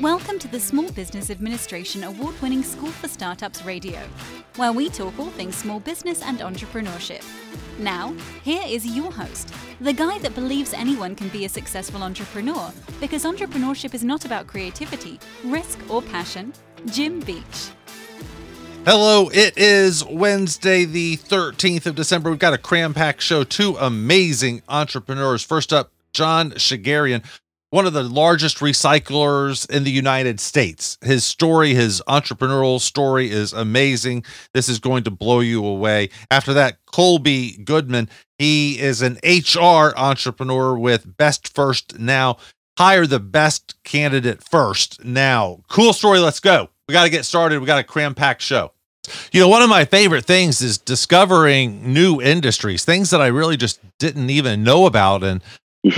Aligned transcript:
Welcome 0.00 0.40
to 0.40 0.48
the 0.48 0.58
Small 0.58 0.90
Business 0.90 1.30
Administration 1.30 2.02
award 2.02 2.34
winning 2.42 2.64
School 2.64 2.90
for 2.90 3.06
Startups 3.06 3.64
Radio, 3.64 4.00
where 4.56 4.72
we 4.72 4.90
talk 4.90 5.16
all 5.20 5.30
things 5.30 5.54
small 5.54 5.78
business 5.78 6.20
and 6.20 6.40
entrepreneurship. 6.40 7.24
Now, 7.78 8.12
here 8.42 8.64
is 8.66 8.84
your 8.84 9.12
host, 9.12 9.54
the 9.80 9.92
guy 9.92 10.18
that 10.18 10.34
believes 10.34 10.74
anyone 10.74 11.14
can 11.14 11.28
be 11.28 11.44
a 11.44 11.48
successful 11.48 12.02
entrepreneur 12.02 12.72
because 12.98 13.22
entrepreneurship 13.22 13.94
is 13.94 14.02
not 14.02 14.24
about 14.24 14.48
creativity, 14.48 15.20
risk, 15.44 15.78
or 15.88 16.02
passion, 16.02 16.52
Jim 16.86 17.20
Beach. 17.20 17.70
Hello, 18.84 19.30
it 19.32 19.56
is 19.56 20.04
Wednesday, 20.04 20.84
the 20.84 21.18
13th 21.18 21.86
of 21.86 21.94
December. 21.94 22.30
We've 22.30 22.38
got 22.40 22.52
a 22.52 22.58
cram 22.58 22.94
pack 22.94 23.20
show. 23.20 23.44
Two 23.44 23.76
amazing 23.76 24.64
entrepreneurs. 24.68 25.44
First 25.44 25.72
up, 25.72 25.92
John 26.12 26.50
Shegerian, 26.52 27.24
one 27.74 27.86
of 27.88 27.92
the 27.92 28.04
largest 28.04 28.58
recyclers 28.58 29.68
in 29.68 29.82
the 29.82 29.90
United 29.90 30.38
States. 30.38 30.96
His 31.02 31.24
story, 31.24 31.74
his 31.74 32.00
entrepreneurial 32.06 32.80
story 32.80 33.32
is 33.32 33.52
amazing. 33.52 34.24
This 34.52 34.68
is 34.68 34.78
going 34.78 35.02
to 35.02 35.10
blow 35.10 35.40
you 35.40 35.66
away. 35.66 36.10
After 36.30 36.54
that, 36.54 36.76
Kolby 36.86 37.64
Goodman. 37.64 38.08
He 38.38 38.78
is 38.78 39.02
an 39.02 39.18
HR 39.24 39.92
entrepreneur 39.96 40.78
with 40.78 41.16
Best 41.16 41.52
First 41.52 41.98
Now. 41.98 42.36
Hire 42.78 43.08
the 43.08 43.18
best 43.18 43.74
candidate 43.82 44.40
first 44.40 45.04
now. 45.04 45.64
Cool 45.68 45.92
story. 45.92 46.20
Let's 46.20 46.38
go. 46.38 46.68
We 46.86 46.92
got 46.92 47.04
to 47.04 47.10
get 47.10 47.24
started. 47.24 47.58
We 47.58 47.66
got 47.66 47.80
a 47.80 47.84
cram 47.84 48.14
pack 48.14 48.40
show. 48.40 48.70
You 49.32 49.40
know, 49.40 49.48
one 49.48 49.62
of 49.62 49.68
my 49.68 49.84
favorite 49.84 50.26
things 50.26 50.62
is 50.62 50.78
discovering 50.78 51.92
new 51.92 52.22
industries, 52.22 52.84
things 52.84 53.10
that 53.10 53.20
I 53.20 53.26
really 53.26 53.56
just 53.56 53.80
didn't 53.98 54.30
even 54.30 54.62
know 54.62 54.86
about. 54.86 55.24
And 55.24 55.42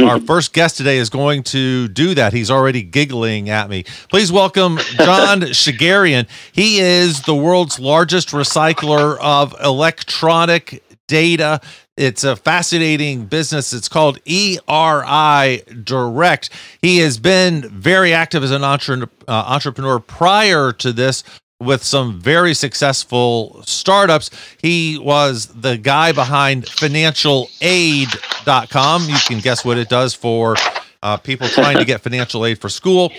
our 0.00 0.20
first 0.20 0.52
guest 0.52 0.76
today 0.76 0.98
is 0.98 1.10
going 1.10 1.42
to 1.44 1.88
do 1.88 2.14
that. 2.14 2.32
He's 2.32 2.50
already 2.50 2.82
giggling 2.82 3.50
at 3.50 3.70
me. 3.70 3.84
Please 4.10 4.32
welcome 4.32 4.78
John 4.96 5.40
Shegerian. 5.52 6.28
He 6.52 6.80
is 6.80 7.22
the 7.22 7.34
world's 7.34 7.78
largest 7.78 8.30
recycler 8.30 9.16
of 9.20 9.54
electronic 9.62 10.82
data. 11.06 11.60
It's 11.96 12.24
a 12.24 12.36
fascinating 12.36 13.24
business. 13.26 13.72
It's 13.72 13.88
called 13.88 14.18
ERI 14.26 15.62
Direct. 15.82 16.50
He 16.82 16.98
has 16.98 17.18
been 17.18 17.68
very 17.70 18.12
active 18.12 18.42
as 18.44 18.50
an 18.50 18.64
entre- 18.64 19.08
uh, 19.26 19.44
entrepreneur 19.46 19.98
prior 19.98 20.72
to 20.72 20.92
this 20.92 21.22
with 21.60 21.82
some 21.82 22.20
very 22.20 22.54
successful 22.54 23.60
startups. 23.64 24.30
He 24.60 24.98
was 24.98 25.46
the 25.46 25.78
guy 25.78 26.12
behind 26.12 26.66
financialaid.com. 26.66 29.08
You 29.08 29.16
can 29.26 29.40
guess 29.40 29.64
what 29.64 29.78
it 29.78 29.88
does 29.88 30.12
for 30.14 30.54
uh, 31.02 31.16
people 31.16 31.48
trying 31.48 31.78
to 31.78 31.84
get 31.84 32.02
financial 32.02 32.44
aid 32.44 32.60
for 32.60 32.68
school. 32.68 33.10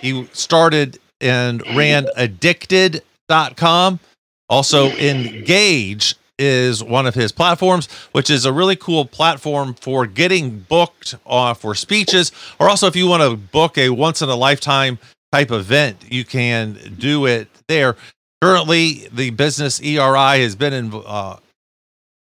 He 0.00 0.26
started 0.32 0.98
and 1.20 1.62
ran 1.76 2.06
addicted.com. 2.16 4.00
Also, 4.48 4.86
Engage 4.96 6.14
is 6.38 6.82
one 6.82 7.06
of 7.06 7.14
his 7.14 7.32
platforms, 7.32 7.86
which 8.12 8.30
is 8.30 8.46
a 8.46 8.52
really 8.52 8.76
cool 8.76 9.04
platform 9.04 9.74
for 9.74 10.06
getting 10.06 10.60
booked 10.60 11.16
uh, 11.26 11.54
for 11.54 11.74
speeches, 11.74 12.32
or 12.58 12.70
also 12.70 12.86
if 12.86 12.96
you 12.96 13.06
want 13.06 13.22
to 13.22 13.36
book 13.36 13.76
a 13.76 13.90
once 13.90 14.22
in 14.22 14.30
a 14.30 14.34
lifetime 14.34 14.98
type 15.32 15.50
event, 15.50 16.04
you 16.08 16.24
can 16.24 16.78
do 16.98 17.26
it 17.26 17.48
there. 17.68 17.96
Currently, 18.42 19.08
the 19.12 19.30
business 19.30 19.80
ERI 19.80 20.42
has 20.42 20.56
been 20.56 20.72
in 20.72 21.02
uh, 21.06 21.36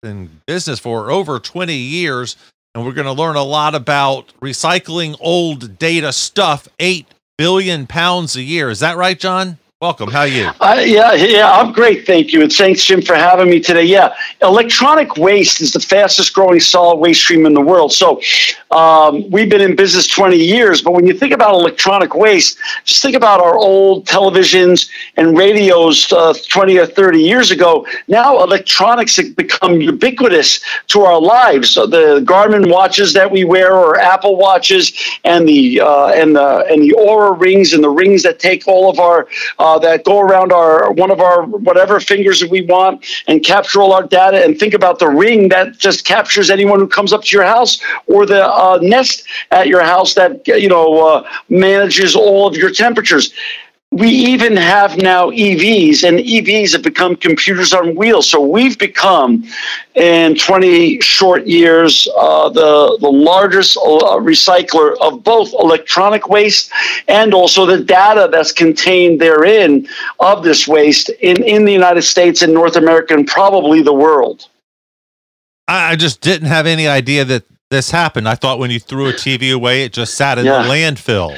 in 0.03 0.41
business 0.45 0.79
for 0.79 1.09
over 1.09 1.39
20 1.39 1.73
years, 1.73 2.35
and 2.75 2.85
we're 2.85 2.93
going 2.93 3.05
to 3.05 3.13
learn 3.13 3.35
a 3.35 3.43
lot 3.43 3.73
about 3.73 4.33
recycling 4.41 5.15
old 5.19 5.79
data 5.79 6.11
stuff. 6.11 6.67
Eight 6.79 7.07
billion 7.37 7.87
pounds 7.87 8.35
a 8.35 8.41
year. 8.41 8.69
Is 8.69 8.79
that 8.81 8.97
right, 8.97 9.19
John? 9.19 9.57
Welcome. 9.83 10.11
How 10.11 10.21
are 10.21 10.27
you? 10.27 10.49
Uh, 10.61 10.81
yeah, 10.81 11.11
yeah, 11.11 11.51
I'm 11.51 11.73
great. 11.73 12.05
Thank 12.05 12.31
you. 12.31 12.41
And 12.41 12.49
thanks, 12.49 12.85
Jim, 12.85 13.01
for 13.01 13.15
having 13.15 13.49
me 13.49 13.59
today. 13.59 13.83
Yeah, 13.83 14.15
electronic 14.41 15.17
waste 15.17 15.59
is 15.59 15.73
the 15.73 15.81
fastest 15.81 16.33
growing 16.33 16.61
solid 16.61 16.99
waste 16.99 17.19
stream 17.19 17.45
in 17.45 17.53
the 17.53 17.59
world. 17.59 17.91
So 17.91 18.21
um, 18.71 19.29
we've 19.29 19.49
been 19.49 19.59
in 19.59 19.75
business 19.75 20.07
20 20.07 20.37
years, 20.37 20.81
but 20.81 20.93
when 20.93 21.05
you 21.05 21.13
think 21.13 21.33
about 21.33 21.55
electronic 21.55 22.15
waste, 22.15 22.57
just 22.85 23.01
think 23.01 23.13
about 23.13 23.41
our 23.41 23.57
old 23.57 24.05
televisions 24.05 24.89
and 25.17 25.37
radios 25.37 26.09
uh, 26.13 26.33
20 26.47 26.77
or 26.77 26.85
30 26.85 27.19
years 27.19 27.51
ago. 27.51 27.85
Now 28.07 28.41
electronics 28.41 29.17
have 29.17 29.35
become 29.35 29.81
ubiquitous 29.81 30.61
to 30.87 31.01
our 31.01 31.19
lives. 31.19 31.71
So 31.71 31.85
the 31.85 32.21
Garmin 32.21 32.71
watches 32.71 33.11
that 33.15 33.29
we 33.29 33.43
wear, 33.43 33.75
or 33.75 33.99
Apple 33.99 34.37
watches, 34.37 34.93
and 35.25 35.45
the 35.45 35.81
uh, 35.81 36.07
and 36.15 36.37
the 36.37 36.65
and 36.69 36.81
the 36.81 36.95
Oura 36.97 37.37
rings, 37.37 37.73
and 37.73 37.83
the 37.83 37.89
rings 37.89 38.23
that 38.23 38.39
take 38.39 38.65
all 38.65 38.89
of 38.89 38.97
our 38.97 39.27
uh, 39.73 39.79
that 39.79 40.03
go 40.03 40.19
around 40.19 40.51
our 40.51 40.91
one 40.91 41.11
of 41.11 41.19
our 41.19 41.43
whatever 41.43 41.99
fingers 41.99 42.43
we 42.45 42.61
want 42.61 43.03
and 43.27 43.43
capture 43.43 43.81
all 43.81 43.93
our 43.93 44.03
data 44.03 44.43
and 44.43 44.59
think 44.59 44.73
about 44.73 44.99
the 44.99 45.07
ring 45.07 45.49
that 45.49 45.77
just 45.77 46.05
captures 46.05 46.49
anyone 46.49 46.79
who 46.79 46.87
comes 46.87 47.11
up 47.13 47.23
to 47.23 47.35
your 47.35 47.45
house 47.45 47.81
or 48.07 48.25
the 48.25 48.45
uh, 48.45 48.77
nest 48.81 49.23
at 49.51 49.67
your 49.67 49.83
house 49.83 50.13
that 50.13 50.47
you 50.47 50.67
know 50.67 51.07
uh, 51.07 51.27
manages 51.49 52.15
all 52.15 52.47
of 52.47 52.55
your 52.55 52.71
temperatures 52.71 53.33
we 53.97 54.09
even 54.09 54.57
have 54.57 54.97
now 54.97 55.29
EVs, 55.29 56.07
and 56.07 56.19
EVs 56.19 56.73
have 56.73 56.81
become 56.81 57.15
computers 57.15 57.73
on 57.73 57.95
wheels. 57.95 58.27
So 58.27 58.41
we've 58.41 58.77
become, 58.77 59.43
in 59.95 60.35
20 60.35 60.99
short 61.01 61.45
years, 61.45 62.07
uh, 62.17 62.49
the, 62.49 62.97
the 62.99 63.09
largest 63.09 63.77
uh, 63.77 64.17
recycler 64.17 64.95
of 64.99 65.23
both 65.23 65.53
electronic 65.53 66.27
waste 66.27 66.71
and 67.07 67.33
also 67.33 67.65
the 67.65 67.83
data 67.83 68.29
that's 68.31 68.51
contained 68.51 69.21
therein 69.21 69.87
of 70.19 70.43
this 70.43 70.67
waste 70.67 71.09
in, 71.21 71.43
in 71.43 71.65
the 71.65 71.73
United 71.73 72.01
States 72.01 72.41
and 72.41 72.53
North 72.53 72.75
America 72.75 73.13
and 73.13 73.27
probably 73.27 73.81
the 73.81 73.93
world. 73.93 74.47
I 75.67 75.95
just 75.95 76.21
didn't 76.21 76.47
have 76.47 76.65
any 76.65 76.87
idea 76.87 77.25
that 77.25 77.43
this 77.69 77.91
happened. 77.91 78.27
I 78.27 78.35
thought 78.35 78.59
when 78.59 78.71
you 78.71 78.79
threw 78.79 79.07
a 79.07 79.13
TV 79.13 79.53
away, 79.53 79.83
it 79.83 79.93
just 79.93 80.15
sat 80.15 80.37
in 80.37 80.45
yeah. 80.45 80.63
the 80.63 80.69
landfill. 80.69 81.37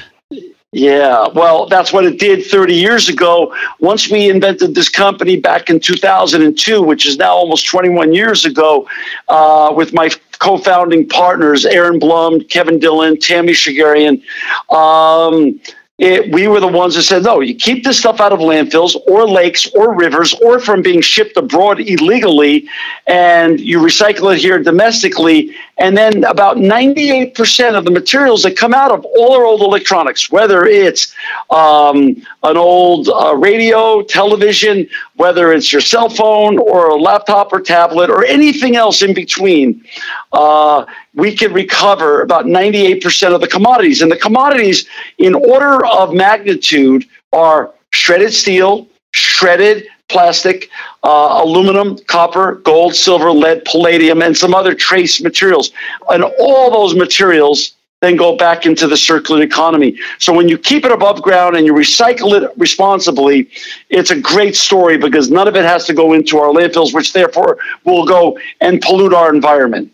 Yeah, 0.75 1.29
well, 1.29 1.67
that's 1.67 1.93
what 1.93 2.03
it 2.03 2.19
did 2.19 2.45
30 2.45 2.75
years 2.75 3.07
ago. 3.07 3.55
Once 3.79 4.11
we 4.11 4.29
invented 4.29 4.75
this 4.75 4.89
company 4.89 5.39
back 5.39 5.69
in 5.69 5.79
2002, 5.79 6.81
which 6.81 7.05
is 7.05 7.15
now 7.15 7.33
almost 7.33 7.65
21 7.67 8.11
years 8.11 8.43
ago, 8.43 8.85
uh, 9.29 9.71
with 9.73 9.93
my 9.93 10.09
co 10.39 10.57
founding 10.57 11.07
partners, 11.07 11.65
Aaron 11.65 11.97
Blum, 11.97 12.41
Kevin 12.41 12.77
Dillon, 12.77 13.17
Tammy 13.17 13.53
Shegerian. 13.53 14.21
Um, 14.69 15.61
it, 15.97 16.29
we 16.33 16.49
were 16.49 16.59
the 16.59 16.67
ones 16.67 16.95
that 16.95 17.03
said, 17.03 17.23
no, 17.23 17.39
you 17.39 17.55
keep 17.55 17.85
this 17.85 17.97
stuff 17.97 18.19
out 18.19 18.33
of 18.33 18.39
landfills 18.39 18.97
or 19.07 19.25
lakes 19.25 19.71
or 19.75 19.95
rivers 19.95 20.33
or 20.43 20.59
from 20.59 20.81
being 20.81 20.99
shipped 20.99 21.37
abroad 21.37 21.79
illegally, 21.79 22.67
and 23.07 23.61
you 23.61 23.79
recycle 23.79 24.35
it 24.35 24.41
here 24.41 24.61
domestically. 24.61 25.55
And 25.77 25.97
then 25.97 26.23
about 26.23 26.55
98% 26.57 27.75
of 27.75 27.83
the 27.83 27.91
materials 27.91 28.43
that 28.43 28.55
come 28.55 28.73
out 28.73 28.91
of 28.91 29.03
all 29.03 29.33
our 29.33 29.43
old 29.43 29.61
electronics, 29.61 30.31
whether 30.31 30.65
it's 30.65 31.13
um, 31.49 32.15
an 32.43 32.55
old 32.55 33.09
uh, 33.09 33.35
radio, 33.35 34.01
television, 34.01 34.87
whether 35.15 35.51
it's 35.51 35.73
your 35.73 35.81
cell 35.81 36.07
phone 36.07 36.57
or 36.59 36.89
a 36.89 36.95
laptop 36.95 37.51
or 37.51 37.59
tablet 37.59 38.09
or 38.09 38.23
anything 38.23 38.77
else 38.77 39.01
in 39.01 39.13
between, 39.13 39.83
uh, 40.31 40.85
we 41.13 41.35
can 41.35 41.51
recover 41.51 42.21
about 42.21 42.45
98% 42.45 43.35
of 43.35 43.41
the 43.41 43.47
commodities. 43.47 44.01
And 44.01 44.09
the 44.09 44.17
commodities, 44.17 44.87
in 45.17 45.35
order 45.35 45.85
of 45.85 46.13
magnitude, 46.13 47.05
are 47.33 47.73
shredded 47.91 48.33
steel, 48.33 48.87
shredded 49.11 49.87
plastic, 50.09 50.69
uh, 51.03 51.41
aluminum, 51.43 51.97
copper, 52.07 52.55
gold, 52.63 52.95
silver, 52.95 53.31
lead, 53.31 53.65
palladium, 53.65 54.21
and 54.21 54.37
some 54.37 54.53
other 54.53 54.73
trace 54.73 55.21
materials. 55.21 55.71
And 56.09 56.23
all 56.39 56.71
those 56.71 56.95
materials 56.95 57.73
then 58.01 58.15
go 58.15 58.35
back 58.35 58.65
into 58.65 58.87
the 58.87 58.97
circular 58.97 59.41
economy. 59.41 59.97
So 60.19 60.33
when 60.33 60.47
you 60.47 60.57
keep 60.57 60.85
it 60.85 60.91
above 60.91 61.21
ground 61.21 61.55
and 61.55 61.65
you 61.65 61.73
recycle 61.73 62.39
it 62.39 62.51
responsibly, 62.57 63.49
it's 63.89 64.11
a 64.11 64.19
great 64.19 64.55
story 64.55 64.97
because 64.97 65.31
none 65.31 65.47
of 65.47 65.55
it 65.55 65.63
has 65.63 65.85
to 65.85 65.93
go 65.93 66.13
into 66.13 66.37
our 66.37 66.49
landfills, 66.53 66.93
which 66.93 67.13
therefore 67.13 67.57
will 67.83 68.05
go 68.05 68.37
and 68.61 68.81
pollute 68.81 69.13
our 69.13 69.33
environment. 69.33 69.91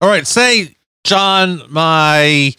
All 0.00 0.08
right, 0.08 0.26
say 0.26 0.74
John, 1.04 1.62
my 1.70 2.54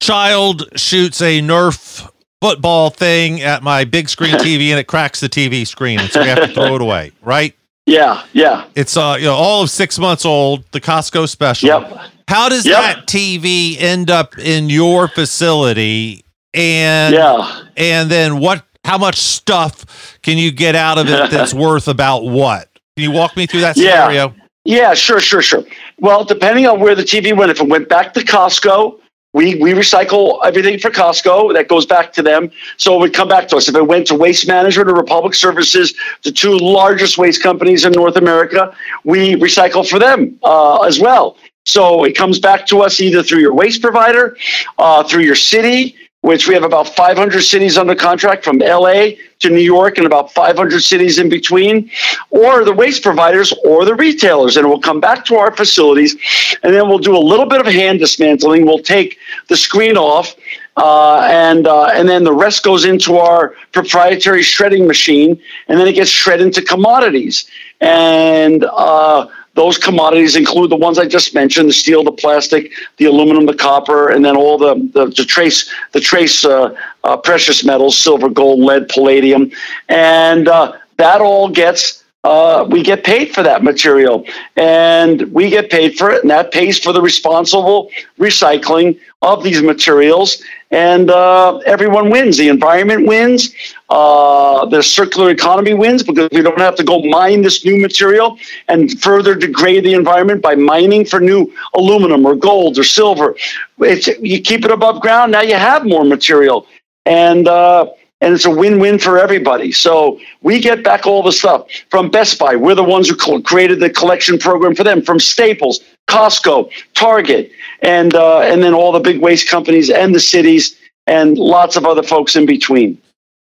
child 0.00 0.68
shoots 0.76 1.22
a 1.22 1.40
Nerf 1.40 2.10
football 2.48 2.90
thing 2.90 3.40
at 3.40 3.62
my 3.62 3.84
big 3.84 4.06
screen 4.06 4.34
TV 4.34 4.68
and 4.68 4.78
it 4.78 4.86
cracks 4.86 5.20
the 5.20 5.28
TV 5.30 5.66
screen, 5.66 5.98
and 5.98 6.10
so 6.10 6.20
we 6.20 6.28
have 6.28 6.40
to 6.40 6.48
throw 6.48 6.74
it 6.74 6.82
away, 6.82 7.10
right? 7.22 7.56
Yeah, 7.86 8.22
yeah. 8.34 8.66
It's 8.74 8.96
uh, 8.98 9.16
you 9.18 9.24
know, 9.24 9.34
all 9.34 9.62
of 9.62 9.70
six 9.70 9.98
months 9.98 10.26
old. 10.26 10.64
The 10.72 10.80
Costco 10.80 11.26
special. 11.28 11.68
Yep. 11.68 11.98
How 12.28 12.48
does 12.50 12.66
Yep. 12.66 12.74
that 12.82 13.06
TV 13.06 13.80
end 13.80 14.10
up 14.10 14.38
in 14.38 14.68
your 14.68 15.08
facility? 15.08 16.24
And 16.52 17.14
Yeah. 17.14 17.62
and 17.78 18.10
then 18.10 18.38
what? 18.40 18.62
How 18.84 18.98
much 18.98 19.16
stuff 19.16 20.18
can 20.22 20.36
you 20.36 20.50
get 20.50 20.74
out 20.76 20.98
of 20.98 21.08
it 21.08 21.30
that's 21.30 21.54
worth 21.54 21.88
about 21.88 22.24
what? 22.24 22.68
Can 22.96 23.04
you 23.04 23.10
walk 23.10 23.36
me 23.38 23.46
through 23.46 23.60
that 23.62 23.76
scenario? 23.76 23.94
Yeah. 23.94 24.22
scenario? 24.22 24.34
Yeah, 24.66 24.94
sure, 24.94 25.20
sure, 25.20 25.42
sure. 25.42 25.64
Well, 25.98 26.24
depending 26.24 26.66
on 26.66 26.80
where 26.80 26.94
the 26.94 27.02
TV 27.02 27.34
went, 27.36 27.50
if 27.50 27.60
it 27.60 27.68
went 27.68 27.88
back 27.88 28.12
to 28.14 28.20
Costco, 28.20 28.98
we, 29.34 29.56
we 29.56 29.72
recycle 29.72 30.38
everything 30.44 30.78
for 30.78 30.90
Costco. 30.90 31.52
That 31.52 31.68
goes 31.68 31.84
back 31.84 32.12
to 32.14 32.22
them. 32.22 32.50
So 32.78 32.94
it 32.94 33.00
would 33.00 33.14
come 33.14 33.28
back 33.28 33.48
to 33.48 33.56
us. 33.56 33.68
If 33.68 33.74
it 33.74 33.86
went 33.86 34.06
to 34.06 34.14
Waste 34.14 34.46
Management 34.46 34.88
or 34.88 34.94
Republic 34.94 35.34
Services, 35.34 35.92
the 36.22 36.32
two 36.32 36.56
largest 36.56 37.18
waste 37.18 37.42
companies 37.42 37.84
in 37.84 37.92
North 37.92 38.16
America, 38.16 38.74
we 39.02 39.34
recycle 39.34 39.86
for 39.86 39.98
them 39.98 40.38
uh, 40.44 40.78
as 40.82 40.98
well. 41.00 41.36
So 41.66 42.04
it 42.04 42.16
comes 42.16 42.38
back 42.38 42.66
to 42.68 42.80
us 42.82 43.00
either 43.00 43.22
through 43.22 43.40
your 43.40 43.54
waste 43.54 43.82
provider, 43.82 44.36
uh, 44.78 45.02
through 45.02 45.22
your 45.22 45.34
city, 45.34 45.96
which 46.24 46.48
we 46.48 46.54
have 46.54 46.62
about 46.62 46.88
500 46.88 47.42
cities 47.42 47.76
under 47.76 47.94
contract 47.94 48.46
from 48.46 48.56
LA 48.56 49.10
to 49.40 49.50
New 49.50 49.60
York 49.60 49.98
and 49.98 50.06
about 50.06 50.32
500 50.32 50.80
cities 50.80 51.18
in 51.18 51.28
between, 51.28 51.90
or 52.30 52.64
the 52.64 52.72
waste 52.72 53.02
providers 53.02 53.52
or 53.62 53.84
the 53.84 53.94
retailers. 53.94 54.56
And 54.56 54.64
it 54.64 54.68
will 54.70 54.80
come 54.80 55.00
back 55.00 55.26
to 55.26 55.34
our 55.34 55.54
facilities, 55.54 56.16
and 56.62 56.72
then 56.72 56.88
we'll 56.88 56.98
do 56.98 57.14
a 57.14 57.18
little 57.18 57.44
bit 57.44 57.60
of 57.60 57.66
hand 57.66 57.98
dismantling. 57.98 58.64
We'll 58.64 58.78
take 58.78 59.18
the 59.48 59.56
screen 59.56 59.98
off. 59.98 60.34
Uh, 60.78 61.20
and 61.30 61.66
uh, 61.66 61.90
and 61.92 62.08
then 62.08 62.24
the 62.24 62.32
rest 62.32 62.64
goes 62.64 62.86
into 62.86 63.18
our 63.18 63.54
proprietary 63.72 64.42
shredding 64.42 64.86
machine, 64.86 65.38
and 65.68 65.78
then 65.78 65.86
it 65.86 65.92
gets 65.92 66.10
shredded 66.10 66.46
into 66.46 66.62
commodities. 66.62 67.48
And 67.82 68.64
uh, 68.64 69.28
those 69.54 69.78
commodities 69.78 70.36
include 70.36 70.70
the 70.70 70.76
ones 70.76 70.98
I 70.98 71.06
just 71.06 71.34
mentioned: 71.34 71.68
the 71.68 71.72
steel, 71.72 72.04
the 72.04 72.12
plastic, 72.12 72.72
the 72.98 73.06
aluminum, 73.06 73.46
the 73.46 73.54
copper, 73.54 74.10
and 74.10 74.24
then 74.24 74.36
all 74.36 74.58
the 74.58 74.74
the, 74.92 75.06
the 75.06 75.24
trace 75.24 75.72
the 75.92 76.00
trace 76.00 76.44
uh, 76.44 76.74
uh, 77.04 77.16
precious 77.16 77.64
metals: 77.64 77.96
silver, 77.96 78.28
gold, 78.28 78.60
lead, 78.60 78.88
palladium, 78.88 79.50
and 79.88 80.48
uh, 80.48 80.72
that 80.96 81.20
all 81.20 81.48
gets. 81.48 82.02
Uh, 82.24 82.66
we 82.70 82.82
get 82.82 83.04
paid 83.04 83.34
for 83.34 83.42
that 83.42 83.62
material, 83.62 84.24
and 84.56 85.30
we 85.30 85.50
get 85.50 85.70
paid 85.70 85.94
for 85.98 86.10
it, 86.10 86.22
and 86.22 86.30
that 86.30 86.50
pays 86.52 86.78
for 86.78 86.90
the 86.90 87.02
responsible 87.02 87.90
recycling 88.18 88.98
of 89.20 89.42
these 89.44 89.62
materials. 89.62 90.42
And 90.70 91.10
uh, 91.10 91.58
everyone 91.66 92.08
wins. 92.08 92.38
The 92.38 92.48
environment 92.48 93.06
wins. 93.06 93.54
Uh, 93.90 94.64
the 94.66 94.82
circular 94.82 95.28
economy 95.30 95.74
wins 95.74 96.02
because 96.02 96.28
we 96.32 96.40
don't 96.40 96.58
have 96.58 96.74
to 96.74 96.82
go 96.82 97.02
mine 97.02 97.42
this 97.42 97.64
new 97.66 97.78
material 97.78 98.38
and 98.68 98.98
further 99.00 99.34
degrade 99.34 99.84
the 99.84 99.92
environment 99.92 100.40
by 100.40 100.54
mining 100.54 101.04
for 101.04 101.20
new 101.20 101.52
aluminum 101.74 102.24
or 102.24 102.34
gold 102.34 102.78
or 102.78 102.84
silver. 102.84 103.36
It's, 103.80 104.06
you 104.06 104.40
keep 104.40 104.64
it 104.64 104.70
above 104.70 105.02
ground, 105.02 105.32
now 105.32 105.42
you 105.42 105.56
have 105.56 105.84
more 105.84 106.04
material. 106.04 106.66
And 107.04 107.46
uh, 107.46 107.90
and 108.24 108.32
it's 108.32 108.46
a 108.46 108.50
win-win 108.50 108.98
for 108.98 109.18
everybody. 109.18 109.70
So 109.70 110.18
we 110.40 110.58
get 110.58 110.82
back 110.82 111.06
all 111.06 111.22
the 111.22 111.30
stuff 111.30 111.68
from 111.90 112.10
Best 112.10 112.38
Buy. 112.38 112.56
We're 112.56 112.74
the 112.74 112.82
ones 112.82 113.06
who 113.06 113.42
created 113.42 113.80
the 113.80 113.90
collection 113.90 114.38
program 114.38 114.74
for 114.74 114.82
them. 114.82 115.02
From 115.02 115.20
Staples, 115.20 115.80
Costco, 116.08 116.70
Target, 116.94 117.52
and 117.82 118.14
uh, 118.14 118.40
and 118.40 118.62
then 118.62 118.72
all 118.72 118.92
the 118.92 119.00
big 119.00 119.20
waste 119.20 119.50
companies 119.50 119.90
and 119.90 120.14
the 120.14 120.20
cities 120.20 120.74
and 121.06 121.36
lots 121.36 121.76
of 121.76 121.84
other 121.84 122.02
folks 122.02 122.34
in 122.34 122.46
between. 122.46 122.98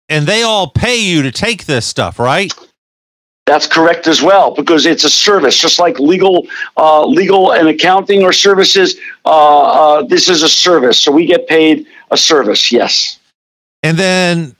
And 0.10 0.28
they 0.28 0.44
all 0.44 0.68
pay 0.70 0.98
you 0.98 1.24
to 1.24 1.32
take 1.32 1.66
this 1.66 1.86
stuff, 1.86 2.20
right? 2.20 2.54
That's 3.46 3.68
correct 3.68 4.08
as 4.08 4.24
well 4.24 4.52
because 4.52 4.88
it's 4.88 5.04
a 5.04 5.10
service, 5.10 5.58
just 5.58 5.78
like 5.78 6.00
legal, 6.00 6.48
uh, 6.78 7.06
legal 7.06 7.52
and 7.54 7.68
accounting 7.68 8.24
or 8.24 8.34
services. 8.34 8.96
Uh, 9.24 9.30
uh, 9.30 10.04
this 10.04 10.30
is 10.30 10.42
a 10.42 10.50
service, 10.50 11.00
so 11.00 11.12
we 11.12 11.28
get 11.28 11.48
paid 11.48 11.86
a 12.10 12.18
service. 12.18 12.72
Yes. 12.72 13.20
And 13.84 13.98
then, 13.98 14.56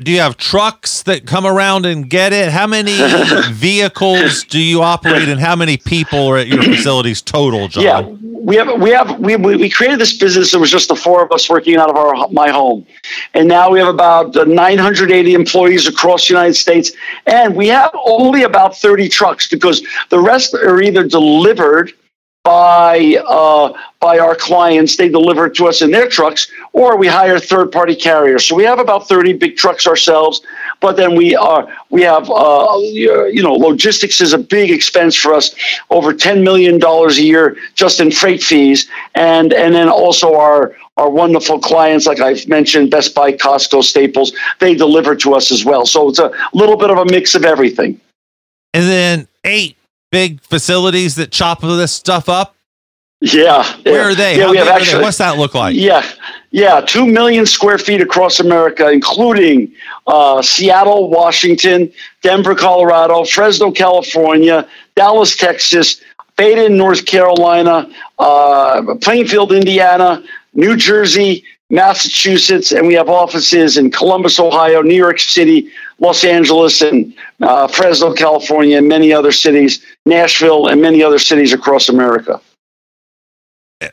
do 0.00 0.12
you 0.12 0.20
have 0.20 0.36
trucks 0.36 1.02
that 1.02 1.26
come 1.26 1.46
around 1.46 1.86
and 1.86 2.08
get 2.08 2.32
it? 2.32 2.50
How 2.50 2.66
many 2.66 2.96
vehicles 3.52 4.44
do 4.44 4.58
you 4.58 4.82
operate, 4.82 5.28
and 5.28 5.40
how 5.40 5.56
many 5.56 5.76
people 5.76 6.26
are 6.28 6.38
at 6.38 6.48
your 6.48 6.62
facilities 6.62 7.22
total, 7.22 7.68
John? 7.68 7.82
Yeah, 7.82 8.00
we 8.44 8.56
have 8.56 8.80
we 8.80 8.90
have 8.90 9.18
we, 9.18 9.36
we 9.36 9.56
we 9.56 9.70
created 9.70 9.98
this 9.98 10.16
business. 10.16 10.54
It 10.54 10.60
was 10.60 10.70
just 10.70 10.88
the 10.88 10.96
four 10.96 11.24
of 11.24 11.32
us 11.32 11.48
working 11.48 11.76
out 11.76 11.90
of 11.90 11.96
our 11.96 12.28
my 12.28 12.50
home, 12.50 12.86
and 13.34 13.48
now 13.48 13.70
we 13.70 13.78
have 13.78 13.88
about 13.88 14.36
uh, 14.36 14.44
980 14.44 15.34
employees 15.34 15.86
across 15.88 16.28
the 16.28 16.34
United 16.34 16.54
States, 16.54 16.92
and 17.26 17.54
we 17.54 17.68
have 17.68 17.90
only 18.04 18.42
about 18.42 18.76
30 18.76 19.08
trucks 19.08 19.48
because 19.48 19.82
the 20.10 20.18
rest 20.18 20.54
are 20.54 20.82
either 20.82 21.06
delivered 21.06 21.92
by 22.44 23.16
uh, 23.26 23.72
by 24.00 24.18
our 24.18 24.36
clients. 24.36 24.96
They 24.96 25.08
deliver 25.08 25.46
it 25.46 25.54
to 25.56 25.66
us 25.66 25.80
in 25.80 25.90
their 25.90 26.08
trucks, 26.08 26.46
or 26.72 26.96
we 26.96 27.06
hire 27.06 27.38
third 27.38 27.72
party 27.72 27.96
carriers. 27.96 28.44
So 28.44 28.54
we 28.54 28.64
have 28.64 28.78
about 28.78 29.08
30 29.08 29.32
big 29.32 29.56
trucks 29.56 29.86
ourselves, 29.86 30.42
but 30.80 30.96
then 30.96 31.16
we 31.16 31.34
are 31.34 31.66
we 31.90 32.02
have 32.02 32.30
uh, 32.30 32.76
you 32.78 33.42
know 33.42 33.54
logistics 33.54 34.20
is 34.20 34.34
a 34.34 34.38
big 34.38 34.70
expense 34.70 35.16
for 35.16 35.32
us, 35.32 35.54
over 35.90 36.12
10 36.12 36.44
million 36.44 36.78
dollars 36.78 37.18
a 37.18 37.22
year 37.22 37.56
just 37.74 37.98
in 37.98 38.10
freight 38.10 38.42
fees, 38.42 38.88
and 39.14 39.52
and 39.54 39.74
then 39.74 39.88
also 39.88 40.36
our 40.36 40.76
our 40.96 41.10
wonderful 41.10 41.58
clients, 41.58 42.06
like 42.06 42.20
I've 42.20 42.46
mentioned, 42.46 42.90
Best 42.90 43.16
Buy, 43.16 43.32
Costco, 43.32 43.82
Staples, 43.82 44.32
they 44.60 44.76
deliver 44.76 45.16
to 45.16 45.34
us 45.34 45.50
as 45.50 45.64
well. 45.64 45.86
So 45.86 46.08
it's 46.08 46.20
a 46.20 46.30
little 46.52 46.76
bit 46.76 46.90
of 46.90 46.98
a 46.98 47.04
mix 47.06 47.34
of 47.34 47.44
everything. 47.44 48.00
And 48.74 48.84
then 48.84 49.28
eight 49.42 49.76
big 50.14 50.40
facilities 50.42 51.16
that 51.16 51.32
chop 51.32 51.60
this 51.60 51.90
stuff 51.90 52.28
up. 52.28 52.54
Yeah. 53.20 53.64
Where 53.82 53.94
yeah. 53.94 54.00
are 54.06 54.14
they? 54.14 54.36
Yeah, 54.36 54.44
How 54.44 54.50
we 54.52 54.58
have 54.58 54.68
actually. 54.68 55.02
What's 55.02 55.18
that 55.18 55.38
look 55.38 55.54
like? 55.54 55.74
Yeah, 55.74 56.08
yeah, 56.52 56.80
two 56.80 57.04
million 57.04 57.46
square 57.46 57.78
feet 57.78 58.00
across 58.00 58.38
America, 58.38 58.92
including 58.92 59.72
uh, 60.06 60.40
Seattle, 60.40 61.10
Washington, 61.10 61.92
Denver, 62.22 62.54
Colorado, 62.54 63.24
Fresno, 63.24 63.72
California, 63.72 64.68
Dallas, 64.94 65.34
Texas, 65.34 66.00
Baden, 66.36 66.76
North 66.76 67.06
Carolina, 67.06 67.90
uh, 68.20 68.94
Plainfield, 69.00 69.50
Indiana, 69.50 70.22
New 70.52 70.76
Jersey, 70.76 71.42
Massachusetts, 71.70 72.70
and 72.70 72.86
we 72.86 72.94
have 72.94 73.08
offices 73.08 73.76
in 73.76 73.90
Columbus, 73.90 74.38
Ohio, 74.38 74.80
New 74.80 74.94
York 74.94 75.18
City, 75.18 75.70
Los 75.98 76.24
Angeles, 76.24 76.82
and 76.82 77.14
uh, 77.40 77.68
Fresno, 77.68 78.12
California, 78.12 78.78
and 78.78 78.88
many 78.88 79.12
other 79.12 79.32
cities, 79.32 79.84
Nashville, 80.06 80.68
and 80.68 80.80
many 80.80 81.02
other 81.02 81.18
cities 81.18 81.52
across 81.52 81.88
America. 81.88 82.40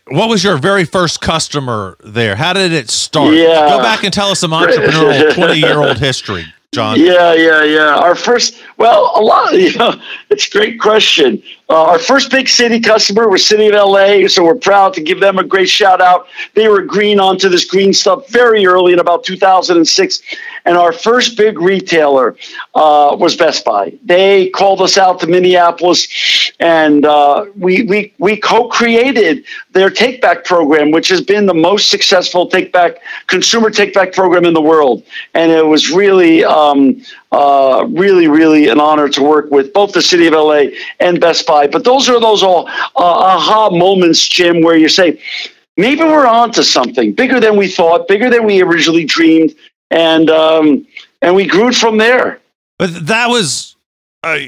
What 0.07 0.29
was 0.29 0.43
your 0.43 0.57
very 0.57 0.85
first 0.85 1.21
customer 1.21 1.97
there? 2.03 2.35
How 2.35 2.53
did 2.53 2.71
it 2.71 2.89
start? 2.89 3.33
Yeah. 3.33 3.67
Go 3.69 3.79
back 3.79 4.03
and 4.03 4.13
tell 4.13 4.29
us 4.29 4.39
some 4.39 4.51
entrepreneurial 4.51 5.33
20 5.35 5.59
year 5.59 5.79
old 5.79 5.97
history, 5.97 6.45
John. 6.73 6.99
Yeah, 6.99 7.33
yeah, 7.33 7.63
yeah. 7.63 7.95
Our 7.95 8.15
first, 8.15 8.61
well, 8.81 9.11
a 9.15 9.21
lot. 9.21 9.51
You 9.61 9.75
know, 9.77 9.93
it's 10.29 10.47
a 10.47 10.51
great 10.51 10.79
question. 10.79 11.43
Uh, 11.69 11.83
our 11.83 11.99
first 11.99 12.31
big 12.31 12.49
city 12.49 12.79
customer 12.79 13.29
was 13.29 13.45
City 13.45 13.67
of 13.67 13.73
LA, 13.73 14.27
so 14.27 14.43
we're 14.43 14.55
proud 14.55 14.93
to 14.95 15.01
give 15.01 15.19
them 15.19 15.37
a 15.37 15.43
great 15.43 15.69
shout 15.69 16.01
out. 16.01 16.27
They 16.55 16.67
were 16.67 16.81
green 16.81 17.19
onto 17.19 17.47
this 17.47 17.63
green 17.63 17.93
stuff 17.93 18.27
very 18.29 18.65
early 18.65 18.91
in 18.91 18.99
about 18.99 19.23
2006, 19.23 20.21
and 20.65 20.77
our 20.77 20.91
first 20.91 21.37
big 21.37 21.59
retailer 21.59 22.35
uh, 22.75 23.15
was 23.19 23.35
Best 23.35 23.63
Buy. 23.63 23.93
They 24.03 24.49
called 24.49 24.81
us 24.81 24.97
out 24.97 25.19
to 25.19 25.27
Minneapolis, 25.27 26.51
and 26.59 27.05
uh, 27.05 27.45
we 27.55 27.83
we 27.83 28.13
we 28.17 28.35
co-created 28.37 29.45
their 29.71 29.89
take 29.89 30.21
back 30.21 30.43
program, 30.43 30.91
which 30.91 31.07
has 31.09 31.21
been 31.21 31.45
the 31.45 31.53
most 31.53 31.89
successful 31.89 32.47
take 32.47 32.73
back 32.73 32.97
consumer 33.27 33.69
take 33.69 33.93
back 33.93 34.11
program 34.11 34.45
in 34.45 34.53
the 34.53 34.61
world, 34.61 35.03
and 35.35 35.51
it 35.51 35.65
was 35.65 35.91
really. 35.91 36.43
Um, 36.43 37.01
uh, 37.31 37.85
really, 37.89 38.27
really 38.27 38.67
an 38.67 38.79
honor 38.79 39.07
to 39.09 39.23
work 39.23 39.49
with 39.51 39.71
both 39.73 39.93
the 39.93 40.01
city 40.01 40.27
of 40.27 40.33
LA 40.33 40.63
and 40.99 41.19
Best 41.19 41.45
Buy. 41.47 41.67
But 41.67 41.83
those 41.83 42.09
are 42.09 42.19
those 42.19 42.43
all 42.43 42.67
uh, 42.67 42.91
aha 42.95 43.69
moments, 43.69 44.27
Jim, 44.27 44.61
where 44.61 44.75
you 44.75 44.89
say, 44.89 45.19
maybe 45.77 46.01
we're 46.01 46.27
on 46.27 46.51
to 46.51 46.63
something 46.63 47.13
bigger 47.13 47.39
than 47.39 47.57
we 47.57 47.67
thought, 47.67 48.07
bigger 48.07 48.29
than 48.29 48.45
we 48.45 48.61
originally 48.61 49.05
dreamed, 49.05 49.55
and 49.89 50.29
um, 50.29 50.85
and 51.21 51.35
we 51.35 51.45
grew 51.47 51.69
it 51.69 51.75
from 51.75 51.97
there. 51.97 52.39
But 52.77 53.07
that 53.07 53.27
was 53.27 53.75
uh, 54.23 54.39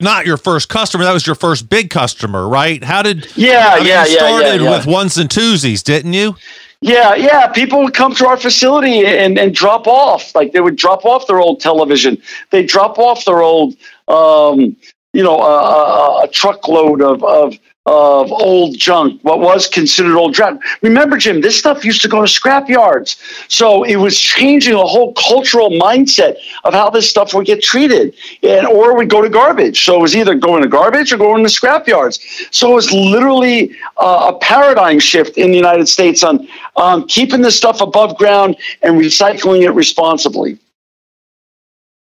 not 0.00 0.26
your 0.26 0.36
first 0.36 0.68
customer. 0.68 1.04
That 1.04 1.12
was 1.12 1.26
your 1.26 1.36
first 1.36 1.68
big 1.68 1.90
customer, 1.90 2.48
right? 2.48 2.82
How 2.82 3.02
did 3.02 3.34
Yeah, 3.36 3.70
I 3.72 3.78
mean, 3.78 3.86
yeah, 3.86 4.04
you 4.04 4.12
yeah, 4.12 4.18
started 4.18 4.46
yeah, 4.46 4.70
yeah. 4.70 4.76
with 4.76 4.86
ones 4.86 5.16
and 5.16 5.30
twosies, 5.30 5.82
didn't 5.82 6.12
you? 6.12 6.36
Yeah, 6.80 7.14
yeah. 7.14 7.48
People 7.48 7.82
would 7.84 7.94
come 7.94 8.14
to 8.16 8.26
our 8.26 8.36
facility 8.36 9.04
and, 9.06 9.38
and 9.38 9.54
drop 9.54 9.86
off. 9.86 10.34
Like 10.34 10.52
they 10.52 10.60
would 10.60 10.76
drop 10.76 11.04
off 11.04 11.26
their 11.26 11.40
old 11.40 11.60
television. 11.60 12.20
They 12.50 12.64
drop 12.64 12.98
off 12.98 13.24
their 13.24 13.42
old, 13.42 13.74
um, 14.08 14.76
you 15.12 15.22
know, 15.22 15.38
a, 15.40 16.20
a, 16.20 16.24
a 16.24 16.28
truckload 16.28 17.00
of, 17.00 17.24
of 17.24 17.58
of 17.86 18.32
old 18.32 18.76
junk, 18.76 19.20
what 19.22 19.38
was 19.38 19.68
considered 19.68 20.16
old 20.16 20.34
junk. 20.34 20.60
Remember, 20.82 21.16
Jim, 21.16 21.40
this 21.40 21.56
stuff 21.56 21.84
used 21.84 22.02
to 22.02 22.08
go 22.08 22.20
to 22.20 22.26
scrap 22.26 22.68
yards. 22.68 23.16
So 23.48 23.84
it 23.84 23.96
was 23.96 24.18
changing 24.18 24.74
a 24.74 24.84
whole 24.84 25.14
cultural 25.14 25.70
mindset 25.70 26.36
of 26.64 26.74
how 26.74 26.90
this 26.90 27.08
stuff 27.08 27.32
would 27.32 27.46
get 27.46 27.62
treated, 27.62 28.14
and 28.42 28.66
or 28.66 28.96
would 28.96 29.08
go 29.08 29.22
to 29.22 29.28
garbage. 29.28 29.84
So 29.84 29.96
it 29.96 30.02
was 30.02 30.16
either 30.16 30.34
going 30.34 30.62
to 30.62 30.68
garbage 30.68 31.12
or 31.12 31.16
going 31.16 31.44
to 31.44 31.48
scrap 31.48 31.86
yards. 31.86 32.18
So 32.50 32.72
it 32.72 32.74
was 32.74 32.92
literally 32.92 33.76
uh, 33.96 34.32
a 34.34 34.38
paradigm 34.38 34.98
shift 34.98 35.38
in 35.38 35.50
the 35.50 35.56
United 35.56 35.88
States 35.88 36.24
on 36.24 36.48
um, 36.76 37.06
keeping 37.06 37.40
this 37.40 37.56
stuff 37.56 37.80
above 37.80 38.18
ground 38.18 38.56
and 38.82 39.00
recycling 39.00 39.62
it 39.62 39.70
responsibly. 39.70 40.58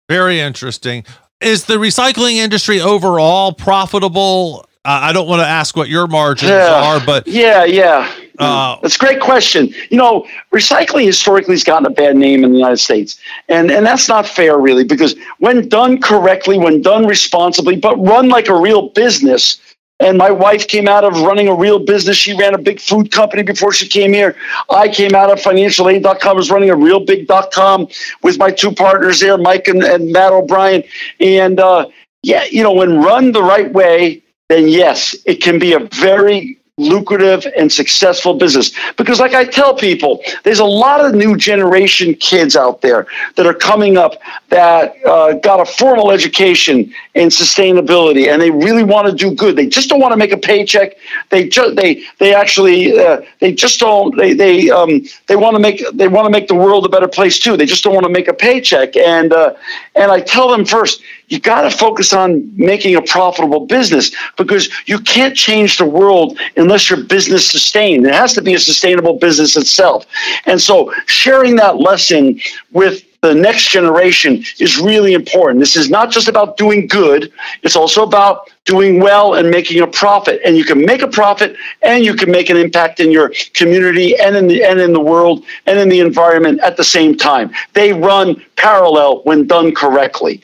Very 0.09 0.41
interesting. 0.41 1.05
Is 1.39 1.65
the 1.65 1.75
recycling 1.75 2.35
industry 2.35 2.81
overall 2.81 3.53
profitable? 3.53 4.65
Uh, 4.83 4.99
I 5.03 5.13
don't 5.13 5.27
want 5.27 5.41
to 5.41 5.47
ask 5.47 5.77
what 5.77 5.89
your 5.89 6.07
margins 6.07 6.49
Yeah. 6.49 6.81
are, 6.83 6.99
but 7.05 7.27
Yeah, 7.27 7.65
yeah. 7.65 8.11
Uh, 8.39 8.77
That's 8.81 8.95
a 8.95 8.99
great 8.99 9.19
question. 9.19 9.71
You 9.91 9.97
know, 9.97 10.25
recycling 10.51 11.05
historically 11.05 11.53
has 11.53 11.63
gotten 11.63 11.85
a 11.85 11.91
bad 11.91 12.17
name 12.17 12.43
in 12.43 12.51
the 12.51 12.57
United 12.57 12.77
States. 12.77 13.19
And 13.49 13.69
and 13.69 13.85
that's 13.85 14.07
not 14.07 14.27
fair 14.27 14.57
really 14.57 14.83
because 14.83 15.15
when 15.37 15.69
done 15.69 16.01
correctly, 16.01 16.57
when 16.57 16.81
done 16.81 17.05
responsibly, 17.05 17.75
but 17.75 17.95
run 17.97 18.29
like 18.29 18.47
a 18.47 18.55
real 18.55 18.89
business. 18.89 19.59
And 19.99 20.17
my 20.17 20.31
wife 20.31 20.67
came 20.67 20.87
out 20.87 21.03
of 21.03 21.21
running 21.21 21.47
a 21.47 21.53
real 21.53 21.77
business. 21.77 22.17
She 22.17 22.33
ran 22.35 22.55
a 22.55 22.57
big 22.57 22.79
food 22.79 23.11
company 23.11 23.43
before 23.43 23.71
she 23.71 23.87
came 23.87 24.11
here. 24.13 24.35
I 24.71 24.87
came 24.87 25.13
out 25.13 25.29
of 25.31 25.39
financialaid.com, 25.39 26.35
was 26.35 26.49
running 26.49 26.71
a 26.71 26.75
real 26.75 27.01
big 27.05 27.27
dot 27.27 27.51
com 27.51 27.87
with 28.23 28.39
my 28.39 28.49
two 28.49 28.71
partners 28.71 29.19
there, 29.19 29.37
Mike 29.37 29.67
and, 29.67 29.83
and 29.83 30.11
Matt 30.11 30.31
O'Brien. 30.33 30.81
And 31.19 31.59
uh, 31.59 31.85
yeah, 32.23 32.45
you 32.45 32.63
know, 32.63 32.71
when 32.71 32.99
run 33.03 33.31
the 33.31 33.43
right 33.43 33.71
way, 33.71 34.23
then 34.51 34.67
yes, 34.67 35.15
it 35.25 35.41
can 35.41 35.59
be 35.59 35.73
a 35.73 35.79
very 35.79 36.57
lucrative 36.77 37.45
and 37.57 37.71
successful 37.71 38.33
business. 38.33 38.71
Because, 38.97 39.19
like 39.19 39.33
I 39.33 39.45
tell 39.45 39.75
people, 39.75 40.21
there's 40.43 40.59
a 40.59 40.65
lot 40.65 41.03
of 41.03 41.13
new 41.13 41.37
generation 41.37 42.15
kids 42.15 42.55
out 42.55 42.81
there 42.81 43.07
that 43.35 43.45
are 43.45 43.53
coming 43.53 43.97
up 43.97 44.15
that 44.49 44.95
uh, 45.05 45.33
got 45.33 45.59
a 45.59 45.65
formal 45.65 46.11
education 46.11 46.93
in 47.13 47.27
sustainability 47.27 48.27
and 48.27 48.41
they 48.41 48.51
really 48.51 48.83
want 48.83 49.07
to 49.07 49.13
do 49.13 49.35
good. 49.35 49.55
They 49.55 49.67
just 49.67 49.89
don't 49.89 49.99
want 49.99 50.13
to 50.13 50.17
make 50.17 50.31
a 50.31 50.37
paycheck. 50.37 50.95
They 51.29 51.47
just 51.47 51.75
they 51.75 52.03
they 52.19 52.33
actually 52.33 52.97
uh, 52.97 53.21
they 53.39 53.51
just 53.51 53.79
don't 53.79 54.15
they 54.17 54.33
they 54.33 54.69
um, 54.69 55.01
they 55.27 55.35
want 55.35 55.55
to 55.55 55.59
make 55.59 55.83
they 55.93 56.07
want 56.07 56.25
to 56.25 56.31
make 56.31 56.47
the 56.47 56.55
world 56.55 56.85
a 56.85 56.89
better 56.89 57.09
place 57.09 57.37
too. 57.37 57.57
They 57.57 57.65
just 57.65 57.83
don't 57.83 57.93
want 57.93 58.05
to 58.05 58.11
make 58.11 58.29
a 58.29 58.33
paycheck. 58.33 58.95
And 58.95 59.33
uh, 59.33 59.55
and 59.95 60.11
I 60.11 60.21
tell 60.21 60.49
them 60.49 60.63
first, 60.63 61.01
you 61.27 61.39
got 61.39 61.61
to 61.61 61.71
focus 61.71 62.13
on 62.13 62.49
making 62.55 62.95
a 62.95 63.01
profitable 63.01 63.65
business 63.65 64.11
because 64.37 64.69
you 64.85 64.99
can't 64.99 65.35
change 65.35 65.77
the 65.77 65.85
world 65.85 66.39
unless 66.55 66.89
your 66.89 67.03
business 67.03 67.49
sustained. 67.49 68.05
It 68.05 68.13
has 68.13 68.33
to 68.33 68.41
be 68.41 68.53
a 68.53 68.59
sustainable 68.59 69.17
business 69.17 69.57
itself. 69.57 70.05
And 70.45 70.61
so 70.61 70.93
sharing 71.07 71.57
that 71.57 71.77
lesson 71.77 72.39
with 72.71 73.03
the 73.21 73.35
next 73.35 73.69
generation 73.69 74.43
is 74.59 74.79
really 74.79 75.13
important. 75.13 75.59
This 75.59 75.75
is 75.75 75.89
not 75.89 76.09
just 76.09 76.27
about 76.27 76.57
doing 76.57 76.87
good, 76.87 77.31
it's 77.61 77.75
also 77.75 78.03
about 78.03 78.49
doing 78.65 78.99
well 78.99 79.35
and 79.35 79.49
making 79.49 79.81
a 79.81 79.87
profit. 79.87 80.41
And 80.43 80.57
you 80.57 80.63
can 80.63 80.83
make 80.83 81.03
a 81.03 81.07
profit 81.07 81.55
and 81.83 82.03
you 82.03 82.15
can 82.15 82.31
make 82.31 82.49
an 82.49 82.57
impact 82.57 82.99
in 82.99 83.11
your 83.11 83.31
community 83.53 84.19
and 84.19 84.35
in 84.35 84.47
the 84.47 84.63
and 84.63 84.79
in 84.79 84.93
the 84.93 84.99
world 84.99 85.43
and 85.67 85.77
in 85.77 85.89
the 85.89 85.99
environment 85.99 86.61
at 86.61 86.77
the 86.77 86.83
same 86.83 87.15
time. 87.15 87.51
They 87.73 87.93
run 87.93 88.43
parallel 88.55 89.21
when 89.23 89.45
done 89.45 89.73
correctly. 89.75 90.43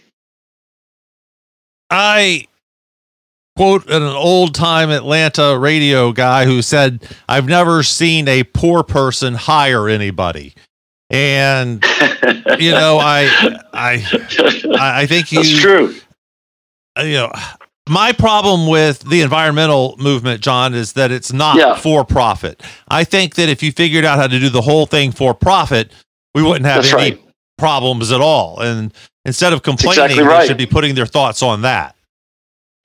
I 1.89 2.47
quote 3.55 3.89
an 3.89 4.03
old 4.03 4.53
time 4.53 4.91
Atlanta 4.91 5.57
radio 5.57 6.11
guy 6.11 6.45
who 6.45 6.61
said, 6.61 7.01
I've 7.27 7.47
never 7.47 7.81
seen 7.81 8.27
a 8.27 8.43
poor 8.43 8.83
person 8.83 9.33
hire 9.33 9.89
anybody. 9.89 10.53
And 11.09 11.83
you 12.59 12.71
know, 12.71 12.97
I 13.01 13.59
I 13.73 14.03
I 15.01 15.05
think 15.05 15.31
you 15.31 15.39
That's 15.43 15.57
true. 15.59 15.95
uh, 16.99 17.03
you 17.03 17.13
know 17.13 17.31
my 17.89 18.11
problem 18.11 18.67
with 18.67 18.99
the 19.09 19.21
environmental 19.21 19.95
movement 19.97 20.41
john 20.41 20.73
is 20.73 20.91
that 20.93 21.09
it's 21.09 21.31
not 21.31 21.55
Yeah. 21.55 21.75
for 21.77 22.03
profit 22.03 22.61
i 22.89 23.05
think 23.05 23.35
that 23.35 23.47
if 23.47 23.63
you 23.63 23.71
figured 23.71 24.03
out 24.03 24.17
how 24.17 24.27
to 24.27 24.39
do 24.41 24.49
the 24.49 24.61
whole 24.61 24.85
thing 24.85 25.13
for 25.13 25.33
profit 25.33 25.93
we 26.35 26.43
wouldn't 26.43 26.65
have 26.65 26.83
That's 26.83 26.93
any 26.93 27.11
right. 27.11 27.23
problems 27.57 28.11
at 28.11 28.19
all 28.19 28.59
and 28.59 28.93
instead 29.23 29.53
of 29.53 29.63
complaining 29.63 30.03
exactly 30.03 30.25
they 30.27 30.47
should 30.47 30.57
be 30.57 30.65
putting 30.65 30.95
their 30.95 31.05
thoughts 31.05 31.41
on 31.41 31.61
that 31.61 31.95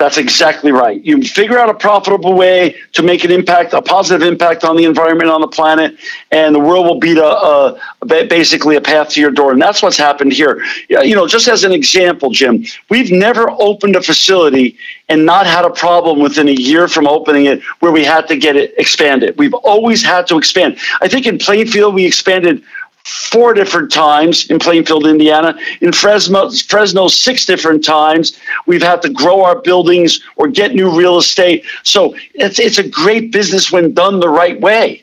That's 0.03 0.19
exactly 0.19 0.73
right. 0.73 1.01
You 1.05 1.23
figure 1.23 1.61
out 1.61 1.71
a 1.71 1.75
profitable 1.75 2.35
way 2.35 2.75
to 2.95 3.05
make 3.05 3.23
an 3.23 3.31
impact, 3.31 3.73
a 3.73 3.81
positive 3.81 4.27
impact 4.27 4.65
on 4.65 4.77
the 4.77 4.85
environment, 4.85 5.31
on 5.31 5.41
the 5.41 5.47
planet, 5.47 5.97
and 6.33 6.53
the 6.53 6.59
world 6.59 6.87
will 6.87 6.99
be 6.99 7.15
the, 7.15 7.25
uh, 7.25 7.79
ba- 8.01 8.27
basically 8.29 8.75
a 8.75 8.81
path 8.81 9.11
to 9.11 9.21
your 9.21 9.31
door. 9.31 9.53
And 9.53 9.63
that's 9.63 9.81
what's 9.81 9.97
happened 9.97 10.33
here. 10.33 10.65
You 10.89 11.15
know, 11.15 11.29
just 11.29 11.47
as 11.47 11.63
an 11.63 11.71
example, 11.71 12.31
Jim, 12.31 12.65
we've 12.91 13.13
never 13.13 13.49
opened 13.49 13.95
a 13.95 14.03
facility 14.03 14.77
and 15.09 15.25
not 15.25 15.47
had 15.47 15.65
a 15.65 15.71
problem 15.71 16.19
within 16.19 16.49
a 16.49 16.53
year 16.53 16.89
from 16.89 17.07
opening 17.07 17.47
it 17.47 17.63
where 17.79 17.93
we 17.93 18.03
had 18.03 18.27
to 18.27 18.37
get 18.37 18.57
it 18.57 18.75
expanded. 18.79 19.39
We've 19.39 19.55
always 19.55 20.03
had 20.03 20.27
to 20.27 20.37
expand. 20.37 20.79
I 21.01 21.07
think 21.07 21.29
in 21.29 21.39
Plainfield, 21.39 21.95
we 21.95 22.05
expanded 22.07 22.65
four 23.05 23.55
different 23.55 23.91
times 23.91 24.49
in 24.51 24.59
Plainfield, 24.59 25.07
Indiana. 25.07 25.59
In 25.81 25.93
Fresno, 25.93 26.51
Fresno, 26.51 27.09
six 27.09 27.47
different 27.47 27.85
times. 27.85 28.37
We've 28.67 28.83
had 28.83 29.03
to 29.03 29.09
grow 29.09 29.43
our 29.45 29.61
buildings 29.61 30.21
or 30.37 30.49
get 30.49 30.75
new 30.75 30.91
real 30.91 31.19
estate. 31.19 31.65
So 31.83 32.15
it's 32.35 32.59
it's 32.59 32.79
a 32.79 32.89
great 32.89 33.33
business 33.33 33.73
when 33.73 33.95
done 33.95 34.21
the 34.21 34.29
right 34.29 34.61
way. 34.61 35.02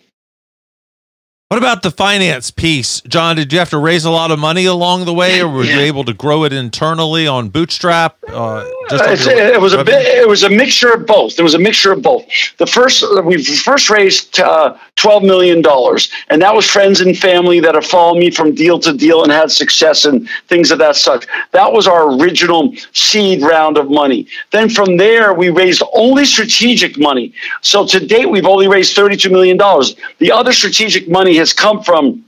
What 1.50 1.58
about 1.58 1.82
the 1.82 1.90
finance 1.90 2.52
piece 2.52 3.02
john 3.02 3.36
did 3.36 3.52
you 3.52 3.58
have 3.58 3.72
to 3.72 3.78
raise 3.80 4.06
a 4.06 4.10
lot 4.12 4.30
of 4.30 4.38
money 4.38 4.66
along 4.66 5.06
the 5.06 5.14
way 5.14 5.42
or 5.42 5.48
were 5.50 5.64
you 5.64 5.80
able 5.80 6.04
to 6.04 6.14
grow 6.14 6.44
it 6.44 6.54
internally 6.54 7.26
on 7.26 7.50
bootstrap 7.50 8.16
uh, 8.28 8.64
just 8.90 9.04
on 9.04 9.12
It's- 9.14 9.26
your 9.26 9.36
it 9.36 9.60
was 9.60 9.74
a 9.74 9.84
bit. 9.84 10.06
It 10.06 10.28
was 10.28 10.44
a 10.44 10.50
mixture 10.50 10.92
of 10.94 11.06
both. 11.08 11.36
There 11.36 11.44
was 11.44 11.54
a 11.56 11.60
mixture 11.60 11.92
of 11.92 12.02
both. 12.04 12.26
The 12.58 12.66
first 12.68 13.04
we 13.24 13.44
first 13.44 13.90
raised 13.90 14.40
uh, 14.40 14.78
twelve 14.96 15.24
million 15.24 15.62
dollars, 15.62 16.12
and 16.30 16.42
that 16.42 16.54
was 16.54 16.68
friends 16.70 17.02
and 17.02 17.18
family 17.18 17.60
that 17.60 17.74
have 17.76 17.86
followed 17.86 18.20
me 18.20 18.30
from 18.32 18.54
deal 18.54 18.78
to 18.80 18.94
deal 18.94 19.24
and 19.24 19.32
had 19.32 19.50
success 19.52 20.06
and 20.06 20.28
things 20.48 20.70
of 20.72 20.78
that 20.80 20.96
such. 20.96 21.26
That 21.52 21.72
was 21.72 21.88
our 21.88 22.12
original 22.20 22.74
seed 22.94 23.42
round 23.42 23.78
of 23.78 23.90
money. 23.90 24.28
Then 24.52 24.70
from 24.70 24.98
there, 24.98 25.34
we 25.34 25.50
raised 25.50 25.82
only 25.94 26.26
strategic 26.26 26.98
money. 27.00 27.34
So 27.62 27.86
to 27.88 28.00
date, 28.06 28.28
we've 28.30 28.46
only 28.48 28.68
raised 28.68 28.96
thirty-two 28.96 29.30
million 29.32 29.58
dollars. 29.58 29.96
The 30.20 30.32
other 30.32 30.52
strategic 30.54 31.10
money 31.10 31.38
has 31.40 31.54
come 31.54 31.84
from 31.84 32.26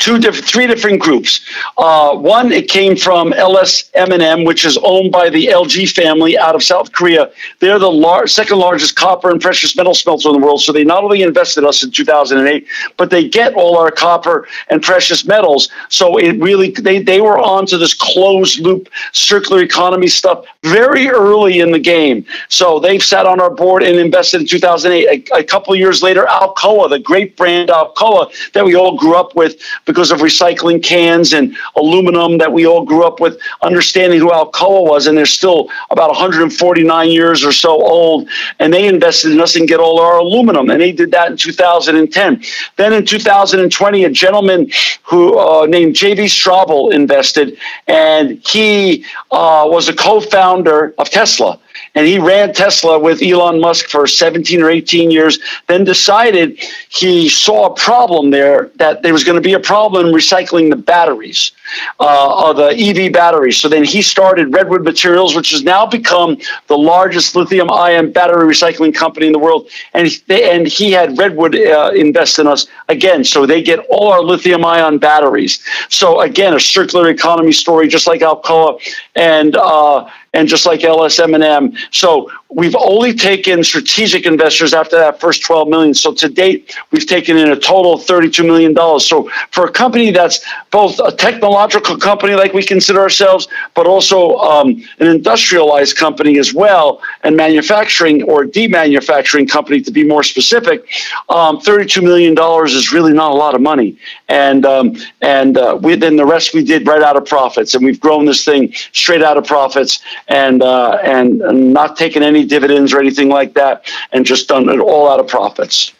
two 0.00 0.18
different, 0.18 0.46
three 0.46 0.66
different 0.66 1.00
groups. 1.00 1.40
Uh, 1.78 2.16
one, 2.16 2.50
it 2.50 2.68
came 2.68 2.96
from 2.96 3.32
LS 3.34 3.90
MnM, 3.92 4.46
which 4.46 4.64
is 4.64 4.78
owned 4.82 5.12
by 5.12 5.28
the 5.28 5.46
LG 5.46 5.92
family 5.92 6.36
out 6.36 6.54
of 6.54 6.62
South 6.62 6.90
Korea. 6.90 7.30
They're 7.60 7.78
the 7.78 7.90
lar- 7.90 8.26
second 8.26 8.58
largest 8.58 8.96
copper 8.96 9.30
and 9.30 9.40
precious 9.40 9.76
metal 9.76 9.94
smelter 9.94 10.30
in 10.30 10.40
the 10.40 10.44
world. 10.44 10.62
So 10.62 10.72
they 10.72 10.84
not 10.84 11.04
only 11.04 11.22
invested 11.22 11.64
us 11.64 11.84
in 11.84 11.90
2008, 11.90 12.66
but 12.96 13.10
they 13.10 13.28
get 13.28 13.54
all 13.54 13.76
our 13.76 13.90
copper 13.90 14.48
and 14.70 14.82
precious 14.82 15.26
metals. 15.26 15.68
So 15.90 16.16
it 16.16 16.40
really, 16.40 16.70
they, 16.70 17.02
they 17.02 17.20
were 17.20 17.38
onto 17.38 17.76
this 17.76 17.92
closed 17.92 18.60
loop 18.60 18.88
circular 19.12 19.62
economy 19.62 20.08
stuff 20.08 20.46
very 20.62 21.08
early 21.10 21.60
in 21.60 21.72
the 21.72 21.78
game. 21.78 22.24
So 22.48 22.80
they've 22.80 23.02
sat 23.02 23.26
on 23.26 23.38
our 23.38 23.50
board 23.50 23.82
and 23.82 23.98
invested 23.98 24.40
in 24.40 24.46
2008. 24.46 25.30
A, 25.30 25.36
a 25.36 25.44
couple 25.44 25.76
years 25.76 26.02
later, 26.02 26.24
Alcoa, 26.24 26.88
the 26.88 26.98
great 26.98 27.36
brand 27.36 27.68
Alcoa 27.68 28.32
that 28.52 28.64
we 28.64 28.74
all 28.74 28.96
grew 28.96 29.14
up 29.14 29.36
with 29.36 29.60
because 29.90 30.12
of 30.12 30.20
recycling 30.20 30.80
cans 30.80 31.32
and 31.32 31.56
aluminum 31.74 32.38
that 32.38 32.52
we 32.52 32.64
all 32.64 32.84
grew 32.84 33.02
up 33.04 33.18
with, 33.18 33.40
understanding 33.60 34.20
who 34.20 34.30
Alcoa 34.30 34.88
was. 34.88 35.08
And 35.08 35.18
they're 35.18 35.26
still 35.26 35.68
about 35.90 36.10
149 36.10 37.10
years 37.10 37.44
or 37.44 37.50
so 37.50 37.70
old. 37.70 38.28
And 38.60 38.72
they 38.72 38.86
invested 38.86 39.32
in 39.32 39.40
us 39.40 39.56
and 39.56 39.66
get 39.66 39.80
all 39.80 40.00
our 40.00 40.18
aluminum. 40.18 40.70
And 40.70 40.80
they 40.80 40.92
did 40.92 41.10
that 41.10 41.32
in 41.32 41.36
2010. 41.36 42.42
Then 42.76 42.92
in 42.92 43.04
2020, 43.04 44.04
a 44.04 44.10
gentleman 44.10 44.70
who 45.02 45.36
uh, 45.36 45.66
named 45.66 45.96
J.B. 45.96 46.26
Straubel 46.26 46.92
invested, 46.92 47.58
and 47.88 48.40
he 48.46 49.04
uh, 49.32 49.66
was 49.66 49.88
a 49.88 49.92
co-founder 49.92 50.94
of 50.98 51.10
Tesla. 51.10 51.58
And 51.94 52.06
he 52.06 52.18
ran 52.18 52.52
Tesla 52.52 52.98
with 52.98 53.22
Elon 53.22 53.60
Musk 53.60 53.88
for 53.88 54.06
17 54.06 54.62
or 54.62 54.70
18 54.70 55.10
years, 55.10 55.38
then 55.66 55.84
decided 55.84 56.58
he 56.88 57.28
saw 57.28 57.66
a 57.66 57.74
problem 57.74 58.30
there 58.30 58.70
that 58.76 59.02
there 59.02 59.12
was 59.12 59.24
going 59.24 59.36
to 59.36 59.42
be 59.42 59.54
a 59.54 59.60
problem 59.60 60.06
in 60.06 60.12
recycling 60.12 60.70
the 60.70 60.76
batteries, 60.76 61.52
uh, 61.98 62.50
of 62.50 62.56
the 62.56 62.68
EV 62.68 63.12
batteries. 63.12 63.56
So 63.56 63.68
then 63.68 63.84
he 63.84 64.02
started 64.02 64.52
Redwood 64.52 64.84
Materials, 64.84 65.34
which 65.34 65.50
has 65.50 65.62
now 65.62 65.86
become 65.86 66.38
the 66.66 66.76
largest 66.76 67.36
lithium 67.36 67.70
ion 67.70 68.12
battery 68.12 68.52
recycling 68.52 68.94
company 68.94 69.26
in 69.26 69.32
the 69.32 69.38
world. 69.38 69.68
And 69.94 70.08
he, 70.08 70.16
they, 70.26 70.50
and 70.50 70.66
he 70.66 70.92
had 70.92 71.18
Redwood 71.18 71.56
uh, 71.56 71.92
invest 71.94 72.38
in 72.38 72.46
us 72.46 72.66
again. 72.88 73.24
So 73.24 73.46
they 73.46 73.62
get 73.62 73.80
all 73.90 74.12
our 74.12 74.22
lithium 74.22 74.64
ion 74.64 74.98
batteries. 74.98 75.62
So 75.88 76.20
again, 76.20 76.54
a 76.54 76.60
circular 76.60 77.08
economy 77.10 77.52
story, 77.52 77.88
just 77.88 78.06
like 78.06 78.20
Alcoa 78.20 78.80
and, 79.14 79.56
uh, 79.56 80.08
and 80.32 80.48
just 80.48 80.66
like 80.66 80.80
LSMnM. 80.80 81.76
So 81.90 82.30
we've 82.52 82.76
only 82.76 83.14
taken 83.14 83.62
strategic 83.62 84.26
investors 84.26 84.74
after 84.74 84.96
that 84.96 85.20
first 85.20 85.42
12 85.42 85.68
million. 85.68 85.94
So 85.94 86.12
to 86.14 86.28
date, 86.28 86.74
we've 86.90 87.06
taken 87.06 87.36
in 87.36 87.50
a 87.50 87.56
total 87.56 87.94
of 87.94 88.04
32 88.04 88.42
million 88.44 88.74
dollars. 88.74 89.06
So 89.06 89.30
for 89.50 89.66
a 89.66 89.70
company 89.70 90.10
that's 90.10 90.44
both 90.70 90.98
a 90.98 91.12
technological 91.12 91.96
company 91.96 92.34
like 92.34 92.52
we 92.52 92.62
consider 92.62 93.00
ourselves, 93.00 93.46
but 93.74 93.86
also 93.86 94.36
um, 94.38 94.82
an 94.98 95.06
industrialized 95.06 95.96
company 95.96 96.38
as 96.38 96.52
well, 96.52 97.00
and 97.22 97.36
manufacturing 97.36 98.22
or 98.24 98.44
demanufacturing 98.44 99.48
company 99.48 99.80
to 99.82 99.90
be 99.90 100.04
more 100.04 100.22
specific, 100.22 100.88
um, 101.28 101.60
32 101.60 102.02
million 102.02 102.34
dollars 102.34 102.74
is 102.74 102.92
really 102.92 103.12
not 103.12 103.30
a 103.30 103.34
lot 103.34 103.54
of 103.54 103.60
money. 103.60 103.96
And 104.28 104.66
um, 104.66 104.96
and 105.20 105.56
uh, 105.56 105.76
the 105.76 106.26
rest 106.26 106.54
we 106.54 106.64
did 106.64 106.86
right 106.86 107.02
out 107.02 107.16
of 107.16 107.24
profits, 107.24 107.74
and 107.74 107.84
we've 107.84 108.00
grown 108.00 108.24
this 108.24 108.44
thing 108.44 108.72
straight 108.92 109.22
out 109.22 109.36
of 109.36 109.46
profits, 109.46 110.00
and 110.28 110.62
uh, 110.62 110.98
and 111.02 111.38
not 111.72 111.96
taken 111.96 112.22
any 112.22 112.39
dividends 112.44 112.92
or 112.92 113.00
anything 113.00 113.28
like 113.28 113.54
that, 113.54 113.90
and 114.12 114.24
just 114.24 114.48
done 114.48 114.68
it 114.68 114.78
all 114.78 115.10
out 115.10 115.20
of 115.20 115.28
profits. 115.28 115.92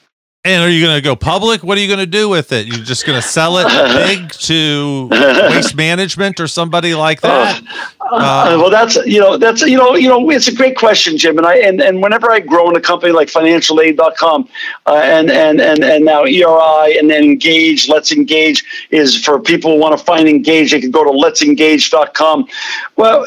And 0.43 0.65
are 0.65 0.71
you 0.71 0.83
going 0.83 0.97
to 0.97 1.03
go 1.03 1.15
public? 1.15 1.63
What 1.63 1.77
are 1.77 1.83
you 1.83 1.87
going 1.87 1.99
to 1.99 2.07
do 2.07 2.27
with 2.27 2.51
it? 2.53 2.67
You're 2.67 2.83
just 2.83 3.05
going 3.05 3.21
to 3.21 3.27
sell 3.27 3.59
it 3.59 3.67
big 4.07 4.31
to 4.31 5.09
waste 5.11 5.77
management 5.77 6.41
or 6.41 6.49
somebody 6.49 6.95
like 6.95 7.21
that? 7.21 7.63
Uh, 8.01 8.15
uh, 8.15 8.57
well, 8.59 8.71
that's 8.71 8.97
you 9.05 9.21
know 9.21 9.37
that's 9.37 9.61
you 9.61 9.77
know 9.77 9.97
you 9.97 10.09
know 10.09 10.31
it's 10.31 10.49
a 10.49 10.55
great 10.55 10.79
question, 10.79 11.19
Jim. 11.19 11.37
And 11.37 11.47
I 11.47 11.57
and, 11.59 11.83
and 11.83 12.03
whenever 12.03 12.31
I 12.31 12.41
grow 12.41 12.71
in 12.71 12.75
a 12.75 12.81
company 12.81 13.13
like 13.13 13.29
FinancialAid.com 13.29 14.49
uh, 14.87 14.95
and 14.95 15.31
and 15.31 15.61
and 15.61 15.85
and 15.85 16.07
now 16.07 16.25
ERI 16.25 16.99
and 16.99 17.11
then 17.11 17.23
Engage, 17.23 17.91
Let's 17.91 18.11
Engage 18.11 18.65
is 18.91 19.23
for 19.23 19.39
people 19.39 19.75
who 19.75 19.79
want 19.79 19.99
to 19.99 20.03
find 20.03 20.27
Engage. 20.27 20.71
They 20.71 20.81
can 20.81 20.91
go 20.91 21.05
to 21.05 21.11
Let'sEngage.com. 21.11 22.49
Well, 22.97 23.27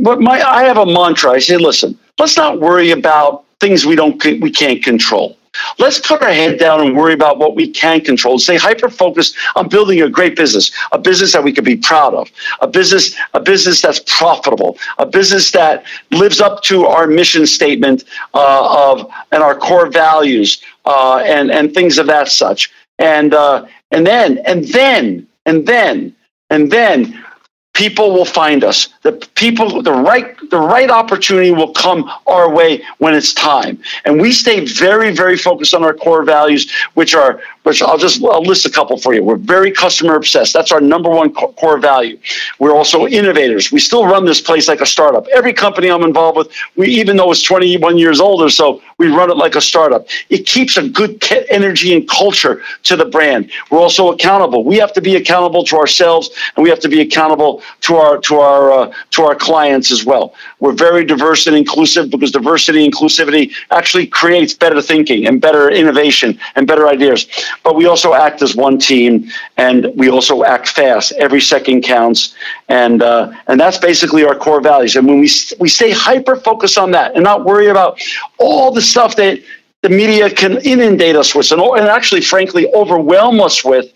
but 0.00 0.20
my 0.20 0.42
I 0.42 0.64
have 0.64 0.78
a 0.78 0.86
mantra. 0.86 1.30
I 1.30 1.38
say, 1.38 1.56
listen, 1.56 1.96
let's 2.20 2.36
not 2.36 2.60
worry 2.60 2.90
about 2.90 3.44
things 3.58 3.84
we 3.84 3.96
don't 3.96 4.22
we 4.40 4.50
can't 4.50 4.82
control 4.82 5.36
Let's 5.78 5.98
put 5.98 6.22
our 6.22 6.30
head 6.30 6.58
down 6.58 6.80
and 6.80 6.96
worry 6.96 7.12
about 7.12 7.38
what 7.38 7.56
we 7.56 7.68
can 7.68 8.00
control. 8.00 8.38
Stay 8.38 8.56
hyper 8.56 8.88
focused 8.88 9.36
on 9.56 9.68
building 9.68 10.00
a 10.00 10.08
great 10.08 10.36
business, 10.36 10.70
a 10.92 10.98
business 10.98 11.32
that 11.32 11.42
we 11.42 11.52
can 11.52 11.64
be 11.64 11.76
proud 11.76 12.14
of, 12.14 12.30
a 12.60 12.68
business, 12.68 13.16
a 13.34 13.40
business 13.40 13.82
that's 13.82 14.00
profitable, 14.06 14.78
a 14.98 15.06
business 15.06 15.50
that 15.50 15.84
lives 16.12 16.40
up 16.40 16.62
to 16.64 16.86
our 16.86 17.06
mission 17.06 17.46
statement 17.46 18.04
uh, 18.34 18.92
of 18.92 19.10
and 19.32 19.42
our 19.42 19.56
core 19.56 19.90
values 19.90 20.62
uh, 20.84 21.16
and 21.16 21.50
and 21.50 21.74
things 21.74 21.98
of 21.98 22.06
that 22.06 22.28
such. 22.28 22.70
And 23.00 23.34
uh, 23.34 23.66
and 23.90 24.06
then 24.06 24.38
and 24.46 24.64
then 24.66 25.26
and 25.46 25.66
then 25.66 26.14
and 26.50 26.70
then 26.70 27.24
people 27.80 28.12
will 28.12 28.26
find 28.26 28.62
us. 28.62 28.88
The 29.00 29.12
people 29.36 29.80
the 29.80 29.92
right 30.10 30.36
the 30.50 30.58
right 30.58 30.90
opportunity 30.90 31.50
will 31.50 31.72
come 31.72 32.10
our 32.26 32.52
way 32.52 32.82
when 32.98 33.14
it's 33.14 33.32
time. 33.32 33.78
And 34.04 34.20
we 34.20 34.32
stay 34.32 34.66
very 34.66 35.10
very 35.22 35.38
focused 35.38 35.72
on 35.72 35.82
our 35.82 35.94
core 35.94 36.22
values 36.22 36.70
which 36.92 37.14
are 37.14 37.40
which 37.64 37.82
I'll 37.82 37.98
just 37.98 38.22
I'll 38.24 38.42
list 38.42 38.64
a 38.64 38.70
couple 38.70 38.96
for 38.96 39.14
you. 39.14 39.22
We're 39.22 39.36
very 39.36 39.70
customer 39.70 40.16
obsessed. 40.16 40.52
That's 40.52 40.72
our 40.72 40.80
number 40.80 41.10
one 41.10 41.32
core 41.32 41.78
value. 41.78 42.18
We're 42.58 42.74
also 42.74 43.06
innovators. 43.06 43.70
We 43.70 43.80
still 43.80 44.06
run 44.06 44.24
this 44.24 44.40
place 44.40 44.68
like 44.68 44.80
a 44.80 44.86
startup. 44.86 45.26
Every 45.28 45.52
company 45.52 45.90
I'm 45.90 46.02
involved 46.02 46.38
with, 46.38 46.52
we 46.76 46.88
even 46.88 47.16
though 47.16 47.30
it's 47.30 47.42
21 47.42 47.98
years 47.98 48.20
old 48.20 48.42
or 48.42 48.50
so, 48.50 48.80
we 48.98 49.08
run 49.08 49.30
it 49.30 49.36
like 49.36 49.56
a 49.56 49.60
startup. 49.60 50.06
It 50.30 50.46
keeps 50.46 50.76
a 50.76 50.88
good 50.88 51.22
energy 51.50 51.94
and 51.94 52.08
culture 52.08 52.62
to 52.84 52.96
the 52.96 53.04
brand. 53.04 53.50
We're 53.70 53.78
also 53.78 54.10
accountable. 54.12 54.64
We 54.64 54.76
have 54.76 54.92
to 54.94 55.00
be 55.00 55.16
accountable 55.16 55.64
to 55.64 55.76
ourselves, 55.76 56.30
and 56.56 56.62
we 56.62 56.70
have 56.70 56.80
to 56.80 56.88
be 56.88 57.00
accountable 57.00 57.62
to 57.82 57.96
our 57.96 58.18
to 58.18 58.36
our 58.36 58.72
uh, 58.72 58.92
to 59.10 59.22
our 59.22 59.34
clients 59.34 59.90
as 59.90 60.04
well. 60.04 60.34
We're 60.60 60.72
very 60.72 61.04
diverse 61.04 61.46
and 61.46 61.56
inclusive 61.56 62.10
because 62.10 62.30
diversity 62.30 62.84
and 62.84 62.92
inclusivity 62.92 63.52
actually 63.70 64.06
creates 64.06 64.54
better 64.54 64.80
thinking 64.80 65.26
and 65.26 65.40
better 65.40 65.70
innovation 65.70 66.38
and 66.54 66.66
better 66.66 66.88
ideas 66.88 67.26
but 67.62 67.76
we 67.76 67.86
also 67.86 68.14
act 68.14 68.42
as 68.42 68.56
one 68.56 68.78
team 68.78 69.30
and 69.56 69.86
we 69.94 70.10
also 70.10 70.44
act 70.44 70.68
fast. 70.68 71.12
Every 71.12 71.40
second 71.40 71.82
counts. 71.82 72.34
And, 72.68 73.02
uh, 73.02 73.32
and 73.46 73.58
that's 73.58 73.78
basically 73.78 74.24
our 74.24 74.34
core 74.34 74.60
values. 74.60 74.96
And 74.96 75.06
when 75.06 75.20
we, 75.20 75.30
we 75.58 75.68
stay 75.68 75.90
hyper 75.90 76.36
focused 76.36 76.78
on 76.78 76.90
that 76.92 77.14
and 77.14 77.24
not 77.24 77.44
worry 77.44 77.68
about 77.68 78.00
all 78.38 78.70
the 78.70 78.82
stuff 78.82 79.16
that 79.16 79.40
the 79.82 79.88
media 79.88 80.28
can 80.28 80.58
inundate 80.58 81.16
us 81.16 81.34
with 81.34 81.50
and, 81.52 81.60
and 81.60 81.88
actually, 81.88 82.20
frankly, 82.20 82.70
overwhelm 82.74 83.40
us 83.40 83.64
with, 83.64 83.90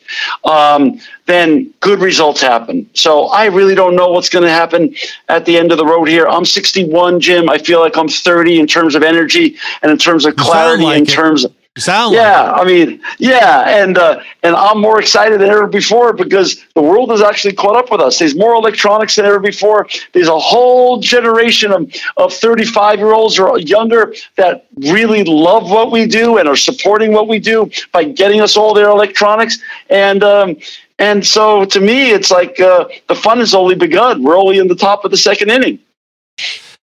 um, 0.44 0.98
then 1.26 1.72
good 1.80 2.00
results 2.00 2.40
happen. 2.40 2.88
So 2.94 3.26
I 3.26 3.46
really 3.46 3.74
don't 3.74 3.94
know 3.94 4.10
what's 4.10 4.30
going 4.30 4.44
to 4.44 4.50
happen 4.50 4.94
at 5.28 5.44
the 5.44 5.58
end 5.58 5.72
of 5.72 5.78
the 5.78 5.84
road 5.84 6.08
here. 6.08 6.26
I'm 6.26 6.46
61, 6.46 7.20
Jim. 7.20 7.50
I 7.50 7.58
feel 7.58 7.80
like 7.80 7.98
I'm 7.98 8.08
30 8.08 8.60
in 8.60 8.66
terms 8.66 8.94
of 8.94 9.02
energy 9.02 9.56
and 9.82 9.92
in 9.92 9.98
terms 9.98 10.24
of 10.24 10.36
clarity, 10.36 10.84
like 10.84 10.96
in 10.98 11.02
it. 11.02 11.10
terms 11.10 11.44
of 11.44 11.54
sound 11.78 12.14
yeah, 12.14 12.52
like 12.52 12.60
I 12.60 12.64
mean, 12.64 13.00
yeah, 13.18 13.80
and 13.80 13.98
uh, 13.98 14.20
and 14.42 14.54
I'm 14.54 14.80
more 14.80 15.00
excited 15.00 15.40
than 15.40 15.50
ever 15.50 15.66
before 15.66 16.12
because 16.12 16.64
the 16.74 16.82
world 16.82 17.10
has 17.10 17.20
actually 17.20 17.54
caught 17.54 17.76
up 17.76 17.90
with 17.90 18.00
us. 18.00 18.18
There's 18.18 18.36
more 18.36 18.54
electronics 18.54 19.16
than 19.16 19.24
ever 19.24 19.40
before. 19.40 19.88
There's 20.12 20.28
a 20.28 20.38
whole 20.38 21.00
generation 21.00 21.72
of, 21.72 21.92
of 22.16 22.32
35 22.32 22.98
year 22.98 23.12
olds 23.12 23.38
or 23.38 23.58
younger 23.58 24.14
that 24.36 24.66
really 24.76 25.24
love 25.24 25.70
what 25.70 25.90
we 25.90 26.06
do 26.06 26.38
and 26.38 26.48
are 26.48 26.56
supporting 26.56 27.12
what 27.12 27.28
we 27.28 27.38
do 27.38 27.70
by 27.92 28.04
getting 28.04 28.40
us 28.40 28.56
all 28.56 28.74
their 28.74 28.88
electronics. 28.88 29.58
And 29.90 30.22
um, 30.22 30.56
and 30.98 31.26
so 31.26 31.64
to 31.64 31.80
me, 31.80 32.12
it's 32.12 32.30
like 32.30 32.60
uh, 32.60 32.86
the 33.08 33.16
fun 33.16 33.38
has 33.38 33.54
only 33.54 33.74
begun. 33.74 34.22
We're 34.22 34.38
only 34.38 34.58
in 34.58 34.68
the 34.68 34.76
top 34.76 35.04
of 35.04 35.10
the 35.10 35.16
second 35.16 35.50
inning. 35.50 35.80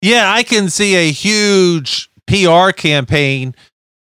Yeah, 0.02 0.30
I 0.30 0.44
can 0.44 0.70
see 0.70 0.96
a 0.96 1.12
huge 1.12 2.10
PR 2.28 2.72
campaign 2.72 3.56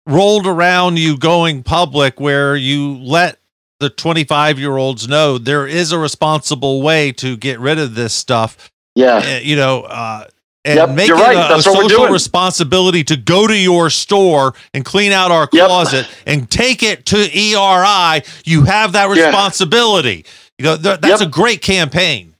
rolled 0.07 0.47
around 0.47 0.97
you 0.97 1.17
going 1.17 1.63
public 1.63 2.19
where 2.19 2.55
you 2.55 2.95
let 2.95 3.39
the 3.79 3.89
25 3.89 4.57
year 4.57 4.77
olds 4.77 5.07
know 5.07 5.37
there 5.37 5.67
is 5.67 5.91
a 5.91 5.99
responsible 5.99 6.81
way 6.81 7.11
to 7.11 7.37
get 7.37 7.59
rid 7.59 7.77
of 7.77 7.95
this 7.95 8.13
stuff. 8.13 8.71
Yeah. 8.95 9.17
Uh, 9.17 9.39
you 9.43 9.55
know, 9.55 9.81
uh, 9.81 10.25
and 10.65 10.77
yep, 10.77 10.89
make 10.89 11.09
it 11.09 11.13
right. 11.13 11.51
a, 11.51 11.55
a 11.55 11.61
social 11.61 12.07
responsibility 12.07 13.03
to 13.05 13.15
go 13.15 13.47
to 13.47 13.57
your 13.57 13.89
store 13.89 14.53
and 14.73 14.83
clean 14.83 15.13
out 15.13 15.31
our 15.31 15.47
closet 15.47 16.07
yep. 16.07 16.17
and 16.25 16.49
take 16.49 16.83
it 16.83 17.05
to 17.05 17.17
ERI. 17.17 18.23
You 18.43 18.63
have 18.63 18.91
that 18.91 19.09
responsibility. 19.09 20.25
Yeah. 20.25 20.31
You 20.57 20.65
know, 20.65 20.77
th- 20.77 21.01
that's 21.01 21.21
yep. 21.21 21.29
a 21.29 21.31
great 21.31 21.61
campaign. 21.61 22.35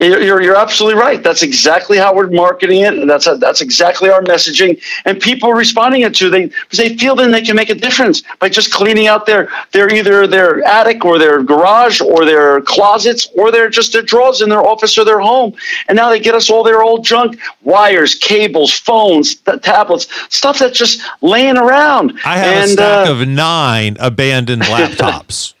You're, 0.00 0.42
you're 0.42 0.56
absolutely 0.56 1.00
right. 1.00 1.22
That's 1.22 1.44
exactly 1.44 1.98
how 1.98 2.12
we're 2.12 2.28
marketing 2.28 2.80
it. 2.80 2.94
And 2.94 3.08
that's 3.08 3.28
a, 3.28 3.36
that's 3.36 3.60
exactly 3.60 4.10
our 4.10 4.22
messaging. 4.22 4.82
And 5.04 5.20
people 5.20 5.48
are 5.50 5.56
responding 5.56 6.02
it 6.02 6.14
to 6.16 6.28
they 6.28 6.46
because 6.46 6.78
they 6.78 6.96
feel 6.96 7.14
then 7.14 7.30
they 7.30 7.42
can 7.42 7.54
make 7.54 7.70
a 7.70 7.76
difference 7.76 8.24
by 8.40 8.48
just 8.48 8.72
cleaning 8.72 9.06
out 9.06 9.24
their 9.24 9.50
their 9.70 9.88
either 9.94 10.26
their 10.26 10.64
attic 10.64 11.04
or 11.04 11.20
their 11.20 11.44
garage 11.44 12.00
or 12.00 12.24
their 12.24 12.60
closets 12.62 13.28
or 13.36 13.52
their 13.52 13.70
just 13.70 13.92
their 13.92 14.02
drawers 14.02 14.40
in 14.40 14.48
their 14.48 14.66
office 14.66 14.98
or 14.98 15.04
their 15.04 15.20
home. 15.20 15.54
And 15.86 15.94
now 15.94 16.10
they 16.10 16.18
get 16.18 16.34
us 16.34 16.50
all 16.50 16.64
their 16.64 16.82
old 16.82 17.04
junk, 17.04 17.38
wires, 17.62 18.16
cables, 18.16 18.72
phones, 18.72 19.36
tablets, 19.36 20.08
stuff 20.28 20.58
that's 20.58 20.76
just 20.76 21.02
laying 21.20 21.56
around. 21.56 22.18
I 22.24 22.38
have 22.38 22.56
and, 22.56 22.64
a 22.64 22.72
stack 22.72 23.06
uh, 23.06 23.12
of 23.12 23.28
nine 23.28 23.96
abandoned 24.00 24.62
laptops. 24.64 25.53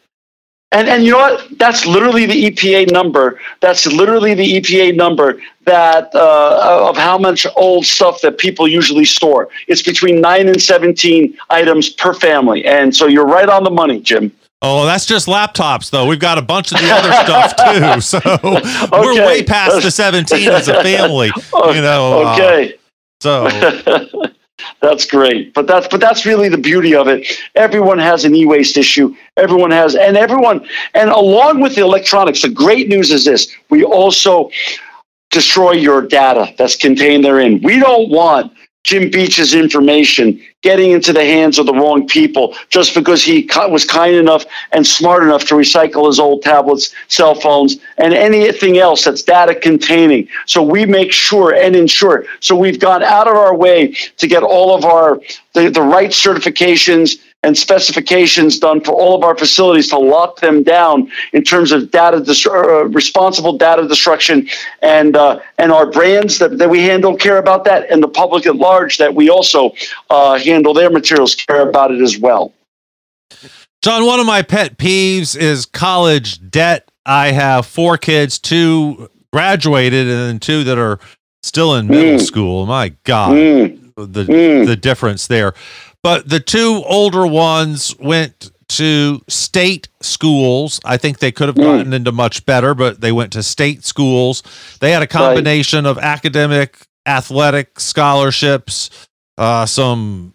And 0.74 0.88
and 0.88 1.04
you 1.04 1.12
know 1.12 1.18
what? 1.18 1.58
That's 1.58 1.86
literally 1.86 2.26
the 2.26 2.50
EPA 2.50 2.90
number. 2.90 3.40
That's 3.60 3.86
literally 3.86 4.34
the 4.34 4.60
EPA 4.60 4.96
number 4.96 5.40
that 5.66 6.12
uh, 6.14 6.88
of 6.88 6.96
how 6.96 7.16
much 7.16 7.46
old 7.56 7.86
stuff 7.86 8.20
that 8.22 8.38
people 8.38 8.66
usually 8.66 9.04
store. 9.04 9.48
It's 9.68 9.82
between 9.82 10.20
nine 10.20 10.48
and 10.48 10.60
seventeen 10.60 11.38
items 11.48 11.90
per 11.90 12.12
family. 12.12 12.64
And 12.66 12.94
so 12.94 13.06
you're 13.06 13.24
right 13.24 13.48
on 13.48 13.62
the 13.62 13.70
money, 13.70 14.00
Jim. 14.00 14.32
Oh, 14.62 14.84
that's 14.84 15.06
just 15.06 15.28
laptops, 15.28 15.90
though. 15.90 16.06
We've 16.06 16.18
got 16.18 16.38
a 16.38 16.42
bunch 16.42 16.72
of 16.72 16.80
the 16.80 16.90
other 16.90 17.12
stuff 17.22 17.54
too. 17.94 18.00
So 18.00 18.18
okay. 18.24 18.88
we're 18.90 19.26
way 19.26 19.44
past 19.44 19.82
the 19.82 19.90
17 19.90 20.48
as 20.48 20.68
a 20.68 20.82
family. 20.82 21.30
You 21.54 21.82
know. 21.82 22.24
Uh, 22.24 22.34
okay. 22.34 22.74
Uh, 22.74 22.78
so 23.20 24.24
that's 24.80 25.06
great. 25.06 25.52
But 25.54 25.66
that's 25.66 25.88
but 25.88 26.00
that's 26.00 26.24
really 26.24 26.48
the 26.48 26.58
beauty 26.58 26.94
of 26.94 27.08
it. 27.08 27.26
Everyone 27.54 27.98
has 27.98 28.24
an 28.24 28.34
e-waste 28.34 28.76
issue. 28.76 29.14
Everyone 29.36 29.70
has 29.70 29.96
and 29.96 30.16
everyone 30.16 30.66
and 30.94 31.10
along 31.10 31.60
with 31.60 31.74
the 31.74 31.82
electronics, 31.82 32.42
the 32.42 32.48
great 32.48 32.88
news 32.88 33.10
is 33.10 33.24
this. 33.24 33.52
We 33.70 33.84
also 33.84 34.50
destroy 35.30 35.72
your 35.72 36.02
data 36.02 36.54
that's 36.56 36.76
contained 36.76 37.24
therein. 37.24 37.60
We 37.62 37.80
don't 37.80 38.10
want 38.10 38.52
Jim 38.84 39.10
Beach's 39.10 39.54
information 39.54 40.40
getting 40.64 40.92
into 40.92 41.12
the 41.12 41.22
hands 41.22 41.58
of 41.58 41.66
the 41.66 41.74
wrong 41.74 42.08
people 42.08 42.56
just 42.70 42.94
because 42.94 43.22
he 43.22 43.48
was 43.68 43.84
kind 43.84 44.16
enough 44.16 44.46
and 44.72 44.84
smart 44.84 45.22
enough 45.22 45.44
to 45.44 45.54
recycle 45.54 46.06
his 46.06 46.18
old 46.18 46.42
tablets, 46.42 46.94
cell 47.08 47.34
phones, 47.34 47.76
and 47.98 48.14
anything 48.14 48.78
else 48.78 49.04
that's 49.04 49.22
data 49.22 49.54
containing. 49.54 50.26
So 50.46 50.62
we 50.62 50.86
make 50.86 51.12
sure 51.12 51.54
and 51.54 51.76
ensure. 51.76 52.24
So 52.40 52.56
we've 52.56 52.80
gone 52.80 53.02
out 53.02 53.28
of 53.28 53.36
our 53.36 53.54
way 53.54 53.94
to 54.16 54.26
get 54.26 54.42
all 54.42 54.74
of 54.74 54.86
our 54.86 55.20
the, 55.52 55.68
the 55.68 55.82
right 55.82 56.10
certifications 56.10 57.18
and 57.44 57.56
specifications 57.56 58.58
done 58.58 58.80
for 58.80 58.92
all 58.92 59.14
of 59.14 59.22
our 59.22 59.36
facilities 59.36 59.88
to 59.90 59.98
lock 59.98 60.40
them 60.40 60.62
down 60.62 61.10
in 61.32 61.44
terms 61.44 61.72
of 61.72 61.90
data 61.90 62.16
uh, 62.50 62.84
responsible 62.86 63.56
data 63.56 63.86
destruction 63.86 64.48
and 64.80 65.14
uh, 65.16 65.38
and 65.58 65.70
our 65.70 65.86
brands 65.86 66.38
that, 66.38 66.58
that 66.58 66.70
we 66.70 66.80
handle 66.80 67.16
care 67.16 67.36
about 67.36 67.64
that 67.64 67.90
and 67.90 68.02
the 68.02 68.08
public 68.08 68.46
at 68.46 68.56
large 68.56 68.96
that 68.96 69.14
we 69.14 69.28
also 69.28 69.72
uh, 70.10 70.38
handle 70.38 70.72
their 70.72 70.90
materials 70.90 71.34
care 71.34 71.68
about 71.68 71.90
it 71.90 72.00
as 72.00 72.18
well 72.18 72.52
john 73.82 74.06
one 74.06 74.18
of 74.18 74.26
my 74.26 74.40
pet 74.40 74.78
peeves 74.78 75.36
is 75.36 75.66
college 75.66 76.50
debt 76.50 76.90
i 77.04 77.30
have 77.30 77.66
four 77.66 77.98
kids 77.98 78.38
two 78.38 79.10
graduated 79.32 80.08
and 80.08 80.40
two 80.40 80.64
that 80.64 80.78
are 80.78 80.98
still 81.42 81.74
in 81.74 81.86
middle 81.86 82.18
mm. 82.18 82.20
school 82.20 82.64
my 82.64 82.88
god 83.04 83.32
mm. 83.32 83.92
the 83.96 84.24
mm. 84.24 84.66
the 84.66 84.76
difference 84.76 85.26
there 85.26 85.52
but 86.04 86.28
the 86.28 86.38
two 86.38 86.82
older 86.86 87.26
ones 87.26 87.96
went 87.98 88.52
to 88.68 89.22
state 89.26 89.88
schools. 90.02 90.78
I 90.84 90.98
think 90.98 91.18
they 91.18 91.32
could 91.32 91.48
have 91.48 91.56
hmm. 91.56 91.62
gotten 91.62 91.90
mm. 91.92 91.94
into 91.94 92.12
much 92.12 92.44
better, 92.44 92.74
but 92.74 93.00
they 93.00 93.10
went 93.10 93.32
to 93.32 93.42
state 93.42 93.84
schools. 93.84 94.42
They 94.80 94.90
had 94.90 95.02
a 95.02 95.06
combination 95.06 95.86
right. 95.86 95.90
of 95.90 95.98
academic, 95.98 96.86
athletic 97.06 97.80
scholarships, 97.80 98.90
uh, 99.38 99.64
some, 99.64 100.34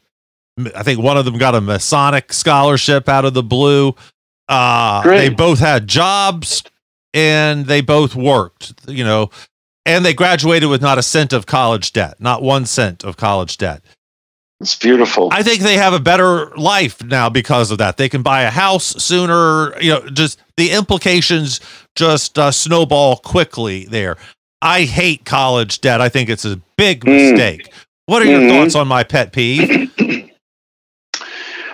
I 0.76 0.82
think 0.82 1.02
one 1.02 1.18
of 1.18 1.26
them 1.26 1.38
got 1.38 1.54
a 1.54 1.62
Masonic 1.62 2.34
scholarship 2.34 3.08
out 3.08 3.26
of 3.26 3.36
the 3.36 3.44
blue. 3.44 3.96
Uh, 4.48 5.04
they 5.04 5.30
both 5.30 5.60
had 5.60 5.88
jobs 5.88 6.64
and 7.14 7.68
they 7.68 7.82
both 7.82 8.16
worked, 8.16 8.74
you 8.88 9.04
know, 9.04 9.30
and 9.86 10.04
they 10.04 10.16
graduated 10.16 10.68
with 10.68 10.82
not 10.82 10.98
a 10.98 11.04
cent 11.04 11.32
of 11.32 11.46
college 11.46 11.94
debt, 11.94 12.16
not 12.20 12.42
one 12.42 12.66
cent 12.66 13.04
of 13.04 13.18
college 13.18 13.58
debt. 13.58 13.84
It's 14.62 14.76
beautiful. 14.76 15.30
I 15.32 15.42
think 15.42 15.62
they 15.62 15.78
have 15.78 15.94
a 15.94 16.00
better 16.00 16.48
life 16.58 17.02
now 17.04 17.30
because 17.30 17.72
of 17.72 17.78
that. 17.78 17.96
They 17.96 18.10
can 18.10 18.22
buy 18.22 18.42
a 18.42 18.50
house 18.50 19.02
sooner. 19.02 19.80
You 19.82 19.92
know, 19.92 20.10
just 20.10 20.42
the 20.58 20.72
implications 20.72 21.62
just 21.96 22.38
uh, 22.38 22.52
snowball 22.52 23.18
quickly 23.18 23.86
there. 23.86 24.18
I 24.62 24.84
hate 24.84 25.24
college 25.24 25.80
debt. 25.80 26.02
I 26.02 26.10
think 26.10 26.30
it's 26.30 26.44
a 26.44 26.60
big 26.78 27.06
mm. 27.06 27.32
mistake. 27.32 27.72
What 28.08 28.22
are 28.22 28.26
your 28.26 28.42
mm-hmm. 28.42 28.50
thoughts 28.50 28.76
on 28.76 28.88
my 28.88 29.04
pet 29.04 29.32
peeve? 29.32 29.92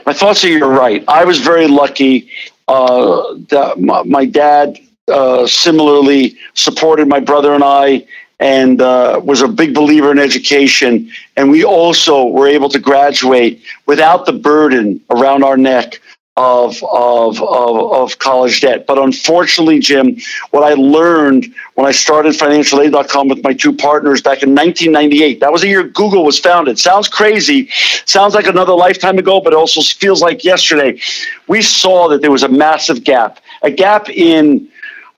my 0.05 0.13
thoughts 0.13 0.43
are 0.43 0.49
you're 0.49 0.69
right. 0.69 1.03
I 1.07 1.25
was 1.25 1.39
very 1.39 1.67
lucky 1.67 2.29
uh, 2.67 3.35
that 3.49 3.79
my, 3.79 4.03
my 4.03 4.25
dad 4.25 4.77
uh, 5.07 5.47
similarly 5.47 6.37
supported 6.53 7.07
my 7.07 7.19
brother 7.19 7.53
and 7.53 7.63
I 7.63 8.05
and 8.39 8.81
uh, 8.81 9.19
was 9.23 9.41
a 9.41 9.47
big 9.47 9.73
believer 9.73 10.11
in 10.11 10.19
education. 10.19 11.09
And 11.37 11.49
we 11.49 11.63
also 11.63 12.25
were 12.25 12.47
able 12.47 12.69
to 12.69 12.79
graduate 12.79 13.61
without 13.85 14.25
the 14.25 14.33
burden 14.33 15.01
around 15.09 15.43
our 15.43 15.57
neck 15.57 16.01
of, 16.37 16.83
of, 16.91 17.41
of, 17.41 17.93
of, 17.93 18.19
college 18.19 18.59
debt. 18.59 18.85
But 18.85 18.97
unfortunately, 18.97 19.79
Jim, 19.79 20.17
what 20.51 20.63
I 20.63 20.73
learned 20.73 21.53
when 21.75 21.87
I 21.87 21.91
started 21.91 22.33
financialaid.com 22.33 23.29
with 23.29 23.41
my 23.41 23.53
two 23.53 23.71
partners 23.71 24.21
back 24.21 24.43
in 24.43 24.53
1998, 24.53 25.39
that 25.39 25.51
was 25.51 25.61
the 25.61 25.69
year 25.69 25.83
Google 25.83 26.25
was 26.25 26.37
founded. 26.37 26.77
Sounds 26.77 27.07
crazy, 27.07 27.69
sounds 28.05 28.33
like 28.33 28.47
another 28.47 28.73
lifetime 28.73 29.17
ago, 29.17 29.39
but 29.39 29.53
also 29.53 29.81
feels 29.81 30.21
like 30.21 30.43
yesterday. 30.43 30.99
We 31.47 31.61
saw 31.61 32.09
that 32.09 32.21
there 32.21 32.31
was 32.31 32.43
a 32.43 32.49
massive 32.49 33.05
gap, 33.05 33.39
a 33.61 33.71
gap 33.71 34.09
in 34.09 34.67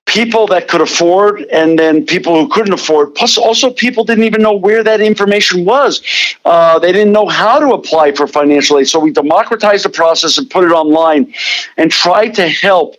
people 0.07 0.47
that 0.47 0.67
could 0.67 0.81
afford 0.81 1.41
and 1.51 1.77
then 1.77 2.05
people 2.05 2.33
who 2.33 2.47
couldn't 2.47 2.73
afford. 2.73 3.13
Plus 3.13 3.37
also 3.37 3.69
people 3.69 4.03
didn't 4.03 4.23
even 4.23 4.41
know 4.41 4.53
where 4.53 4.83
that 4.83 5.01
information 5.01 5.65
was. 5.65 6.01
Uh, 6.45 6.79
they 6.79 6.91
didn't 6.91 7.11
know 7.11 7.27
how 7.27 7.59
to 7.59 7.73
apply 7.73 8.13
for 8.13 8.25
financial 8.25 8.79
aid. 8.79 8.87
So 8.87 8.99
we 8.99 9.11
democratized 9.11 9.85
the 9.85 9.89
process 9.89 10.37
and 10.37 10.49
put 10.49 10.63
it 10.63 10.71
online 10.71 11.33
and 11.75 11.91
tried 11.91 12.29
to 12.35 12.47
help 12.47 12.95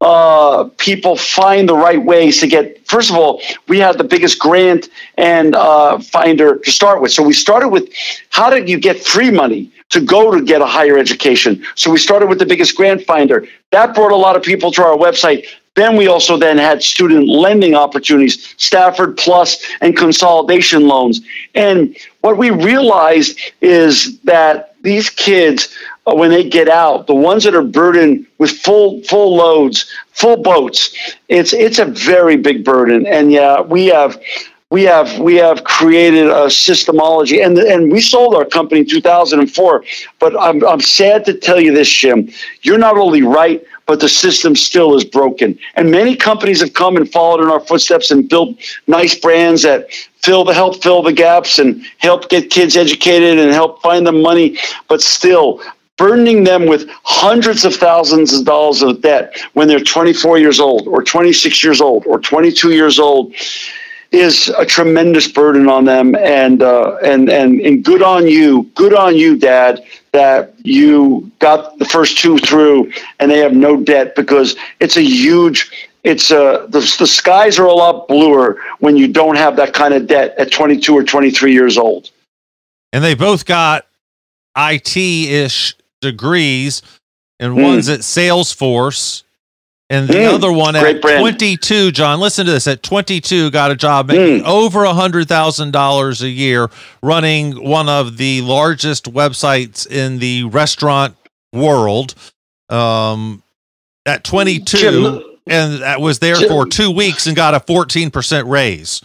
uh, 0.00 0.64
people 0.78 1.16
find 1.16 1.68
the 1.68 1.74
right 1.74 2.04
ways 2.04 2.38
to 2.40 2.46
get 2.46 2.86
first 2.86 3.08
of 3.08 3.16
all 3.16 3.40
we 3.66 3.78
had 3.78 3.96
the 3.96 4.04
biggest 4.04 4.38
grant 4.38 4.90
and 5.16 5.54
uh, 5.54 5.98
finder 5.98 6.58
to 6.58 6.70
start 6.70 7.00
with. 7.00 7.12
So 7.12 7.22
we 7.22 7.32
started 7.32 7.68
with 7.68 7.88
how 8.28 8.50
did 8.50 8.68
you 8.68 8.78
get 8.78 9.02
free 9.02 9.30
money 9.30 9.72
to 9.88 10.00
go 10.00 10.30
to 10.30 10.42
get 10.42 10.60
a 10.60 10.66
higher 10.66 10.98
education? 10.98 11.64
So 11.76 11.90
we 11.90 11.96
started 11.96 12.28
with 12.28 12.38
the 12.38 12.44
biggest 12.44 12.76
grant 12.76 13.04
finder. 13.04 13.46
That 13.72 13.94
brought 13.94 14.12
a 14.12 14.16
lot 14.16 14.36
of 14.36 14.42
people 14.42 14.70
to 14.72 14.82
our 14.82 14.98
website 14.98 15.46
then 15.76 15.94
we 15.94 16.08
also 16.08 16.36
then 16.36 16.56
had 16.58 16.82
student 16.82 17.28
lending 17.28 17.74
opportunities, 17.74 18.54
Stafford 18.56 19.16
Plus 19.16 19.62
and 19.80 19.96
consolidation 19.96 20.88
loans. 20.88 21.20
And 21.54 21.96
what 22.22 22.38
we 22.38 22.50
realized 22.50 23.38
is 23.60 24.18
that 24.22 24.74
these 24.82 25.10
kids, 25.10 25.74
uh, 26.06 26.14
when 26.14 26.30
they 26.30 26.48
get 26.48 26.68
out, 26.68 27.06
the 27.06 27.14
ones 27.14 27.44
that 27.44 27.54
are 27.54 27.62
burdened 27.62 28.26
with 28.38 28.50
full 28.50 29.02
full 29.02 29.36
loads, 29.36 29.90
full 30.12 30.38
boats, 30.38 30.96
it's 31.28 31.52
it's 31.52 31.78
a 31.78 31.84
very 31.84 32.36
big 32.36 32.64
burden. 32.64 33.06
And 33.06 33.30
yeah, 33.30 33.60
we 33.60 33.86
have 33.86 34.18
we 34.70 34.82
have 34.84 35.18
we 35.18 35.36
have 35.36 35.62
created 35.64 36.26
a 36.26 36.46
systemology 36.46 37.44
and 37.44 37.58
and 37.58 37.92
we 37.92 38.00
sold 38.00 38.34
our 38.34 38.44
company 38.44 38.80
in 38.80 38.86
2004 38.88 39.84
but 40.18 40.40
I'm, 40.40 40.64
I'm 40.66 40.80
sad 40.80 41.24
to 41.26 41.34
tell 41.34 41.60
you 41.60 41.72
this 41.72 41.88
jim 41.88 42.28
you're 42.62 42.78
not 42.78 42.96
only 42.96 43.22
right 43.22 43.62
but 43.86 44.00
the 44.00 44.08
system 44.08 44.54
still 44.56 44.96
is 44.96 45.04
broken. 45.04 45.58
And 45.76 45.90
many 45.90 46.16
companies 46.16 46.60
have 46.60 46.74
come 46.74 46.96
and 46.96 47.10
followed 47.10 47.42
in 47.42 47.48
our 47.48 47.60
footsteps 47.60 48.10
and 48.10 48.28
built 48.28 48.56
nice 48.86 49.18
brands 49.18 49.62
that 49.62 49.90
fill 50.22 50.44
the 50.44 50.54
help 50.54 50.82
fill 50.82 51.02
the 51.02 51.12
gaps 51.12 51.58
and 51.58 51.84
help 51.98 52.28
get 52.28 52.50
kids 52.50 52.76
educated 52.76 53.38
and 53.38 53.52
help 53.52 53.80
find 53.80 54.06
them 54.06 54.20
money. 54.22 54.58
But 54.88 55.00
still, 55.00 55.62
burdening 55.96 56.44
them 56.44 56.66
with 56.66 56.88
hundreds 57.04 57.64
of 57.64 57.74
thousands 57.74 58.34
of 58.34 58.44
dollars 58.44 58.82
of 58.82 59.00
debt 59.00 59.38
when 59.54 59.68
they're 59.68 59.80
24 59.80 60.38
years 60.38 60.60
old 60.60 60.86
or 60.88 61.02
26 61.02 61.62
years 61.62 61.80
old 61.80 62.06
or 62.06 62.20
22 62.20 62.72
years 62.72 62.98
old 62.98 63.34
is 64.12 64.48
a 64.50 64.64
tremendous 64.64 65.28
burden 65.28 65.68
on 65.68 65.84
them. 65.84 66.14
And 66.14 66.62
uh, 66.62 66.96
and 67.04 67.28
and 67.28 67.60
and 67.60 67.84
good 67.84 68.02
on 68.02 68.26
you 68.26 68.64
good 68.74 68.94
on 68.94 69.16
you 69.16 69.36
dad 69.36 69.84
that 70.12 70.54
you 70.64 71.30
got 71.38 71.78
the 71.78 71.84
first 71.84 72.18
two 72.18 72.38
through 72.38 72.90
and 73.18 73.30
they 73.30 73.38
have 73.38 73.52
no 73.52 73.76
debt 73.76 74.16
because 74.16 74.56
it's 74.80 74.96
a 74.96 75.02
huge 75.02 75.90
it's 76.04 76.30
uh 76.30 76.66
the, 76.68 76.80
the 76.98 77.06
skies 77.06 77.58
are 77.58 77.66
a 77.66 77.72
lot 77.72 78.08
bluer 78.08 78.58
when 78.78 78.96
you 78.96 79.08
don't 79.08 79.36
have 79.36 79.56
that 79.56 79.74
kind 79.74 79.92
of 79.92 80.06
debt 80.06 80.34
at 80.38 80.50
22 80.50 80.94
or 80.94 81.04
23 81.04 81.52
years 81.52 81.76
old. 81.76 82.10
And 82.92 83.04
they 83.04 83.14
both 83.14 83.44
got 83.44 83.86
IT-ish 84.56 85.74
degrees 86.00 86.80
and 87.38 87.54
mm. 87.54 87.62
one's 87.62 87.88
at 87.88 88.00
Salesforce 88.00 89.24
and 89.88 90.08
the 90.08 90.14
mm, 90.14 90.32
other 90.32 90.52
one 90.52 90.74
at 90.74 91.00
brand. 91.00 91.20
22, 91.20 91.92
John, 91.92 92.18
listen 92.18 92.46
to 92.46 92.52
this. 92.52 92.66
At 92.66 92.82
22, 92.82 93.50
got 93.50 93.70
a 93.70 93.76
job 93.76 94.08
making 94.08 94.42
mm. 94.42 94.46
over 94.46 94.84
a 94.84 94.92
$100,000 94.92 96.22
a 96.22 96.28
year 96.28 96.68
running 97.02 97.64
one 97.68 97.88
of 97.88 98.16
the 98.16 98.40
largest 98.42 99.04
websites 99.12 99.86
in 99.86 100.18
the 100.18 100.44
restaurant 100.44 101.16
world. 101.52 102.14
Um, 102.68 103.42
at 104.06 104.24
22, 104.24 104.76
Jim, 104.76 105.22
and 105.46 105.82
that 105.82 106.00
was 106.00 106.18
there 106.18 106.36
Jim, 106.36 106.48
for 106.48 106.66
two 106.66 106.90
weeks 106.90 107.26
and 107.26 107.36
got 107.36 107.54
a 107.54 107.60
14% 107.60 108.48
raise. 108.48 109.02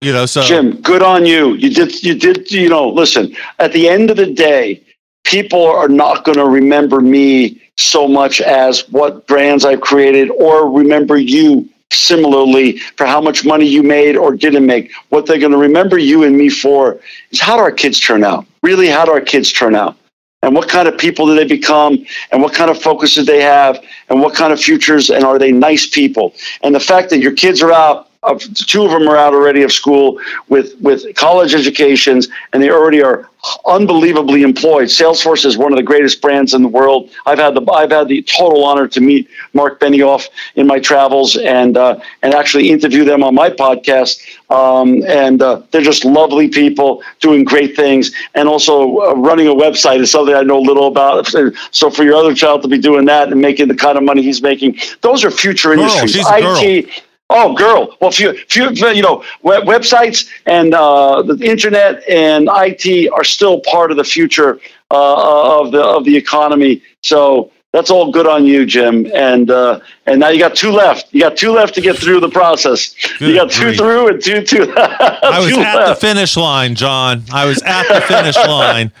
You 0.00 0.12
know, 0.12 0.26
so 0.26 0.42
Jim, 0.42 0.80
good 0.82 1.02
on 1.02 1.24
you. 1.24 1.54
You 1.54 1.70
did, 1.70 2.02
you 2.02 2.14
did, 2.14 2.50
you 2.50 2.68
know, 2.68 2.88
listen, 2.88 3.34
at 3.58 3.72
the 3.72 3.88
end 3.88 4.10
of 4.10 4.16
the 4.16 4.32
day, 4.32 4.83
people 5.24 5.66
are 5.66 5.88
not 5.88 6.24
going 6.24 6.38
to 6.38 6.46
remember 6.46 7.00
me 7.00 7.60
so 7.76 8.06
much 8.06 8.40
as 8.40 8.88
what 8.90 9.26
brands 9.26 9.64
I've 9.64 9.80
created 9.80 10.30
or 10.30 10.70
remember 10.70 11.16
you 11.16 11.68
similarly 11.92 12.78
for 12.96 13.06
how 13.06 13.20
much 13.20 13.44
money 13.44 13.66
you 13.66 13.82
made 13.82 14.16
or 14.16 14.34
didn't 14.34 14.66
make. 14.66 14.92
What 15.08 15.26
they're 15.26 15.38
going 15.38 15.52
to 15.52 15.58
remember 15.58 15.98
you 15.98 16.24
and 16.24 16.36
me 16.36 16.48
for 16.48 17.00
is 17.30 17.40
how 17.40 17.56
do 17.56 17.62
our 17.62 17.72
kids 17.72 18.00
turn 18.00 18.24
out? 18.24 18.46
Really, 18.62 18.88
how 18.88 19.04
do 19.04 19.12
our 19.12 19.20
kids 19.20 19.52
turn 19.52 19.74
out? 19.74 19.96
And 20.42 20.54
what 20.54 20.68
kind 20.68 20.86
of 20.86 20.98
people 20.98 21.26
do 21.26 21.34
they 21.34 21.46
become? 21.46 22.04
And 22.30 22.42
what 22.42 22.52
kind 22.52 22.70
of 22.70 22.80
focus 22.80 23.14
do 23.14 23.24
they 23.24 23.40
have? 23.40 23.82
And 24.10 24.20
what 24.20 24.34
kind 24.34 24.52
of 24.52 24.60
futures? 24.60 25.08
And 25.08 25.24
are 25.24 25.38
they 25.38 25.50
nice 25.50 25.86
people? 25.86 26.34
And 26.62 26.74
the 26.74 26.80
fact 26.80 27.08
that 27.10 27.20
your 27.20 27.32
kids 27.32 27.62
are 27.62 27.72
out 27.72 28.10
of 28.24 28.42
two 28.54 28.84
of 28.84 28.90
them 28.90 29.08
are 29.08 29.16
out 29.16 29.34
already 29.34 29.62
of 29.62 29.72
school 29.72 30.20
with 30.48 30.74
with 30.80 31.14
college 31.16 31.54
educations, 31.54 32.28
and 32.52 32.62
they 32.62 32.70
already 32.70 33.02
are 33.02 33.28
unbelievably 33.66 34.42
employed. 34.42 34.88
Salesforce 34.88 35.44
is 35.44 35.58
one 35.58 35.72
of 35.72 35.76
the 35.76 35.82
greatest 35.82 36.20
brands 36.22 36.54
in 36.54 36.62
the 36.62 36.68
world. 36.68 37.10
I've 37.26 37.38
had 37.38 37.54
the 37.54 37.62
I've 37.72 37.90
had 37.90 38.08
the 38.08 38.22
total 38.22 38.64
honor 38.64 38.88
to 38.88 39.00
meet 39.00 39.28
Mark 39.52 39.80
Benioff 39.80 40.28
in 40.54 40.66
my 40.66 40.78
travels 40.78 41.36
and 41.36 41.76
uh, 41.76 42.00
and 42.22 42.34
actually 42.34 42.70
interview 42.70 43.04
them 43.04 43.22
on 43.22 43.34
my 43.34 43.50
podcast. 43.50 44.20
Um, 44.50 45.02
and 45.06 45.42
uh, 45.42 45.62
they're 45.70 45.82
just 45.82 46.04
lovely 46.04 46.48
people 46.48 47.02
doing 47.20 47.44
great 47.44 47.76
things, 47.76 48.12
and 48.34 48.48
also 48.48 49.00
uh, 49.00 49.14
running 49.14 49.48
a 49.48 49.54
website 49.54 50.00
is 50.00 50.10
something 50.10 50.34
I 50.34 50.42
know 50.42 50.60
little 50.60 50.86
about. 50.86 51.26
So 51.70 51.90
for 51.90 52.04
your 52.04 52.14
other 52.14 52.34
child 52.34 52.62
to 52.62 52.68
be 52.68 52.78
doing 52.78 53.04
that 53.06 53.32
and 53.32 53.40
making 53.40 53.68
the 53.68 53.74
kind 53.74 53.98
of 53.98 54.04
money 54.04 54.22
he's 54.22 54.42
making, 54.42 54.78
those 55.00 55.24
are 55.24 55.30
future 55.30 55.72
industries. 55.72 56.24
Girl, 56.24 56.56
IT 56.58 57.04
Oh, 57.36 57.52
girl. 57.52 57.96
Well, 58.00 58.12
few, 58.12 58.32
few, 58.48 58.70
you 58.70 59.02
know, 59.02 59.24
web, 59.42 59.64
websites 59.64 60.28
and 60.46 60.72
uh, 60.72 61.20
the 61.22 61.36
internet 61.44 62.08
and 62.08 62.48
IT 62.52 63.10
are 63.12 63.24
still 63.24 63.60
part 63.62 63.90
of 63.90 63.96
the 63.96 64.04
future 64.04 64.60
uh, 64.92 65.60
of 65.60 65.72
the 65.72 65.82
of 65.82 66.04
the 66.04 66.16
economy. 66.16 66.80
So 67.02 67.50
that's 67.72 67.90
all 67.90 68.12
good 68.12 68.28
on 68.28 68.46
you, 68.46 68.64
Jim. 68.64 69.10
And 69.12 69.50
uh, 69.50 69.80
and 70.06 70.20
now 70.20 70.28
you 70.28 70.38
got 70.38 70.54
two 70.54 70.70
left. 70.70 71.12
You 71.12 71.22
got 71.22 71.36
two 71.36 71.50
left 71.50 71.74
to 71.74 71.80
get 71.80 71.98
through 71.98 72.20
the 72.20 72.28
process. 72.28 72.94
Good 73.18 73.30
you 73.30 73.34
got 73.34 73.50
two 73.50 73.64
grief. 73.64 73.78
through 73.78 74.08
and 74.10 74.22
two 74.22 74.44
two. 74.44 74.72
I 74.76 75.40
was 75.40 75.58
at 75.58 75.74
left. 75.74 76.00
the 76.00 76.06
finish 76.06 76.36
line, 76.36 76.76
John. 76.76 77.24
I 77.32 77.46
was 77.46 77.60
at 77.64 77.88
the 77.92 78.00
finish 78.02 78.36
line. 78.46 78.92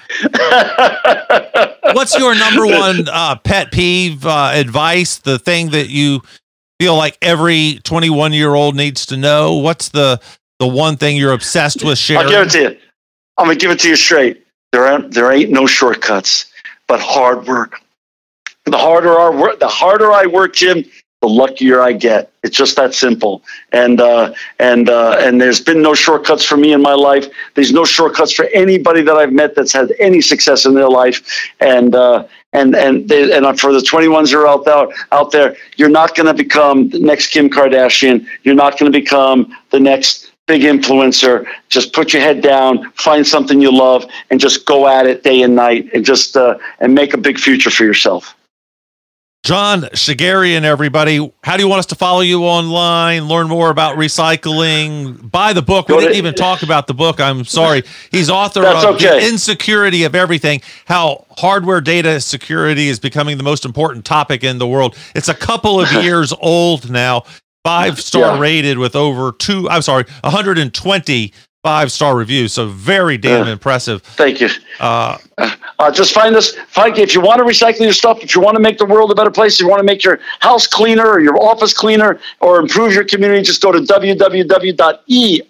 What's 1.94 2.18
your 2.18 2.34
number 2.34 2.66
one 2.66 3.06
uh, 3.08 3.36
pet 3.36 3.70
peeve 3.70 4.26
uh, 4.26 4.50
advice? 4.52 5.18
The 5.18 5.38
thing 5.38 5.70
that 5.70 5.88
you 5.88 6.22
feel 6.80 6.96
like 6.96 7.18
every 7.22 7.80
21 7.84 8.32
year 8.32 8.54
old 8.54 8.76
needs 8.76 9.06
to 9.06 9.16
know? 9.16 9.54
What's 9.54 9.88
the 9.90 10.20
the 10.58 10.66
one 10.66 10.96
thing 10.96 11.16
you're 11.16 11.32
obsessed 11.32 11.84
with 11.84 11.98
sharing? 11.98 12.26
I'll 12.26 12.30
give 12.30 12.46
it 12.46 12.50
to 12.50 12.60
you. 12.60 12.78
I'm 13.36 13.46
gonna 13.46 13.56
give 13.56 13.70
it 13.70 13.80
to 13.80 13.88
you 13.88 13.96
straight. 13.96 14.46
There 14.72 14.86
aren't 14.86 15.12
there 15.12 15.32
ain't 15.32 15.50
no 15.50 15.66
shortcuts, 15.66 16.46
but 16.86 17.00
hard 17.00 17.46
work 17.46 17.80
the 18.64 18.78
harder 18.78 19.10
our 19.10 19.36
work, 19.36 19.60
the 19.60 19.68
harder 19.68 20.12
I 20.12 20.26
work, 20.26 20.54
Jim, 20.54 20.84
the 21.20 21.28
luckier 21.28 21.80
I 21.80 21.92
get. 21.92 22.32
It's 22.42 22.56
just 22.56 22.76
that 22.76 22.94
simple. 22.94 23.42
And 23.72 24.00
uh, 24.00 24.34
and 24.58 24.88
uh, 24.88 25.16
and 25.18 25.40
there's 25.40 25.60
been 25.60 25.82
no 25.82 25.94
shortcuts 25.94 26.44
for 26.44 26.56
me 26.56 26.72
in 26.72 26.82
my 26.82 26.94
life. 26.94 27.26
There's 27.54 27.72
no 27.72 27.84
shortcuts 27.84 28.32
for 28.32 28.46
anybody 28.54 29.02
that 29.02 29.16
I've 29.16 29.32
met 29.32 29.54
that's 29.54 29.72
had 29.72 29.92
any 29.98 30.20
success 30.20 30.66
in 30.66 30.74
their 30.74 30.88
life. 30.88 31.50
And 31.60 31.94
uh, 31.94 32.26
and 32.54 32.74
and 32.74 33.08
they, 33.08 33.36
and 33.36 33.60
for 33.60 33.72
the 33.72 33.80
21s 33.80 34.30
who 34.30 34.38
are 34.38 34.48
out 34.48 34.64
there, 34.64 34.86
out 35.12 35.32
there, 35.32 35.56
you're 35.76 35.90
not 35.90 36.14
going 36.14 36.26
to 36.26 36.34
become 36.34 36.88
the 36.88 37.00
next 37.00 37.28
Kim 37.28 37.50
Kardashian. 37.50 38.26
You're 38.44 38.54
not 38.54 38.78
going 38.78 38.90
to 38.90 38.98
become 38.98 39.54
the 39.70 39.80
next 39.80 40.32
big 40.46 40.62
influencer. 40.62 41.46
Just 41.68 41.92
put 41.92 42.12
your 42.12 42.22
head 42.22 42.40
down, 42.40 42.90
find 42.92 43.26
something 43.26 43.60
you 43.60 43.76
love, 43.76 44.06
and 44.30 44.40
just 44.40 44.66
go 44.66 44.86
at 44.88 45.06
it 45.06 45.24
day 45.24 45.42
and 45.42 45.56
night, 45.56 45.90
and 45.92 46.04
just 46.04 46.36
uh, 46.36 46.56
and 46.78 46.94
make 46.94 47.12
a 47.12 47.18
big 47.18 47.38
future 47.38 47.70
for 47.70 47.84
yourself. 47.84 48.34
John 49.44 49.82
Shegerian, 49.92 50.62
everybody. 50.62 51.30
How 51.42 51.58
do 51.58 51.62
you 51.62 51.68
want 51.68 51.80
us 51.80 51.86
to 51.86 51.94
follow 51.94 52.22
you 52.22 52.44
online, 52.44 53.28
learn 53.28 53.46
more 53.46 53.68
about 53.68 53.98
recycling, 53.98 55.30
buy 55.30 55.52
the 55.52 55.60
book? 55.60 55.88
We 55.88 55.98
didn't 55.98 56.16
even 56.16 56.32
talk 56.32 56.62
about 56.62 56.86
the 56.86 56.94
book. 56.94 57.20
I'm 57.20 57.44
sorry. 57.44 57.82
He's 58.10 58.30
author 58.30 58.64
of 58.64 58.82
okay. 58.82 59.20
The 59.20 59.28
Insecurity 59.28 60.04
of 60.04 60.14
Everything, 60.14 60.62
how 60.86 61.26
hardware 61.36 61.82
data 61.82 62.22
security 62.22 62.88
is 62.88 62.98
becoming 62.98 63.36
the 63.36 63.42
most 63.42 63.66
important 63.66 64.06
topic 64.06 64.44
in 64.44 64.56
the 64.56 64.66
world. 64.66 64.96
It's 65.14 65.28
a 65.28 65.34
couple 65.34 65.78
of 65.78 65.92
years 66.02 66.32
old 66.40 66.90
now, 66.90 67.24
five 67.64 68.00
star 68.00 68.36
yeah. 68.36 68.40
rated 68.40 68.78
with 68.78 68.96
over 68.96 69.32
two, 69.32 69.68
I'm 69.68 69.82
sorry, 69.82 70.04
120 70.22 71.34
five 71.64 71.90
star 71.90 72.14
review. 72.14 72.46
So 72.46 72.68
very 72.68 73.16
damn 73.16 73.48
uh, 73.48 73.50
impressive. 73.50 74.02
Thank 74.02 74.40
you. 74.40 74.50
Uh, 74.78 75.16
uh, 75.78 75.90
just 75.90 76.12
find 76.12 76.36
us. 76.36 76.52
Find 76.68 76.96
if 76.98 77.14
you 77.14 77.22
want 77.22 77.38
to 77.38 77.44
recycle 77.44 77.80
your 77.80 77.94
stuff. 77.94 78.22
If 78.22 78.34
you 78.34 78.42
want 78.42 78.54
to 78.56 78.60
make 78.60 78.76
the 78.78 78.84
world 78.84 79.10
a 79.10 79.14
better 79.14 79.30
place. 79.30 79.54
If 79.54 79.60
you 79.60 79.68
want 79.68 79.80
to 79.80 79.84
make 79.84 80.04
your 80.04 80.20
house 80.40 80.66
cleaner 80.66 81.06
or 81.08 81.20
your 81.20 81.42
office 81.42 81.72
cleaner 81.72 82.20
or 82.40 82.60
improve 82.60 82.92
your 82.92 83.04
community, 83.04 83.42
just 83.42 83.62
go 83.62 83.72
to 83.72 83.78
www.eri 83.80 85.40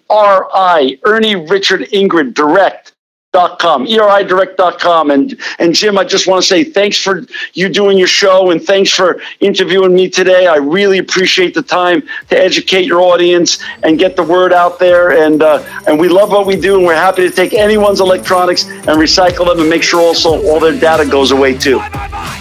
Ernie 1.05 1.37
Richard 1.37 1.81
Ingrid 1.91 2.35
Direct 2.35 2.94
com, 3.35 3.87
eridirect.com. 3.87 5.11
And, 5.11 5.39
and 5.59 5.75
Jim, 5.75 5.99
I 5.99 6.05
just 6.05 6.27
want 6.27 6.43
to 6.43 6.49
say 6.49 6.65
thanks 6.65 6.97
for 6.97 7.25
you 7.55 7.69
doing 7.69 7.99
your 7.99 8.09
show 8.09 8.51
and 8.51 8.63
thanks 8.63 8.91
for 8.91 9.21
interviewing 9.41 9.95
me 9.95 10.09
today. 10.09 10.47
I 10.47 10.57
really 10.57 10.99
appreciate 10.99 11.55
the 11.55 11.63
time 11.63 12.03
to 12.31 12.39
educate 12.39 12.85
your 12.85 13.01
audience 13.01 13.59
and 13.83 13.99
get 13.99 14.17
the 14.17 14.23
word 14.23 14.53
out 14.53 14.79
there. 14.79 15.25
And, 15.25 15.43
uh, 15.43 15.63
and 15.87 15.99
we 15.99 16.09
love 16.09 16.31
what 16.31 16.47
we 16.47 16.57
do 16.57 16.77
and 16.77 16.87
we're 16.87 16.95
happy 16.95 17.29
to 17.29 17.35
take 17.35 17.53
anyone's 17.53 18.01
electronics 18.01 18.65
and 18.65 18.87
recycle 18.87 19.47
them 19.47 19.61
and 19.61 19.69
make 19.69 19.83
sure 19.83 20.01
also 20.01 20.43
all 20.49 20.61
their 20.61 20.79
data 20.79 21.05
goes 21.05 21.31
away 21.31 21.57
too. 21.57 21.81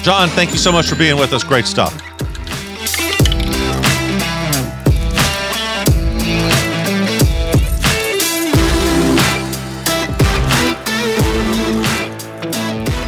John, 0.03 0.29
thank 0.29 0.51
you 0.51 0.57
so 0.57 0.71
much 0.71 0.87
for 0.87 0.95
being 0.95 1.17
with 1.17 1.33
us. 1.33 1.43
Great 1.43 1.65
stuff. 1.65 2.12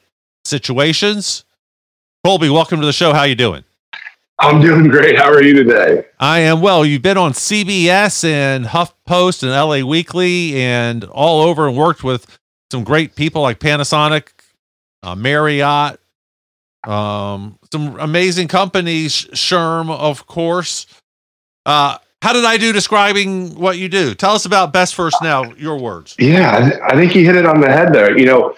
situations. 0.45 1.45
Kolby, 2.27 2.53
welcome 2.53 2.81
to 2.81 2.87
the 2.87 2.93
show. 2.93 3.13
How 3.13 3.25
you 3.25 3.35
doing? 3.35 3.65
I'm 4.41 4.61
doing 4.61 4.89
great. 4.89 5.19
How 5.19 5.31
are 5.31 5.43
you 5.43 5.53
today? 5.53 6.05
I 6.21 6.41
am 6.41 6.61
well. 6.61 6.85
You've 6.85 7.03
been 7.03 7.19
on 7.19 7.33
CBS 7.33 8.25
and 8.25 8.67
HuffPost 8.67 9.43
and 9.43 9.51
LA 9.51 9.89
Weekly 9.89 10.61
and 10.61 11.05
all 11.05 11.43
over 11.43 11.67
and 11.67 11.77
worked 11.77 12.05
with 12.05 12.39
some 12.71 12.85
great 12.85 13.17
people 13.17 13.43
like 13.43 13.59
Panasonic, 13.59 14.29
uh, 15.03 15.17
Marriott, 15.17 15.99
um, 16.87 17.59
some 17.73 17.99
amazing 17.99 18.47
companies, 18.47 19.25
SHRM, 19.33 19.91
of 19.91 20.27
course. 20.27 20.87
Uh, 21.67 21.99
how 22.23 22.33
did 22.33 22.45
I 22.45 22.59
do 22.59 22.73
describing 22.73 23.59
what 23.59 23.77
you 23.79 23.89
do? 23.89 24.15
Tell 24.15 24.33
us 24.33 24.45
about 24.45 24.73
Best 24.73 24.95
First 24.95 25.17
Now, 25.21 25.53
your 25.55 25.79
words. 25.79 26.15
Yeah, 26.19 26.79
I 26.85 26.95
think 26.95 27.15
you 27.17 27.25
hit 27.25 27.35
it 27.35 27.47
on 27.47 27.61
the 27.61 27.69
head 27.69 27.93
there. 27.93 28.17
You 28.17 28.27
know, 28.27 28.57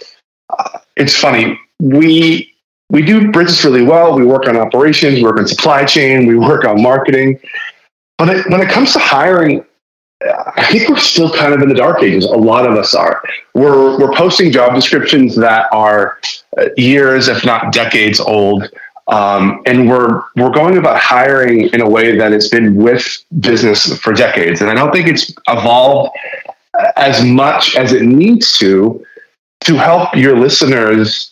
uh, 0.50 0.78
it's 0.96 1.14
funny. 1.14 1.58
We 1.80 2.54
we 2.90 3.03
do 3.03 3.31
business 3.31 3.64
really 3.64 3.83
well. 3.83 4.14
We 4.14 4.24
work 4.24 4.46
on 4.46 4.57
operations, 4.57 5.16
we 5.16 5.22
work 5.22 5.38
on 5.38 5.46
supply 5.46 5.85
chain, 5.85 6.26
we 6.26 6.37
work 6.37 6.64
on 6.64 6.83
marketing. 6.83 7.40
But 8.18 8.29
it, 8.31 8.50
when 8.50 8.61
it 8.61 8.68
comes 8.68 8.92
to 8.92 8.98
hiring, 8.98 9.64
I 10.22 10.66
think 10.70 10.88
we're 10.88 10.98
still 10.98 11.33
kind 11.33 11.55
of 11.55 11.62
in 11.62 11.68
the 11.68 11.74
dark 11.74 12.03
ages. 12.03 12.26
A 12.26 12.37
lot 12.37 12.66
of 12.66 12.76
us 12.76 12.94
are. 12.94 13.22
We're 13.55 13.98
we're 13.98 14.14
posting 14.14 14.53
job 14.53 14.74
descriptions 14.74 15.35
that 15.37 15.66
are 15.72 16.18
uh, 16.59 16.66
years, 16.76 17.29
if 17.29 17.44
not 17.44 17.72
decades, 17.72 18.20
old, 18.20 18.68
um, 19.09 19.62
and 19.64 19.88
we're 19.88 20.22
we're 20.37 20.50
going 20.50 20.76
about 20.76 20.98
hiring 20.98 21.68
in 21.72 21.81
a 21.81 21.88
way 21.88 22.16
that 22.18 22.33
has 22.33 22.48
been 22.48 22.76
with 22.76 23.24
business 23.38 23.96
for 23.98 24.12
decades. 24.12 24.61
And 24.61 24.68
I 24.68 24.74
don't 24.74 24.92
think 24.92 25.09
it's 25.09 25.33
evolved 25.48 26.14
as 26.96 27.24
much 27.24 27.76
as 27.76 27.92
it 27.92 28.03
needs 28.03 28.59
to 28.59 29.05
to 29.61 29.74
help 29.76 30.14
your 30.14 30.38
listeners 30.38 31.29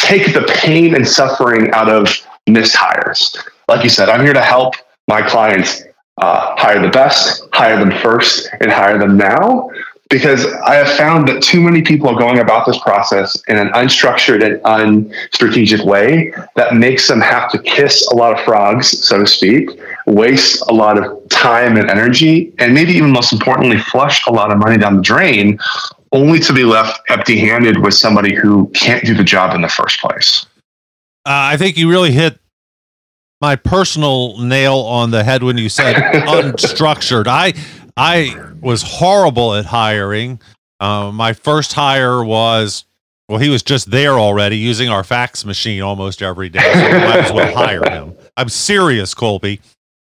take 0.00 0.32
the 0.32 0.42
pain 0.42 0.94
and 0.94 1.06
suffering 1.06 1.70
out 1.72 1.88
of 1.88 2.08
missed 2.46 2.74
hires. 2.74 3.36
Like 3.68 3.84
you 3.84 3.90
said, 3.90 4.08
I'm 4.08 4.24
here 4.24 4.32
to 4.32 4.42
help 4.42 4.74
my 5.06 5.22
clients 5.22 5.82
uh, 6.18 6.54
hire 6.56 6.80
the 6.80 6.88
best, 6.88 7.48
hire 7.52 7.78
them 7.78 7.92
first, 8.02 8.48
and 8.60 8.70
hire 8.70 8.98
them 8.98 9.16
now. 9.16 9.70
Because 10.08 10.44
I 10.66 10.74
have 10.74 10.88
found 10.96 11.28
that 11.28 11.40
too 11.40 11.60
many 11.60 11.82
people 11.82 12.08
are 12.08 12.18
going 12.18 12.40
about 12.40 12.66
this 12.66 12.76
process 12.80 13.40
in 13.46 13.56
an 13.56 13.68
unstructured 13.68 14.42
and 14.42 14.60
unstrategic 14.62 15.84
way 15.84 16.32
that 16.56 16.74
makes 16.74 17.06
them 17.06 17.20
have 17.20 17.48
to 17.52 17.60
kiss 17.60 18.04
a 18.08 18.16
lot 18.16 18.36
of 18.36 18.44
frogs, 18.44 19.06
so 19.06 19.20
to 19.20 19.26
speak, 19.26 19.70
waste 20.06 20.64
a 20.68 20.72
lot 20.72 20.98
of 20.98 21.28
time 21.28 21.76
and 21.76 21.88
energy, 21.88 22.52
and 22.58 22.74
maybe 22.74 22.90
even 22.90 23.12
most 23.12 23.32
importantly, 23.32 23.78
flush 23.78 24.26
a 24.26 24.32
lot 24.32 24.50
of 24.50 24.58
money 24.58 24.76
down 24.76 24.96
the 24.96 25.02
drain 25.02 25.56
only 26.12 26.38
to 26.40 26.52
be 26.52 26.64
left 26.64 27.00
empty 27.08 27.38
handed 27.38 27.78
with 27.78 27.94
somebody 27.94 28.34
who 28.34 28.68
can't 28.68 29.04
do 29.04 29.14
the 29.14 29.24
job 29.24 29.54
in 29.54 29.60
the 29.60 29.68
first 29.68 30.00
place. 30.00 30.46
Uh, 31.26 31.52
I 31.52 31.56
think 31.56 31.76
you 31.76 31.88
really 31.88 32.10
hit 32.10 32.38
my 33.40 33.56
personal 33.56 34.38
nail 34.38 34.78
on 34.78 35.10
the 35.10 35.24
head 35.24 35.42
when 35.42 35.56
you 35.56 35.68
said 35.68 35.96
unstructured. 36.26 37.26
I 37.26 37.54
I 37.96 38.34
was 38.60 38.82
horrible 38.82 39.54
at 39.54 39.66
hiring. 39.66 40.40
Uh, 40.78 41.10
my 41.12 41.32
first 41.32 41.72
hire 41.72 42.24
was 42.24 42.84
well, 43.28 43.38
he 43.38 43.48
was 43.48 43.62
just 43.62 43.90
there 43.90 44.14
already 44.14 44.56
using 44.56 44.88
our 44.88 45.04
fax 45.04 45.44
machine 45.44 45.82
almost 45.82 46.20
every 46.20 46.48
day. 46.48 46.60
So 46.60 46.98
might 46.98 47.24
as 47.24 47.32
well 47.32 47.54
hire 47.56 47.88
him. 47.88 48.16
I'm 48.36 48.48
serious, 48.48 49.14
Kolby. 49.14 49.60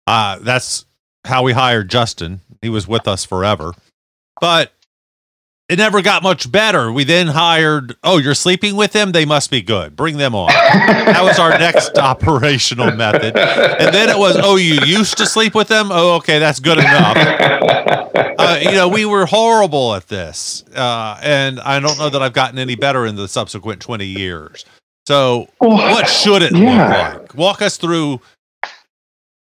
Uh, 0.06 0.38
that's 0.38 0.86
how 1.24 1.42
we 1.42 1.52
hired 1.52 1.90
Justin. 1.90 2.40
He 2.62 2.68
was 2.68 2.86
with 2.86 3.08
us 3.08 3.24
forever, 3.24 3.72
but 4.40 4.72
it 5.68 5.76
never 5.76 6.00
got 6.00 6.22
much 6.22 6.50
better. 6.50 6.90
We 6.90 7.04
then 7.04 7.26
hired, 7.26 7.96
oh, 8.02 8.16
you're 8.16 8.34
sleeping 8.34 8.74
with 8.74 8.92
them? 8.92 9.12
They 9.12 9.26
must 9.26 9.50
be 9.50 9.60
good. 9.60 9.94
Bring 9.94 10.16
them 10.16 10.34
on. 10.34 10.48
that 10.48 11.22
was 11.22 11.38
our 11.38 11.50
next 11.58 11.98
operational 11.98 12.90
method. 12.92 13.36
And 13.36 13.94
then 13.94 14.08
it 14.08 14.18
was, 14.18 14.38
oh, 14.42 14.56
you 14.56 14.80
used 14.86 15.18
to 15.18 15.26
sleep 15.26 15.54
with 15.54 15.68
them? 15.68 15.88
Oh, 15.90 16.16
okay, 16.16 16.38
that's 16.38 16.60
good 16.60 16.78
enough. 16.78 17.94
Uh, 18.38 18.56
you 18.62 18.70
know, 18.70 18.88
we 18.88 19.04
were 19.04 19.26
horrible 19.26 19.96
at 19.96 20.06
this. 20.06 20.64
Uh, 20.74 21.18
and 21.22 21.58
I 21.58 21.80
don't 21.80 21.98
know 21.98 22.08
that 22.08 22.22
I've 22.22 22.32
gotten 22.32 22.56
any 22.58 22.76
better 22.76 23.04
in 23.04 23.16
the 23.16 23.26
subsequent 23.26 23.80
20 23.82 24.06
years. 24.06 24.64
So, 25.08 25.48
well, 25.60 25.70
what 25.70 26.08
should 26.08 26.42
it 26.42 26.52
yeah. 26.52 27.12
look 27.12 27.22
like? 27.22 27.34
Walk 27.34 27.62
us 27.62 27.76
through 27.76 28.20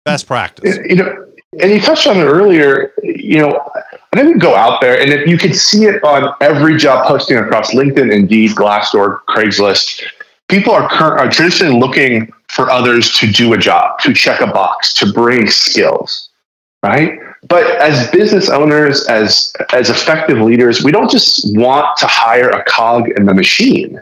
best 0.05 0.29
practice. 0.29 0.79
You 0.89 0.97
know, 0.97 1.27
and 1.61 1.71
you 1.71 1.81
touched 1.81 2.07
on 2.07 2.17
it 2.17 2.25
earlier. 2.25 2.93
You 3.03 3.39
know, 3.39 3.71
I 4.13 4.23
think 4.23 4.41
go 4.41 4.55
out 4.55 4.81
there, 4.81 5.01
and 5.01 5.13
if 5.13 5.29
you 5.29 5.39
could 5.39 5.55
see 5.55 5.85
it 5.85 6.03
on 6.05 6.35
every 6.41 6.77
job 6.77 7.07
posting 7.07 7.37
across 7.37 7.73
LinkedIn, 7.73 8.13
Indeed, 8.13 8.53
Glassdoor, 8.53 9.21
Craigslist, 9.29 10.03
people 10.49 10.73
are, 10.73 10.89
cur- 10.89 11.19
are 11.19 11.31
traditionally 11.31 11.79
looking 11.79 12.33
for 12.49 12.71
others 12.71 13.13
to 13.19 13.31
do 13.31 13.53
a 13.53 13.59
job, 13.59 13.99
to 14.01 14.15
check 14.15 14.41
a 14.41 14.47
box, 14.47 14.95
to 14.95 15.13
bring 15.13 15.49
skills, 15.49 16.29
right? 16.83 17.19
But 17.49 17.65
as 17.81 18.11
business 18.11 18.49
owners, 18.49 19.07
as 19.07 19.53
as 19.73 19.91
effective 19.91 20.39
leaders, 20.39 20.83
we 20.83 20.93
don't 20.93 21.11
just 21.11 21.57
want 21.59 21.97
to 21.99 22.07
hire 22.07 22.49
a 22.49 22.65
cog 22.65 23.11
in 23.11 23.27
the 23.27 23.35
machine. 23.35 24.01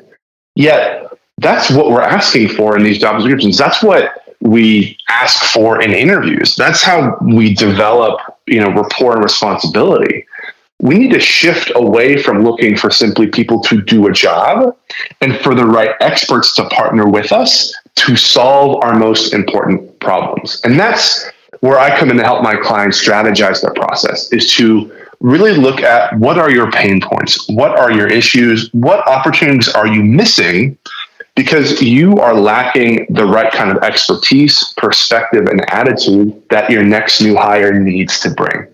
Yet 0.54 1.10
that's 1.38 1.70
what 1.70 1.90
we're 1.90 2.02
asking 2.02 2.50
for 2.50 2.76
in 2.76 2.84
these 2.84 2.98
job 2.98 3.16
descriptions. 3.16 3.58
That's 3.58 3.82
what 3.82 4.31
we 4.42 4.98
ask 5.09 5.44
for 5.44 5.81
in 5.81 5.92
interviews. 5.92 6.57
That's 6.57 6.83
how 6.83 7.16
we 7.22 7.55
develop, 7.55 8.20
you 8.46 8.61
know, 8.61 8.72
rapport 8.72 9.14
and 9.14 9.22
responsibility. 9.22 10.26
We 10.81 10.98
need 10.98 11.12
to 11.12 11.20
shift 11.20 11.70
away 11.76 12.20
from 12.20 12.42
looking 12.42 12.76
for 12.76 12.90
simply 12.90 13.28
people 13.28 13.62
to 13.62 13.81
do 13.81 14.09
a 14.09 14.12
job 14.12 14.76
and 15.20 15.38
for 15.38 15.55
the 15.55 15.64
right 15.64 15.94
experts 16.00 16.57
to 16.57 16.68
partner 16.70 17.09
with 17.09 17.31
us 17.31 17.72
to 17.94 18.16
solve 18.16 18.83
our 18.83 18.98
most 18.98 19.33
important 19.33 20.00
problems. 20.00 20.61
And 20.64 20.78
that's 20.78 21.31
where 21.61 21.78
I 21.78 21.96
come 21.96 22.11
in 22.11 22.16
to 22.16 22.24
help 22.24 22.42
my 22.42 22.57
clients 22.57 23.00
strategize 23.00 23.62
their 23.62 23.74
process 23.74 24.33
is 24.33 24.52
to 24.55 24.92
really 25.20 25.52
look 25.52 25.81
at 25.83 26.18
what 26.18 26.37
are 26.37 26.50
your 26.50 26.68
pain 26.72 27.00
points? 27.00 27.48
What 27.48 27.78
are 27.78 27.92
your 27.92 28.09
issues? 28.09 28.68
What 28.72 29.07
opportunities 29.07 29.68
are 29.68 29.87
you 29.87 30.02
missing 30.02 30.76
because 31.34 31.80
you 31.80 32.18
are 32.18 32.34
lacking 32.34 33.06
the 33.10 33.24
right 33.24 33.52
kind 33.52 33.70
of 33.70 33.82
expertise, 33.82 34.72
perspective, 34.76 35.46
and 35.46 35.64
attitude 35.70 36.40
that 36.50 36.70
your 36.70 36.82
next 36.82 37.20
new 37.20 37.36
hire 37.36 37.72
needs 37.72 38.20
to 38.20 38.30
bring. 38.30 38.66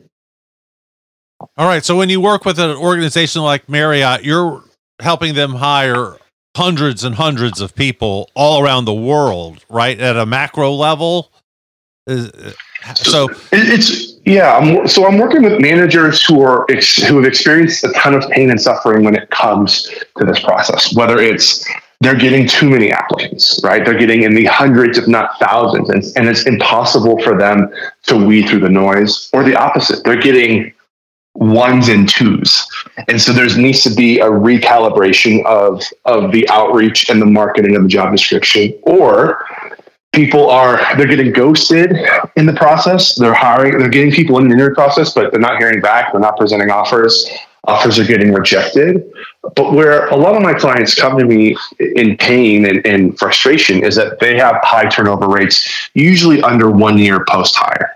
All 1.57 1.67
right. 1.69 1.85
So 1.85 1.97
when 1.97 2.09
you 2.09 2.21
work 2.21 2.45
with 2.45 2.59
an 2.59 2.77
organization 2.77 3.43
like 3.43 3.69
Marriott, 3.69 4.25
you're 4.25 4.65
helping 5.01 5.35
them 5.35 5.55
hire 5.55 6.17
hundreds 6.57 7.05
and 7.05 7.15
hundreds 7.15 7.61
of 7.61 7.75
people 7.75 8.29
all 8.35 8.63
around 8.63 8.85
the 8.85 8.95
world, 8.95 9.65
right? 9.69 9.99
At 10.01 10.17
a 10.17 10.27
macro 10.27 10.73
level. 10.73 11.31
Uh, 12.09 12.27
so 12.95 13.29
it's 13.53 14.15
yeah. 14.25 14.57
I'm, 14.57 14.89
so 14.89 15.07
I'm 15.07 15.19
working 15.19 15.43
with 15.43 15.61
managers 15.61 16.25
who 16.25 16.43
are 16.43 16.67
who 17.07 17.17
have 17.17 17.25
experienced 17.25 17.85
a 17.85 17.93
ton 17.93 18.15
of 18.15 18.29
pain 18.31 18.51
and 18.51 18.61
suffering 18.61 19.05
when 19.05 19.15
it 19.15 19.31
comes 19.31 19.89
to 20.17 20.25
this 20.25 20.41
process. 20.41 20.95
Whether 20.97 21.19
it's 21.19 21.69
they're 22.01 22.15
getting 22.15 22.47
too 22.47 22.71
many 22.71 22.93
applicants, 22.93 23.61
right? 23.65 23.85
They're 23.85 23.99
getting 23.99 24.23
in 24.23 24.35
the 24.35 24.45
hundreds, 24.45 24.99
if 24.99 25.09
not 25.09 25.39
thousands, 25.41 25.91
and, 25.91 26.05
and 26.17 26.29
it's 26.29 26.47
impossible 26.47 27.21
for 27.23 27.37
them 27.37 27.73
to 28.05 28.25
weed 28.25 28.49
through 28.49 28.61
the 28.61 28.69
noise, 28.69 29.29
or 29.33 29.43
the 29.43 29.57
opposite. 29.57 30.05
They're 30.05 30.21
getting 30.21 30.73
ones 31.35 31.89
and 31.89 32.09
twos. 32.09 32.67
And 33.09 33.21
so 33.21 33.33
there 33.33 33.47
needs 33.57 33.83
to 33.83 33.95
be 33.95 34.21
a 34.21 34.27
recalibration 34.27 35.45
of, 35.45 35.83
of 36.05 36.33
the 36.33 36.49
outreach 36.49 37.11
and 37.11 37.21
the 37.21 37.27
marketing 37.27 37.75
of 37.77 37.83
the 37.83 37.89
job 37.89 38.13
description, 38.13 38.75
or 38.83 39.45
people 40.13 40.51
are 40.51 40.79
they're 40.97 41.07
getting 41.07 41.33
ghosted 41.33 41.97
in 42.37 42.47
the 42.47 42.55
process. 42.55 43.17
They're 43.17 43.35
hiring, 43.35 43.79
they're 43.79 43.89
getting 43.89 44.13
people 44.13 44.39
in 44.39 44.49
the 44.49 44.55
interview 44.55 44.75
process, 44.75 45.13
but 45.13 45.33
they're 45.33 45.41
not 45.41 45.59
hearing 45.59 45.81
back. 45.81 46.13
They're 46.13 46.21
not 46.21 46.37
presenting 46.37 46.71
offers 46.71 47.29
offers 47.69 47.99
are 47.99 48.05
getting 48.05 48.33
rejected. 48.33 49.09
But 49.55 49.73
where 49.73 50.09
a 50.09 50.17
lot 50.17 50.35
of 50.35 50.43
my 50.43 50.55
clients 50.55 50.95
come 50.95 51.19
to 51.19 51.25
me 51.25 51.57
in 51.79 52.17
pain 52.17 52.67
and, 52.67 52.85
and 52.87 53.19
frustration 53.19 53.85
is 53.85 53.95
that 53.97 54.19
they 54.21 54.37
have 54.39 54.57
high 54.63 54.89
turnover 54.89 55.29
rates, 55.29 55.89
usually 55.95 56.43
under 56.43 56.71
one 56.71 56.99
year 56.99 57.25
post 57.29 57.55
hire. 57.55 57.95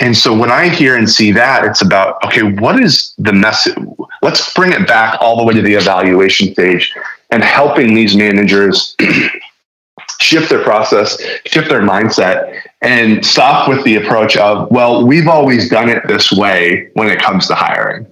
And 0.00 0.16
so 0.16 0.36
when 0.36 0.50
I 0.50 0.68
hear 0.68 0.96
and 0.96 1.08
see 1.08 1.32
that, 1.32 1.64
it's 1.64 1.80
about, 1.80 2.22
okay, 2.24 2.42
what 2.42 2.80
is 2.80 3.14
the 3.18 3.32
message? 3.32 3.76
Let's 4.22 4.52
bring 4.52 4.72
it 4.72 4.86
back 4.86 5.18
all 5.20 5.36
the 5.36 5.44
way 5.44 5.54
to 5.54 5.62
the 5.62 5.74
evaluation 5.74 6.52
stage 6.52 6.92
and 7.30 7.42
helping 7.42 7.94
these 7.94 8.14
managers 8.16 8.96
shift 10.20 10.50
their 10.50 10.62
process, 10.62 11.20
shift 11.46 11.68
their 11.68 11.82
mindset, 11.82 12.60
and 12.82 13.24
stop 13.24 13.68
with 13.68 13.82
the 13.84 13.96
approach 13.96 14.36
of, 14.36 14.70
well, 14.70 15.06
we've 15.06 15.28
always 15.28 15.70
done 15.70 15.88
it 15.88 16.06
this 16.06 16.32
way 16.32 16.90
when 16.94 17.08
it 17.08 17.20
comes 17.20 17.46
to 17.46 17.54
hiring. 17.54 18.06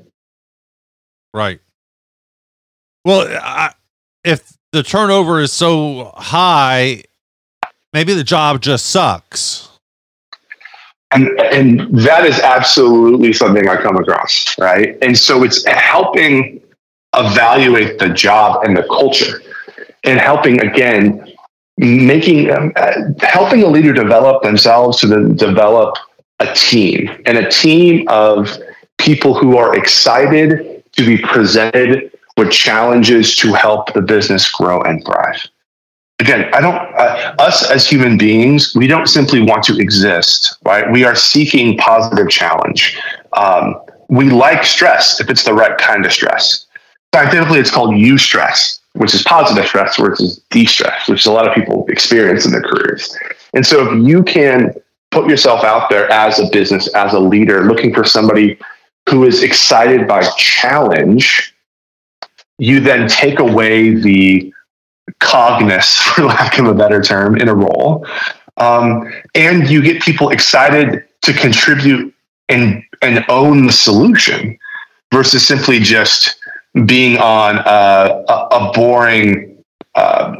Right. 1.34 1.60
Well, 3.04 3.26
I, 3.42 3.72
if 4.24 4.56
the 4.72 4.82
turnover 4.82 5.40
is 5.40 5.52
so 5.52 6.12
high, 6.16 7.04
maybe 7.92 8.14
the 8.14 8.24
job 8.24 8.60
just 8.60 8.86
sucks. 8.86 9.68
And, 11.14 11.28
and 11.40 11.98
that 11.98 12.24
is 12.24 12.38
absolutely 12.40 13.32
something 13.32 13.68
I 13.68 13.76
come 13.76 13.96
across, 13.96 14.56
right? 14.58 14.96
And 15.02 15.16
so 15.16 15.42
it's 15.42 15.64
helping 15.66 16.62
evaluate 17.14 17.98
the 17.98 18.08
job 18.08 18.64
and 18.64 18.74
the 18.76 18.84
culture 18.84 19.42
and 20.04 20.18
helping, 20.18 20.60
again, 20.60 21.34
making, 21.76 22.50
um, 22.50 22.72
uh, 22.76 22.94
helping 23.20 23.62
a 23.62 23.66
leader 23.66 23.92
develop 23.92 24.42
themselves 24.42 25.00
to 25.00 25.06
the, 25.06 25.34
develop 25.34 25.96
a 26.40 26.54
team 26.54 27.10
and 27.26 27.36
a 27.36 27.50
team 27.50 28.08
of 28.08 28.50
people 28.98 29.34
who 29.34 29.58
are 29.58 29.76
excited 29.76 30.71
to 30.96 31.06
be 31.06 31.18
presented 31.18 32.12
with 32.36 32.50
challenges 32.50 33.36
to 33.36 33.52
help 33.52 33.92
the 33.92 34.02
business 34.02 34.50
grow 34.50 34.80
and 34.82 35.04
thrive. 35.04 35.46
Again, 36.18 36.48
I 36.54 36.60
don't, 36.60 36.76
uh, 36.76 37.34
us 37.38 37.68
as 37.70 37.88
human 37.88 38.16
beings, 38.16 38.74
we 38.76 38.86
don't 38.86 39.08
simply 39.08 39.42
want 39.42 39.64
to 39.64 39.78
exist, 39.78 40.56
right? 40.64 40.90
We 40.90 41.04
are 41.04 41.16
seeking 41.16 41.76
positive 41.78 42.28
challenge. 42.30 42.98
Um, 43.32 43.80
we 44.08 44.30
like 44.30 44.64
stress 44.64 45.20
if 45.20 45.30
it's 45.30 45.44
the 45.44 45.54
right 45.54 45.76
kind 45.78 46.06
of 46.06 46.12
stress. 46.12 46.66
Scientifically, 47.14 47.58
it's 47.58 47.70
called 47.70 47.94
eustress, 47.94 48.78
which 48.92 49.14
is 49.14 49.22
positive 49.22 49.66
stress 49.66 49.96
versus 49.96 50.40
distress, 50.50 51.08
which 51.08 51.26
a 51.26 51.30
lot 51.30 51.48
of 51.48 51.54
people 51.54 51.86
experience 51.88 52.46
in 52.46 52.52
their 52.52 52.62
careers. 52.62 53.16
And 53.54 53.66
so 53.66 53.90
if 53.90 54.06
you 54.06 54.22
can 54.22 54.74
put 55.10 55.28
yourself 55.28 55.64
out 55.64 55.90
there 55.90 56.10
as 56.10 56.38
a 56.38 56.48
business, 56.50 56.92
as 56.94 57.12
a 57.12 57.20
leader, 57.20 57.64
looking 57.64 57.92
for 57.92 58.04
somebody 58.04 58.58
who 59.08 59.24
is 59.24 59.42
excited 59.42 60.06
by 60.06 60.22
challenge, 60.36 61.54
you 62.58 62.80
then 62.80 63.08
take 63.08 63.38
away 63.38 63.94
the 63.94 64.52
cogness, 65.20 65.96
for 66.00 66.24
lack 66.24 66.58
of 66.58 66.66
a 66.66 66.74
better 66.74 67.00
term, 67.00 67.36
in 67.36 67.48
a 67.48 67.54
role. 67.54 68.06
Um, 68.58 69.10
and 69.34 69.68
you 69.68 69.82
get 69.82 70.02
people 70.02 70.30
excited 70.30 71.04
to 71.22 71.32
contribute 71.32 72.14
and, 72.48 72.82
and 73.00 73.24
own 73.28 73.66
the 73.66 73.72
solution 73.72 74.58
versus 75.12 75.46
simply 75.46 75.78
just 75.78 76.36
being 76.86 77.18
on 77.18 77.58
a, 77.58 78.24
a, 78.28 78.72
boring 78.74 79.62
uh, 79.94 80.36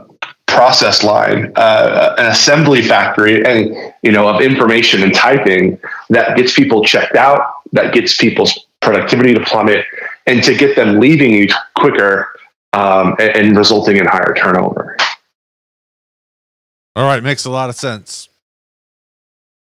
process 0.46 1.02
line, 1.02 1.52
uh, 1.56 2.14
an 2.18 2.26
assembly 2.26 2.82
factory, 2.82 3.44
and 3.44 3.74
you 4.02 4.12
know 4.12 4.28
of 4.28 4.40
information 4.40 5.02
and 5.02 5.14
typing 5.14 5.78
that 6.10 6.36
gets 6.36 6.54
people 6.54 6.84
checked 6.84 7.16
out, 7.16 7.61
that 7.72 7.92
gets 7.92 8.16
people's 8.16 8.66
productivity 8.80 9.34
to 9.34 9.40
plummet, 9.40 9.84
and 10.26 10.42
to 10.42 10.54
get 10.54 10.76
them 10.76 11.00
leaving 11.00 11.32
you 11.32 11.48
quicker 11.76 12.28
um, 12.72 13.14
and, 13.18 13.36
and 13.36 13.56
resulting 13.56 13.96
in 13.96 14.06
higher 14.06 14.34
turnover. 14.36 14.96
All 16.94 17.04
right, 17.04 17.22
makes 17.22 17.44
a 17.44 17.50
lot 17.50 17.70
of 17.70 17.76
sense. 17.76 18.28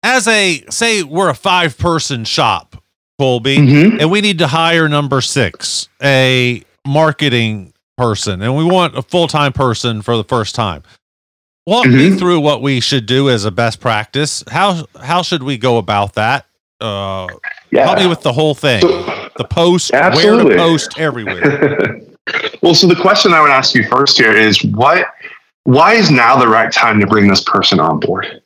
As 0.03 0.27
a 0.27 0.63
say, 0.69 1.03
we're 1.03 1.29
a 1.29 1.35
five 1.35 1.77
person 1.77 2.25
shop, 2.25 2.83
Kolby, 3.19 3.57
mm-hmm. 3.57 3.99
and 3.99 4.09
we 4.09 4.21
need 4.21 4.39
to 4.39 4.47
hire 4.47 4.89
number 4.89 5.21
six, 5.21 5.87
a 6.01 6.63
marketing 6.87 7.73
person, 7.97 8.41
and 8.41 8.57
we 8.57 8.63
want 8.63 8.97
a 8.97 9.03
full 9.03 9.27
time 9.27 9.53
person 9.53 10.01
for 10.01 10.17
the 10.17 10.23
first 10.23 10.55
time. 10.55 10.81
Walk 11.67 11.85
mm-hmm. 11.85 12.13
me 12.13 12.17
through 12.17 12.39
what 12.39 12.63
we 12.63 12.79
should 12.79 13.05
do 13.05 13.29
as 13.29 13.45
a 13.45 13.51
best 13.51 13.79
practice. 13.79 14.43
How 14.49 14.87
how 14.99 15.21
should 15.21 15.43
we 15.43 15.59
go 15.59 15.77
about 15.77 16.13
that? 16.15 16.47
Uh, 16.79 17.27
yeah. 17.71 17.86
Help 17.86 17.99
me 17.99 18.07
with 18.07 18.21
the 18.21 18.34
whole 18.34 18.55
thing. 18.55 18.81
So, 18.81 19.29
the 19.38 19.46
post, 19.46 19.93
absolutely. 19.93 20.46
where 20.46 20.56
to 20.56 20.62
post 20.62 21.00
everywhere. 21.00 22.02
well, 22.62 22.75
so 22.75 22.87
the 22.87 22.96
question 22.96 23.33
I 23.33 23.41
would 23.41 23.52
ask 23.52 23.73
you 23.73 23.87
first 23.87 24.17
here 24.17 24.35
is 24.35 24.63
what 24.63 25.08
why 25.63 25.93
is 25.93 26.10
now 26.10 26.37
the 26.37 26.48
right 26.48 26.71
time 26.71 27.00
to 27.00 27.08
bring 27.08 27.27
this 27.27 27.43
person 27.43 27.79
on 27.79 28.00
board? 28.00 28.41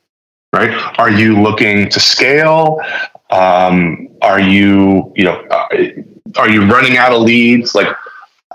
Right? 0.52 0.70
Are 0.98 1.10
you 1.10 1.40
looking 1.40 1.88
to 1.90 2.00
scale? 2.00 2.80
Um, 3.30 4.08
are 4.22 4.40
you, 4.40 5.12
you 5.16 5.24
know, 5.24 5.40
uh, 5.50 5.68
are 6.36 6.48
you 6.48 6.66
running 6.66 6.96
out 6.96 7.12
of 7.12 7.22
leads? 7.22 7.74
Like, 7.74 7.88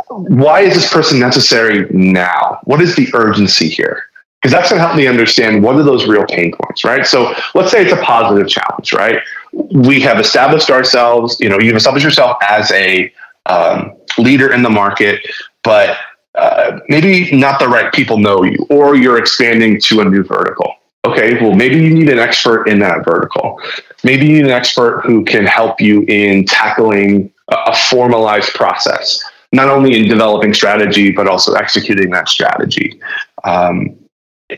why 0.09 0.61
is 0.61 0.73
this 0.73 0.91
person 0.91 1.19
necessary 1.19 1.87
now? 1.91 2.59
What 2.63 2.81
is 2.81 2.95
the 2.95 3.09
urgency 3.13 3.69
here? 3.69 4.05
Because 4.41 4.53
that's 4.53 4.69
going 4.69 4.79
to 4.79 4.85
help 4.85 4.97
me 4.97 5.05
understand 5.05 5.61
what 5.61 5.75
are 5.75 5.83
those 5.83 6.07
real 6.07 6.25
pain 6.25 6.51
points, 6.51 6.83
right? 6.83 7.05
So 7.05 7.35
let's 7.53 7.69
say 7.69 7.83
it's 7.83 7.93
a 7.93 8.01
positive 8.01 8.47
challenge, 8.47 8.91
right? 8.91 9.21
We 9.53 10.01
have 10.01 10.19
established 10.19 10.71
ourselves, 10.71 11.39
you 11.39 11.47
know, 11.47 11.59
you've 11.59 11.75
established 11.75 12.03
yourself 12.03 12.37
as 12.41 12.71
a 12.71 13.13
um, 13.45 13.93
leader 14.17 14.51
in 14.51 14.63
the 14.63 14.69
market, 14.69 15.21
but 15.63 15.97
uh, 16.35 16.79
maybe 16.87 17.29
not 17.35 17.59
the 17.59 17.67
right 17.67 17.93
people 17.93 18.17
know 18.17 18.43
you, 18.43 18.65
or 18.71 18.95
you're 18.95 19.19
expanding 19.19 19.79
to 19.81 20.01
a 20.01 20.05
new 20.05 20.23
vertical. 20.23 20.73
Okay, 21.03 21.41
well, 21.41 21.53
maybe 21.53 21.75
you 21.75 21.93
need 21.93 22.09
an 22.09 22.19
expert 22.19 22.67
in 22.67 22.79
that 22.79 23.03
vertical. 23.03 23.59
Maybe 24.03 24.27
you 24.27 24.33
need 24.33 24.45
an 24.45 24.51
expert 24.51 25.01
who 25.01 25.25
can 25.25 25.45
help 25.45 25.81
you 25.81 26.03
in 26.03 26.45
tackling 26.45 27.31
a 27.49 27.75
formalized 27.75 28.53
process, 28.53 29.23
not 29.51 29.67
only 29.67 29.99
in 29.99 30.07
developing 30.07 30.53
strategy, 30.53 31.11
but 31.11 31.27
also 31.27 31.53
executing 31.53 32.11
that 32.11 32.29
strategy. 32.29 32.99
Um, 33.43 33.97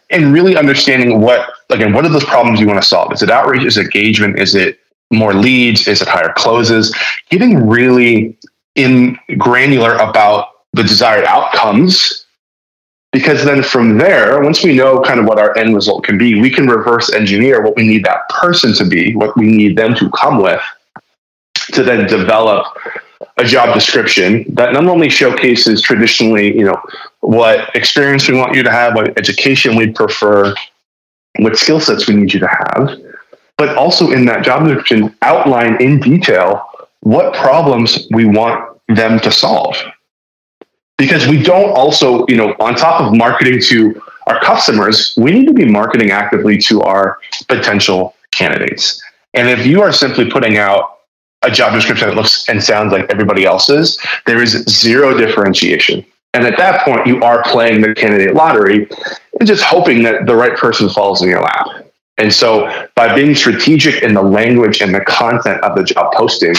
and 0.10 0.34
really 0.34 0.56
understanding 0.58 1.22
what, 1.22 1.50
again, 1.70 1.94
what 1.94 2.06
are 2.06 2.10
those 2.10 2.24
problems 2.24 2.60
you 2.60 2.68
want 2.68 2.82
to 2.82 2.88
solve? 2.88 3.12
Is 3.14 3.22
it 3.22 3.30
outreach? 3.30 3.64
Is 3.64 3.78
it 3.78 3.86
engagement? 3.86 4.40
Is 4.40 4.56
it 4.56 4.80
more 5.12 5.34
leads? 5.34 5.88
Is 5.88 6.02
it 6.02 6.08
higher 6.08 6.34
closes? 6.36 6.96
Getting 7.30 7.68
really 7.68 8.38
in 8.76 9.18
granular 9.38 9.96
about 9.96 10.50
the 10.74 10.84
desired 10.84 11.26
outcomes 11.26 12.26
because 13.12 13.46
then 13.46 13.62
from 13.62 13.98
there 14.00 14.42
once 14.42 14.64
we 14.64 14.76
know 14.76 15.00
kind 15.02 15.20
of 15.20 15.26
what 15.28 15.38
our 15.40 15.56
end 15.56 15.76
result 15.76 16.04
can 16.04 16.18
be 16.18 16.42
we 16.42 16.50
can 16.50 16.68
reverse 16.68 17.14
engineer 17.14 17.62
what 17.62 17.76
we 17.76 17.88
need 17.88 18.04
that 18.04 18.28
person 18.30 18.74
to 18.74 18.84
be 18.84 19.16
what 19.16 19.38
we 19.38 19.46
need 19.46 19.78
them 19.78 19.94
to 19.94 20.10
come 20.10 20.42
with 20.42 20.62
to 21.72 21.84
then 21.84 22.08
develop 22.08 22.66
a 23.38 23.44
job 23.44 23.74
description 23.74 24.46
that 24.54 24.74
not 24.74 24.86
only 24.86 25.10
showcases 25.10 25.82
traditionally 25.82 26.56
you 26.58 26.66
know 26.66 26.80
what 27.22 27.74
experience 27.76 28.28
we 28.28 28.36
want 28.36 28.56
you 28.56 28.64
to 28.64 28.72
have 28.72 28.96
what 28.96 29.18
education 29.18 29.76
we'd 29.76 29.96
prefer 29.96 30.54
what 31.40 31.58
skill 31.58 31.80
sets 31.80 32.08
we 32.08 32.16
need 32.16 32.34
you 32.34 32.40
to 32.40 32.48
have 32.48 33.00
but 33.58 33.76
also 33.78 34.12
in 34.12 34.26
that 34.26 34.44
job 34.44 34.66
description 34.66 35.16
outline 35.22 35.82
in 35.82 36.00
detail 36.00 36.70
what 37.02 37.34
problems 37.34 38.08
we 38.12 38.26
want 38.26 38.78
them 38.88 39.20
to 39.20 39.32
solve 39.32 39.76
because 40.98 41.28
we 41.28 41.42
don't 41.42 41.72
also, 41.72 42.26
you 42.28 42.36
know, 42.36 42.56
on 42.60 42.76
top 42.76 43.02
of 43.02 43.14
marketing 43.14 43.60
to 43.64 44.02
our 44.28 44.40
customers, 44.40 45.14
we 45.18 45.32
need 45.32 45.48
to 45.48 45.54
be 45.54 45.66
marketing 45.66 46.12
actively 46.12 46.58
to 46.60 46.82
our 46.82 47.20
potential 47.48 48.16
candidates. 48.32 49.02
And 49.34 49.50
if 49.50 49.66
you 49.66 49.82
are 49.82 49.92
simply 49.92 50.30
putting 50.30 50.58
out 50.58 51.00
a 51.44 51.52
job 51.52 51.74
description 51.74 52.10
that 52.10 52.16
looks 52.16 52.48
and 52.48 52.64
sounds 52.64 52.92
like 52.92 53.10
everybody 53.10 53.46
else's, 53.46 54.00
there 54.26 54.42
is 54.42 54.52
zero 54.70 55.18
differentiation. 55.18 56.06
And 56.34 56.46
at 56.46 56.58
that 56.58 56.84
point, 56.84 57.06
you 57.06 57.22
are 57.22 57.44
playing 57.44 57.82
the 57.82 57.94
candidate 57.94 58.34
lottery 58.34 58.90
and 59.40 59.48
just 59.48 59.64
hoping 59.64 60.04
that 60.04 60.26
the 60.26 60.36
right 60.36 60.58
person 60.58 60.90
falls 60.90 61.22
in 61.22 61.30
your 61.30 61.42
lap. 61.42 61.68
And 62.18 62.32
so, 62.32 62.88
by 62.96 63.14
being 63.16 63.36
strategic 63.36 64.04
in 64.04 64.14
the 64.14 64.22
language 64.22 64.82
and 64.82 64.94
the 64.94 65.02
content 65.02 65.62
of 65.64 65.76
the 65.76 65.84
job 65.84 66.14
posting 66.14 66.56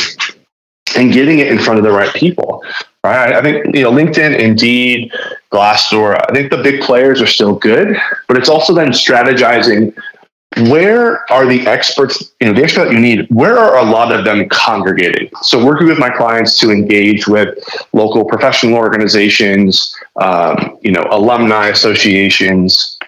and 0.97 1.13
getting 1.13 1.39
it 1.39 1.49
in 1.49 1.59
front 1.59 1.79
of 1.79 1.85
the 1.85 1.91
right 1.91 2.13
people, 2.15 2.65
right? 3.05 3.33
I 3.35 3.43
think 3.43 3.75
you 3.75 3.83
know 3.83 3.93
LinkedIn, 3.93 4.39
Indeed, 4.39 5.13
Glassdoor. 5.53 6.21
I 6.29 6.33
think 6.33 6.51
the 6.51 6.63
big 6.63 6.83
players 6.83 7.23
are 7.23 7.27
still 7.27 7.55
good, 7.55 7.97
but 8.27 8.37
it's 8.37 8.49
also 8.49 8.75
then 8.75 8.89
strategizing 8.89 9.97
where 10.69 11.31
are 11.33 11.47
the 11.47 11.67
experts, 11.67 12.33
you 12.41 12.47
know, 12.47 12.53
the 12.53 12.63
expert 12.63 12.85
that 12.85 12.93
you 12.93 13.01
need, 13.01 13.27
where 13.31 13.59
are 13.59 13.79
a 13.79 13.83
lot 13.83 14.13
of 14.13 14.25
them 14.25 14.49
congregating? 14.49 15.29
So 15.43 15.65
working 15.65 15.87
with 15.89 15.99
my 15.99 16.11
clients 16.11 16.59
to 16.61 16.71
engage 16.71 17.27
with 17.27 17.59
local 17.93 18.25
professional 18.25 18.75
organizations, 18.75 19.95
um, 20.17 20.79
you 20.83 20.93
know, 20.93 21.05
alumni 21.11 21.69
associations, 21.69 22.99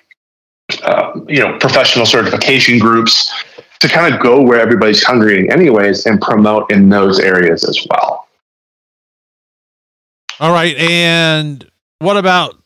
uh, 0.82 1.20
you 1.28 1.40
know, 1.40 1.56
professional 1.58 2.06
certification 2.06 2.78
groups 2.78 3.32
to 3.80 3.88
kind 3.88 4.12
of 4.12 4.20
go 4.20 4.42
where 4.42 4.60
everybody's 4.60 5.04
congregating 5.04 5.50
anyways 5.50 6.06
and 6.06 6.20
promote 6.20 6.70
in 6.72 6.88
those 6.88 7.20
areas 7.20 7.64
as 7.64 7.86
well. 7.88 8.26
All 10.40 10.52
right. 10.52 10.76
And 10.76 11.70
what 12.00 12.16
about 12.16 12.60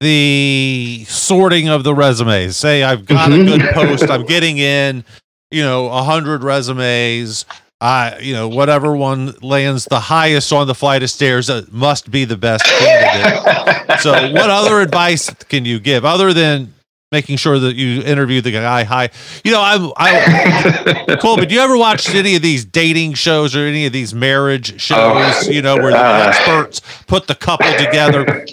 the 0.00 1.04
sorting 1.08 1.68
of 1.68 1.84
the 1.84 1.94
resumes? 1.94 2.56
Say 2.56 2.82
I've 2.82 3.06
got 3.06 3.30
mm-hmm. 3.30 3.48
a 3.48 3.58
good 3.58 3.74
post, 3.74 4.10
I'm 4.10 4.24
getting 4.24 4.58
in, 4.58 5.04
you 5.50 5.62
know, 5.62 5.86
a 5.86 6.02
hundred 6.02 6.42
resumes. 6.42 7.44
I, 7.78 8.18
you 8.20 8.32
know, 8.32 8.48
whatever 8.48 8.96
one 8.96 9.34
lands 9.42 9.84
the 9.84 10.00
highest 10.00 10.50
on 10.50 10.66
the 10.66 10.74
flight 10.74 11.02
of 11.02 11.10
stairs 11.10 11.50
uh, 11.50 11.66
must 11.70 12.10
be 12.10 12.24
the 12.24 12.36
best 12.36 12.64
candidate. 12.64 14.00
so, 14.00 14.12
what 14.32 14.48
other 14.48 14.80
advice 14.80 15.28
can 15.44 15.66
you 15.66 15.78
give 15.78 16.02
other 16.02 16.32
than 16.32 16.72
making 17.12 17.36
sure 17.36 17.58
that 17.58 17.76
you 17.76 18.02
interview 18.02 18.40
the 18.40 18.50
guy 18.50 18.82
high. 18.82 19.10
You 19.44 19.52
know, 19.52 19.62
I'm 19.62 19.92
I 19.96 20.12
Kolby, 21.20 21.48
do 21.48 21.54
you 21.54 21.60
ever 21.60 21.76
watch 21.76 22.12
any 22.14 22.34
of 22.34 22.42
these 22.42 22.64
dating 22.64 23.14
shows 23.14 23.54
or 23.54 23.60
any 23.60 23.86
of 23.86 23.92
these 23.92 24.12
marriage 24.12 24.80
shows, 24.80 25.46
oh, 25.46 25.50
you 25.50 25.62
know, 25.62 25.76
where 25.76 25.92
the 25.92 25.98
uh, 25.98 26.32
experts 26.32 26.80
put 27.06 27.28
the 27.28 27.34
couple 27.34 27.70
together? 27.72 28.46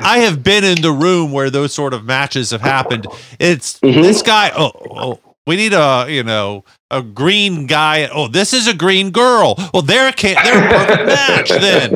I 0.00 0.20
have 0.20 0.42
been 0.42 0.64
in 0.64 0.80
the 0.80 0.92
room 0.92 1.32
where 1.32 1.50
those 1.50 1.74
sort 1.74 1.92
of 1.92 2.04
matches 2.04 2.50
have 2.50 2.62
happened. 2.62 3.06
It's 3.38 3.78
mm-hmm. 3.80 4.00
this 4.00 4.22
guy, 4.22 4.52
oh, 4.56 4.72
oh, 4.90 5.20
we 5.46 5.56
need 5.56 5.72
a, 5.72 6.06
you 6.08 6.22
know, 6.22 6.64
a 6.90 7.02
green 7.02 7.66
guy. 7.66 8.08
Oh, 8.08 8.28
this 8.28 8.54
is 8.54 8.66
a 8.66 8.74
green 8.74 9.10
girl. 9.10 9.54
Well, 9.72 9.82
they're 9.82 10.08
a 10.08 10.12
can- 10.12 10.36
they're 10.42 10.64
a 10.64 10.68
perfect 10.68 11.06
match 11.06 11.48
then. 11.50 11.94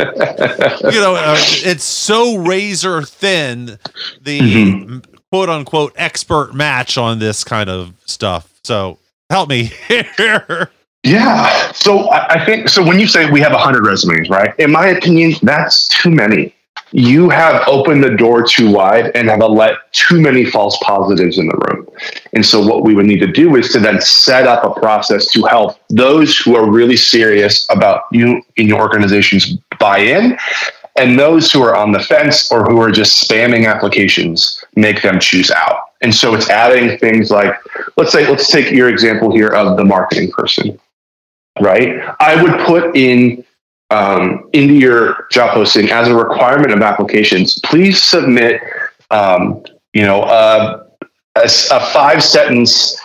You 0.92 1.00
know, 1.00 1.14
uh, 1.14 1.36
it's 1.38 1.84
so 1.84 2.36
razor 2.38 3.02
thin 3.02 3.78
the 4.20 4.40
mm-hmm 4.40 5.11
quote 5.32 5.48
unquote 5.48 5.94
expert 5.96 6.54
match 6.54 6.98
on 6.98 7.18
this 7.18 7.42
kind 7.42 7.70
of 7.70 7.94
stuff. 8.04 8.52
So 8.64 8.98
help 9.30 9.48
me 9.48 9.72
here. 9.88 10.70
Yeah. 11.04 11.72
So 11.72 12.10
I 12.10 12.44
think 12.44 12.68
so. 12.68 12.84
When 12.84 13.00
you 13.00 13.06
say 13.06 13.30
we 13.30 13.40
have 13.40 13.52
100 13.52 13.84
resumes, 13.84 14.28
right? 14.28 14.54
In 14.58 14.70
my 14.70 14.88
opinion, 14.88 15.32
that's 15.42 15.88
too 15.88 16.10
many. 16.10 16.54
You 16.92 17.30
have 17.30 17.66
opened 17.66 18.04
the 18.04 18.14
door 18.14 18.46
too 18.46 18.70
wide 18.70 19.10
and 19.14 19.30
have 19.30 19.40
let 19.40 19.76
too 19.92 20.20
many 20.20 20.44
false 20.44 20.76
positives 20.82 21.38
in 21.38 21.48
the 21.48 21.56
room. 21.66 21.88
And 22.34 22.44
so, 22.44 22.64
what 22.64 22.84
we 22.84 22.94
would 22.94 23.06
need 23.06 23.20
to 23.20 23.26
do 23.26 23.56
is 23.56 23.72
to 23.72 23.80
then 23.80 24.00
set 24.02 24.46
up 24.46 24.62
a 24.64 24.78
process 24.78 25.26
to 25.32 25.42
help 25.44 25.78
those 25.88 26.36
who 26.36 26.54
are 26.54 26.70
really 26.70 26.96
serious 26.96 27.66
about 27.70 28.02
you 28.12 28.42
in 28.56 28.68
your 28.68 28.80
organization's 28.80 29.56
buy 29.78 29.98
in 29.98 30.36
and 30.96 31.18
those 31.18 31.50
who 31.50 31.62
are 31.62 31.74
on 31.74 31.92
the 31.92 32.00
fence 32.00 32.52
or 32.52 32.64
who 32.64 32.80
are 32.80 32.90
just 32.90 33.28
spamming 33.28 33.66
applications 33.66 34.61
make 34.76 35.02
them 35.02 35.20
choose 35.20 35.50
out. 35.50 35.90
And 36.00 36.14
so 36.14 36.34
it's 36.34 36.50
adding 36.50 36.98
things 36.98 37.30
like, 37.30 37.54
let's 37.96 38.12
say, 38.12 38.28
let's 38.28 38.50
take 38.50 38.70
your 38.70 38.88
example 38.88 39.32
here 39.32 39.48
of 39.48 39.76
the 39.76 39.84
marketing 39.84 40.30
person, 40.30 40.78
right? 41.60 42.00
I 42.20 42.42
would 42.42 42.58
put 42.66 42.96
in 42.96 43.44
um, 43.90 44.48
into 44.52 44.74
your 44.74 45.26
job 45.30 45.52
posting 45.52 45.90
as 45.90 46.08
a 46.08 46.14
requirement 46.14 46.72
of 46.72 46.80
applications, 46.80 47.58
please 47.60 48.02
submit, 48.02 48.62
um, 49.10 49.62
you 49.92 50.02
know, 50.02 50.22
a, 50.24 50.86
a, 51.36 51.80
five 51.92 52.24
sentence 52.24 52.98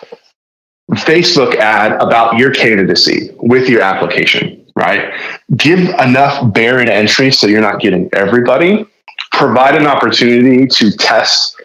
Facebook 0.91 1.55
ad 1.55 2.01
about 2.01 2.37
your 2.37 2.53
candidacy 2.53 3.31
with 3.41 3.67
your 3.67 3.81
application 3.81 4.65
right? 4.77 5.11
Give 5.55 5.79
enough 5.79 6.53
barrier 6.53 6.89
entry 6.89 7.31
so 7.31 7.47
you're 7.47 7.61
not 7.61 7.81
getting 7.81 8.09
everybody. 8.13 8.85
Provide 9.31 9.75
an 9.75 9.87
opportunity 9.87 10.67
to 10.67 10.91
test 10.91 11.56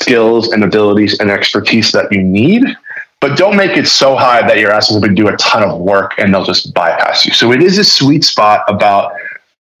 skills 0.00 0.52
and 0.52 0.64
abilities 0.64 1.18
and 1.20 1.30
expertise 1.30 1.92
that 1.92 2.12
you 2.12 2.22
need, 2.22 2.64
but 3.20 3.36
don't 3.36 3.56
make 3.56 3.76
it 3.76 3.88
so 3.88 4.16
high 4.16 4.46
that 4.46 4.58
you're 4.58 4.70
asking 4.70 5.00
them 5.00 5.10
to 5.10 5.14
do 5.14 5.28
a 5.28 5.36
ton 5.36 5.62
of 5.62 5.78
work 5.78 6.12
and 6.18 6.32
they'll 6.32 6.44
just 6.44 6.72
bypass 6.72 7.26
you. 7.26 7.32
So 7.32 7.52
it 7.52 7.62
is 7.62 7.78
a 7.78 7.84
sweet 7.84 8.24
spot 8.24 8.64
about 8.68 9.12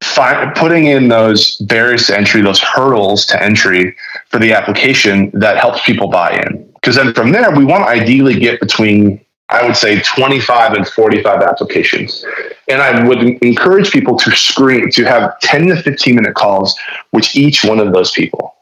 find, 0.02 0.54
putting 0.56 0.86
in 0.86 1.08
those 1.08 1.56
barriers 1.58 2.06
to 2.08 2.16
entry, 2.16 2.42
those 2.42 2.60
hurdles 2.60 3.24
to 3.26 3.42
entry 3.42 3.96
for 4.28 4.38
the 4.38 4.52
application 4.52 5.30
that 5.34 5.56
helps 5.56 5.84
people 5.84 6.08
buy 6.08 6.42
in. 6.46 6.64
Because 6.74 6.96
then 6.96 7.12
from 7.14 7.32
there, 7.32 7.50
we 7.56 7.64
want 7.64 7.84
to 7.84 7.88
ideally 7.88 8.38
get 8.38 8.60
between 8.60 9.24
I 9.50 9.66
would 9.66 9.76
say 9.76 10.00
25 10.00 10.74
and 10.74 10.86
45 10.86 11.40
applications. 11.40 12.24
And 12.68 12.82
I 12.82 13.06
would 13.06 13.22
encourage 13.42 13.90
people 13.90 14.18
to 14.18 14.30
screen, 14.32 14.90
to 14.90 15.04
have 15.04 15.38
10 15.40 15.68
to 15.68 15.82
15 15.82 16.16
minute 16.16 16.34
calls 16.34 16.78
with 17.12 17.34
each 17.34 17.64
one 17.64 17.80
of 17.80 17.92
those 17.94 18.10
people, 18.10 18.54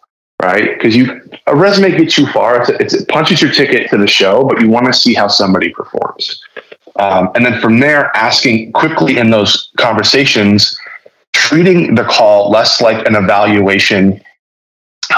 right? 0.42 0.76
Because 0.76 0.94
you 0.94 1.20
a 1.46 1.56
resume 1.56 1.96
gets 1.96 2.18
you 2.18 2.26
far. 2.32 2.64
It's, 2.80 2.94
it 2.94 3.08
punches 3.08 3.40
your 3.40 3.52
ticket 3.52 3.90
to 3.90 3.98
the 3.98 4.06
show, 4.06 4.44
but 4.44 4.60
you 4.60 4.68
want 4.68 4.86
to 4.86 4.92
see 4.92 5.14
how 5.14 5.28
somebody 5.28 5.70
performs. 5.70 6.42
Um, 6.98 7.30
and 7.34 7.44
then 7.44 7.60
from 7.60 7.78
there, 7.80 8.14
asking 8.16 8.72
quickly 8.72 9.18
in 9.18 9.30
those 9.30 9.70
conversations, 9.76 10.78
treating 11.32 11.94
the 11.94 12.04
call 12.04 12.50
less 12.50 12.80
like 12.80 13.06
an 13.06 13.14
evaluation 13.14 14.22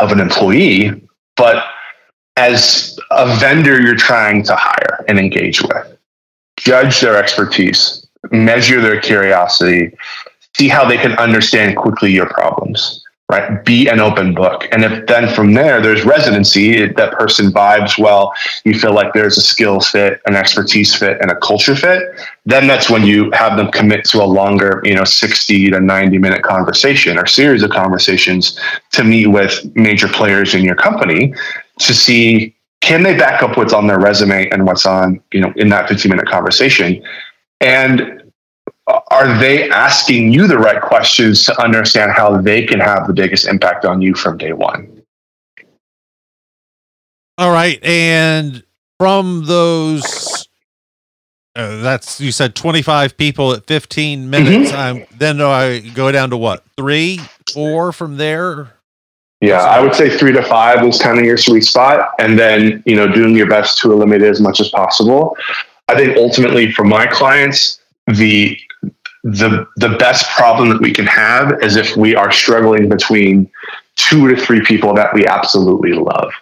of 0.01 0.13
an 0.13 0.21
employee, 0.21 0.91
but 1.37 1.65
as 2.37 2.99
a 3.11 3.37
vendor 3.37 3.81
you're 3.81 3.97
trying 3.97 4.43
to 4.45 4.55
hire 4.55 5.05
and 5.09 5.19
engage 5.19 5.63
with. 5.63 5.97
judge 6.59 7.01
their 7.01 7.17
expertise, 7.17 8.07
measure 8.33 8.81
their 8.81 9.01
curiosity, 9.01 9.97
see 10.57 10.69
how 10.69 10.87
they 10.89 10.97
can 10.97 11.13
understand 11.13 11.77
quickly 11.77 12.11
your 12.13 12.27
problems 12.27 12.98
right? 13.31 13.63
Be 13.65 13.89
an 13.89 14.01
open 14.01 14.35
book. 14.35 14.67
And 14.73 14.85
if 14.85 15.07
then 15.07 15.33
from 15.35 15.53
there 15.53 15.83
there's 15.83 16.05
residency, 16.05 16.87
that 16.87 17.13
person 17.13 17.53
vibes 17.53 17.99
well, 17.99 18.33
you 18.65 18.73
feel 18.79 18.95
like 18.95 19.13
there's 19.13 19.37
a 19.37 19.43
skill 19.43 19.81
fit, 19.81 20.21
an 20.25 20.35
expertise 20.35 20.95
fit, 20.95 21.19
and 21.21 21.31
a 21.31 21.37
culture 21.37 21.77
fit, 21.77 22.03
then 22.47 22.67
that's 22.67 22.89
when 22.89 23.05
you 23.05 23.31
have 23.33 23.59
them 23.59 23.71
commit 23.71 24.07
to 24.07 24.23
a 24.23 24.25
longer, 24.25 24.81
you 24.83 24.95
know, 24.95 25.05
60 25.05 25.71
to 25.71 25.81
90 25.81 26.19
minute 26.19 26.43
conversation 26.43 27.19
or 27.19 27.27
series 27.27 27.63
of 27.63 27.71
conversations 27.71 28.59
to 28.93 29.05
meet 29.05 29.27
with 29.27 29.61
major 29.77 30.09
players 30.09 30.55
in 30.55 30.65
your 30.65 30.77
company 30.77 31.35
to 31.81 31.93
see 31.93 32.55
can 32.81 33.03
they 33.03 33.17
back 33.17 33.43
up 33.43 33.57
what's 33.57 33.73
on 33.73 33.89
their 33.89 33.99
resume 33.99 34.49
and 34.51 34.65
what's 34.65 34.87
on, 34.87 35.21
you 35.33 35.41
know, 35.41 35.53
in 35.57 35.69
that 35.69 35.89
15 35.89 36.09
minute 36.09 36.29
conversation. 36.29 37.03
And 37.61 38.28
are 38.89 39.39
they 39.39 39.69
asking 39.71 40.33
you 40.33 40.47
the 40.47 40.59
right 40.59 40.81
questions 40.81 41.45
to 41.45 41.63
understand 41.63 42.13
how 42.13 42.41
they 42.41 42.65
can 42.65 42.81
have 42.81 43.07
the 43.07 43.13
biggest 43.13 43.47
impact 43.47 43.85
on 43.85 44.01
you 44.01 44.15
from 44.15 44.39
day 44.39 44.53
one? 44.53 45.03
All 47.37 47.53
right. 47.53 47.83
And 47.85 48.65
from 48.99 49.45
those, 49.45 50.49
uh, 51.55 51.83
that's 51.83 52.21
you 52.21 52.33
said 52.33 52.55
25 52.55 53.17
people 53.17 53.53
at 53.53 53.67
15 53.67 54.29
minutes. 54.29 54.73
Mm-hmm. 54.73 55.19
then 55.19 55.41
I 55.41 55.81
go 55.81 56.11
down 56.11 56.31
to 56.31 56.37
what? 56.37 56.65
Three, 56.77 57.21
four 57.53 57.93
from 57.93 58.17
there? 58.17 58.73
Yeah, 59.41 59.61
I 59.61 59.81
would 59.81 59.95
say 59.95 60.17
three 60.17 60.33
to 60.33 60.43
five 60.43 60.85
is 60.85 61.01
kind 61.01 61.19
of 61.19 61.25
your 61.25 61.37
sweet 61.37 61.61
spot. 61.61 62.11
And 62.19 62.39
then, 62.39 62.83
you 62.87 62.97
know, 62.97 63.07
doing 63.07 63.37
your 63.37 63.49
best 63.49 63.79
to 63.83 63.93
eliminate 63.93 64.29
as 64.29 64.41
much 64.41 64.59
as 64.59 64.69
possible. 64.71 65.37
I 65.87 65.95
think 65.95 66.17
ultimately 66.17 66.73
for 66.73 66.85
my 66.85 67.07
clients, 67.07 67.81
the 68.09 68.59
the 69.25 69.67
the 69.77 69.97
best 69.99 70.29
problem 70.31 70.69
that 70.69 70.81
we 70.81 70.93
can 70.93 71.07
have 71.07 71.63
is 71.63 71.77
if 71.77 71.97
we 71.97 72.15
are 72.15 72.31
struggling 72.31 72.89
between 72.89 73.51
two 73.97 74.29
to 74.29 74.41
three 74.41 74.63
people 74.65 74.95
that 74.95 75.13
we 75.13 75.27
absolutely 75.27 75.93
love 75.93 76.33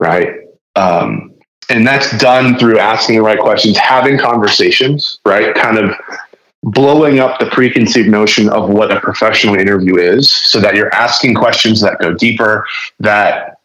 right? 0.00 0.28
Um, 0.76 1.32
and 1.70 1.86
that's 1.86 2.16
done 2.18 2.58
through 2.58 2.78
asking 2.78 3.16
the 3.16 3.22
right 3.22 3.38
questions 3.38 3.76
having 3.78 4.18
conversations 4.18 5.20
right? 5.24 5.54
Kind 5.54 5.78
of 5.78 5.94
blowing 6.62 7.20
up 7.20 7.38
the 7.38 7.46
preconceived 7.46 8.08
notion 8.08 8.48
of 8.48 8.70
what 8.70 8.90
a 8.90 8.98
professional 9.00 9.54
interview 9.54 9.96
is 9.96 10.32
so 10.32 10.60
that 10.60 10.74
you're 10.74 10.92
asking 10.94 11.34
questions 11.34 11.80
that 11.82 11.98
go 11.98 12.14
deeper 12.14 12.66
that 13.00 13.58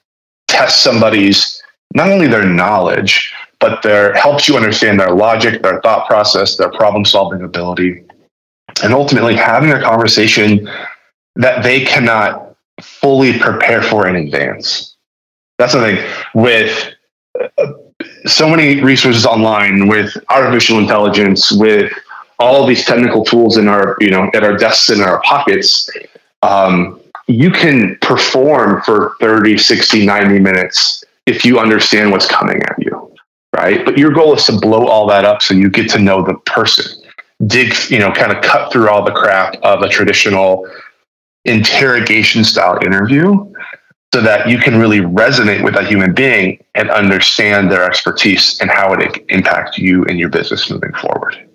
test 0.48 0.84
somebody's 0.84 1.62
not 1.96 2.10
only 2.10 2.28
their 2.28 2.46
knowledge 2.46 3.34
but 3.60 3.82
their 3.84 4.14
helps 4.16 4.48
you 4.48 4.58
understand 4.58 5.00
their 5.00 5.12
logic 5.12 5.64
their 5.64 5.80
thought 5.82 6.08
process 6.08 6.58
their 6.58 6.72
problem 6.72 7.06
solving 7.06 7.42
ability 7.42 8.04
and 8.84 8.94
ultimately 8.94 9.36
having 9.36 9.72
a 9.72 9.82
conversation 9.82 10.70
that 11.36 11.64
they 11.64 11.84
cannot 11.86 12.56
fully 12.82 13.38
prepare 13.38 13.82
for 13.82 14.08
in 14.08 14.16
advance. 14.16 14.96
That's 15.58 15.74
the 15.74 15.82
thing 15.82 16.12
with 16.34 16.94
uh, 17.58 17.74
so 18.26 18.50
many 18.50 18.82
resources 18.82 19.26
online, 19.26 19.88
with 19.88 20.16
artificial 20.30 20.80
intelligence, 20.80 21.52
with 21.52 21.92
all 22.40 22.66
these 22.66 22.86
technical 22.86 23.24
tools 23.26 23.58
in 23.58 23.68
our, 23.68 23.98
you 24.00 24.10
know, 24.10 24.30
at 24.34 24.44
our 24.44 24.58
desks 24.58 24.90
in 24.90 25.02
our 25.02 25.22
pockets. 25.22 25.90
Um, 26.42 27.02
you 27.28 27.52
can 27.52 27.98
perform 28.02 28.82
for 28.84 29.16
30, 29.20 29.58
60, 29.58 30.06
90 30.06 30.40
minutes 30.40 31.04
if 31.26 31.46
you 31.46 31.60
understand 31.60 32.12
what's 32.12 32.26
coming 32.26 32.62
at 32.64 32.76
you, 32.80 33.14
right? 33.56 33.86
But 33.86 33.98
your 33.98 34.12
goal 34.12 34.34
is 34.36 34.46
to 34.46 34.58
blow 34.58 34.88
all 34.88 35.06
that 35.08 35.26
up 35.26 35.42
so 35.42 35.54
you 35.54 35.70
get 35.70 35.90
to 35.92 36.00
know 36.00 36.24
the 36.24 36.36
person 36.46 36.99
dig, 37.46 37.74
you 37.90 38.00
know, 38.00 38.12
kind 38.12 38.32
of 38.32 38.44
cut 38.44 38.72
through 38.72 38.90
all 38.90 39.04
the 39.04 39.12
crap 39.12 39.56
of 39.64 39.82
a 39.82 39.90
traditional 39.90 40.70
interrogation 41.46 42.44
style 42.44 42.78
interview 42.86 43.46
so 44.14 44.22
that 44.22 44.50
you 44.50 44.58
can 44.58 44.80
really 44.80 45.00
resonate 45.00 45.64
with 45.64 45.76
a 45.76 45.84
human 45.84 46.14
being 46.14 46.64
and 46.76 46.90
understand 46.90 47.72
their 47.72 47.84
expertise 47.84 48.60
and 48.60 48.70
how 48.70 48.92
it 48.94 49.24
impacts 49.30 49.78
you 49.78 50.04
and 50.06 50.20
your 50.20 50.30
business 50.30 50.70
moving 50.70 50.94
forward. 50.94 51.48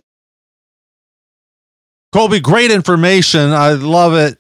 Kolby, 2.15 2.41
great 2.41 2.71
information. 2.71 3.51
I 3.51 3.73
love 3.73 4.15
it. 4.15 4.39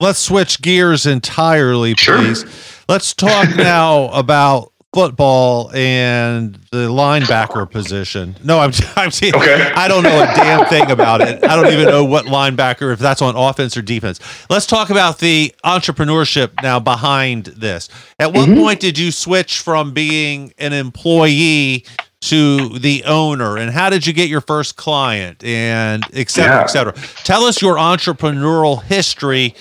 Let's 0.00 0.18
switch 0.18 0.60
gears 0.60 1.06
entirely, 1.06 1.94
please. 1.94 2.40
Sure. 2.40 2.50
Let's 2.88 3.14
talk 3.14 3.48
now 3.56 4.08
about 4.08 4.72
football 4.96 5.70
and 5.74 6.54
the 6.72 6.88
linebacker 6.88 7.70
position. 7.70 8.34
No, 8.42 8.60
I'm, 8.60 8.72
I'm 8.96 9.08
okay. 9.08 9.72
I 9.76 9.88
don't 9.88 10.02
know 10.02 10.22
a 10.22 10.26
damn 10.34 10.64
thing 10.70 10.90
about 10.90 11.20
it. 11.20 11.44
I 11.44 11.54
don't 11.54 11.70
even 11.70 11.84
know 11.84 12.02
what 12.02 12.24
linebacker, 12.24 12.94
if 12.94 12.98
that's 12.98 13.20
on 13.20 13.36
offense 13.36 13.76
or 13.76 13.82
defense. 13.82 14.20
Let's 14.48 14.64
talk 14.64 14.88
about 14.88 15.18
the 15.18 15.54
entrepreneurship 15.66 16.62
now 16.62 16.80
behind 16.80 17.44
this. 17.44 17.90
At 18.18 18.32
what 18.32 18.48
mm-hmm. 18.48 18.58
point 18.58 18.80
did 18.80 18.96
you 18.96 19.12
switch 19.12 19.60
from 19.60 19.92
being 19.92 20.54
an 20.56 20.72
employee 20.72 21.84
to 22.22 22.78
the 22.78 23.04
owner 23.04 23.58
and 23.58 23.70
how 23.70 23.90
did 23.90 24.06
you 24.06 24.14
get 24.14 24.30
your 24.30 24.40
first 24.40 24.76
client 24.76 25.44
and 25.44 26.04
et 26.14 26.30
cetera, 26.30 26.56
yeah. 26.56 26.62
et 26.62 26.68
cetera? 26.68 26.94
Tell 27.22 27.44
us 27.44 27.60
your 27.60 27.76
entrepreneurial 27.76 28.82
history, 28.82 29.54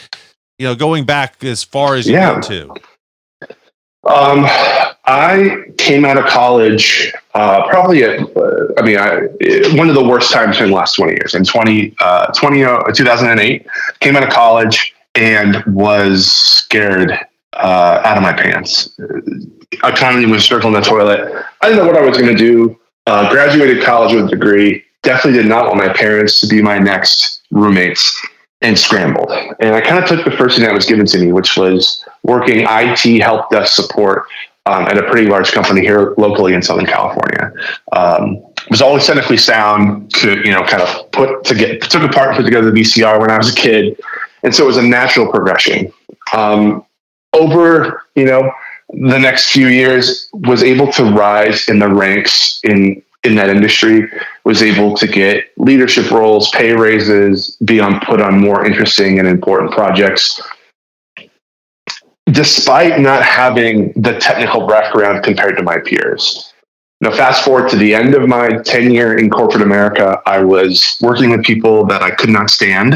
you 0.58 0.66
know, 0.66 0.76
going 0.76 1.04
back 1.04 1.44
as 1.44 1.62
far 1.62 1.96
as 1.96 2.08
you 2.08 2.14
yeah. 2.14 2.40
to. 2.40 2.74
Um, 4.06 4.46
I 5.08 5.66
came 5.78 6.04
out 6.04 6.18
of 6.18 6.26
college 6.26 7.14
uh, 7.36 7.68
probably 7.68 8.04
at, 8.04 8.20
uh, 8.36 8.74
I 8.78 8.82
mean, 8.82 8.98
I, 8.98 9.28
one 9.78 9.88
of 9.88 9.96
the 9.96 10.04
worst 10.04 10.32
times 10.32 10.60
in 10.60 10.70
the 10.70 10.76
last 10.76 10.96
20 10.96 11.14
years. 11.14 11.36
In 11.36 11.44
20, 11.44 11.96
uh, 12.00 12.28
20, 12.28 12.64
uh, 12.64 12.84
2008, 12.92 13.68
came 14.00 14.16
out 14.16 14.24
of 14.24 14.30
college 14.30 14.96
and 15.14 15.64
was 15.68 16.32
scared 16.32 17.12
uh, 17.54 18.02
out 18.04 18.18
of 18.18 18.24
my 18.24 18.34
pants. 18.34 18.98
Economy 19.84 20.26
was 20.26 20.44
circling 20.44 20.74
the 20.74 20.82
toilet. 20.82 21.46
I 21.62 21.70
didn't 21.70 21.86
know 21.86 21.92
what 21.92 22.02
I 22.02 22.06
was 22.06 22.18
going 22.18 22.36
to 22.36 22.38
do. 22.38 22.80
Uh, 23.06 23.30
graduated 23.30 23.84
college 23.84 24.14
with 24.14 24.26
a 24.26 24.30
degree. 24.30 24.84
Definitely 25.04 25.44
did 25.44 25.48
not 25.48 25.68
want 25.68 25.78
my 25.78 25.94
parents 25.94 26.40
to 26.40 26.48
be 26.48 26.62
my 26.62 26.80
next 26.80 27.44
roommates 27.52 28.20
and 28.62 28.78
scrambled. 28.78 29.32
And 29.60 29.76
I 29.76 29.82
kind 29.82 30.04
of 30.04 30.10
took 30.10 30.26
the 30.26 30.32
first 30.32 30.58
thing 30.58 30.66
that 30.66 30.74
was 30.74 30.86
given 30.86 31.06
to 31.06 31.20
me, 31.20 31.32
which 31.32 31.56
was 31.56 32.04
working 32.24 32.66
IT 32.68 33.22
help 33.22 33.50
desk 33.52 33.76
support 33.76 34.26
um, 34.66 34.84
at 34.88 34.98
a 34.98 35.04
pretty 35.04 35.28
large 35.28 35.52
company 35.52 35.82
here 35.82 36.14
locally 36.18 36.54
in 36.54 36.62
Southern 36.62 36.86
California. 36.86 37.52
Um, 37.92 38.44
was 38.70 38.82
always 38.82 39.06
technically 39.06 39.38
sound 39.38 40.12
to 40.16 40.40
you 40.46 40.52
know 40.52 40.64
kind 40.64 40.82
of 40.82 41.12
put 41.12 41.44
to 41.46 41.56
get 41.56 41.82
took 41.84 42.04
apart 42.04 42.36
put 42.36 42.44
together 42.44 42.72
the 42.72 42.82
VCR 42.82 43.20
when 43.20 43.30
I 43.30 43.38
was 43.38 43.52
a 43.52 43.56
kid, 43.56 44.00
and 44.44 44.54
so 44.54 44.64
it 44.64 44.68
was 44.68 44.78
a 44.78 44.84
natural 44.84 45.30
progression. 45.30 45.92
Um, 46.34 46.86
over 47.34 48.04
you 48.16 48.26
know 48.26 48.52
the 48.90 49.20
next 49.20 49.52
few 49.52 49.68
years, 49.68 50.30
was 50.34 50.64
able 50.64 50.92
to 50.94 51.04
rise 51.04 51.68
in 51.70 51.80
the 51.80 51.90
ranks 51.90 52.60
in 52.64 53.02
in 53.24 53.36
that 53.36 53.50
industry. 53.50 54.10
Was 54.46 54.64
able 54.64 54.96
to 54.98 55.08
get 55.08 55.46
leadership 55.58 56.10
roles, 56.10 56.50
pay 56.52 56.74
raises, 56.74 57.56
be 57.66 57.80
on 57.80 58.00
put 58.02 58.20
on 58.20 58.40
more 58.40 58.66
interesting 58.66 59.20
and 59.20 59.28
important 59.28 59.72
projects 59.72 60.42
despite 62.32 63.00
not 63.00 63.24
having 63.24 63.94
the 63.94 64.18
technical 64.20 64.68
background 64.68 65.24
compared 65.24 65.58
to 65.58 65.64
my 65.64 65.78
peers. 65.80 66.52
Now, 67.02 67.12
fast 67.12 67.44
forward 67.44 67.70
to 67.70 67.76
the 67.76 67.94
end 67.94 68.16
of 68.16 68.28
my 68.28 68.50
tenure 68.64 69.18
in 69.18 69.30
corporate 69.30 69.62
America, 69.62 70.22
I 70.26 70.44
was 70.44 70.98
working 71.02 71.30
with 71.32 71.44
people 71.44 71.86
that 71.88 72.02
I 72.02 72.12
could 72.12 72.30
not 72.30 72.50
stand 72.50 72.96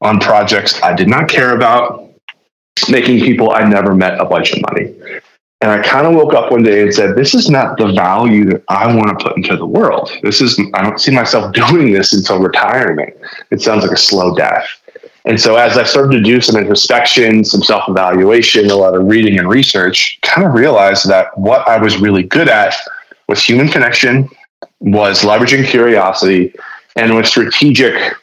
on 0.00 0.20
projects 0.20 0.80
I 0.82 0.94
did 0.94 1.08
not 1.08 1.28
care 1.28 1.56
about, 1.56 2.10
making 2.88 3.20
people 3.20 3.50
I 3.50 3.64
never 3.64 3.94
met 3.94 4.20
a 4.20 4.24
bunch 4.24 4.52
of 4.52 4.62
money. 4.62 4.94
And 5.60 5.72
I 5.72 5.82
kind 5.82 6.06
of 6.06 6.14
woke 6.14 6.34
up 6.34 6.52
one 6.52 6.62
day 6.62 6.82
and 6.82 6.94
said, 6.94 7.16
This 7.16 7.34
is 7.34 7.50
not 7.50 7.78
the 7.78 7.92
value 7.92 8.44
that 8.46 8.62
I 8.68 8.94
want 8.94 9.18
to 9.18 9.24
put 9.24 9.36
into 9.36 9.56
the 9.56 9.66
world. 9.66 10.10
This 10.22 10.40
is, 10.40 10.60
I 10.74 10.82
don't 10.82 11.00
see 11.00 11.12
myself 11.12 11.52
doing 11.70 11.92
this 11.92 12.12
until 12.12 12.38
retirement. 12.40 13.16
It 13.50 13.60
sounds 13.60 13.82
like 13.82 13.92
a 13.92 13.96
slow 13.96 14.34
death. 14.34 14.68
And 15.24 15.40
so 15.40 15.56
as 15.56 15.76
I 15.76 15.84
started 15.84 16.12
to 16.12 16.22
do 16.22 16.40
some 16.40 16.56
introspection, 16.56 17.44
some 17.44 17.62
self-evaluation, 17.62 18.70
a 18.70 18.76
lot 18.76 18.94
of 18.94 19.04
reading 19.04 19.38
and 19.38 19.48
research, 19.48 20.18
kind 20.22 20.46
of 20.46 20.54
realized 20.54 21.08
that 21.08 21.36
what 21.36 21.66
I 21.68 21.76
was 21.76 21.98
really 21.98 22.22
good 22.22 22.48
at 22.48 22.74
was 23.28 23.44
human 23.44 23.68
connection, 23.68 24.30
was 24.80 25.22
leveraging 25.22 25.66
curiosity, 25.66 26.54
and 26.96 27.14
was 27.14 27.28
strategic 27.28 28.14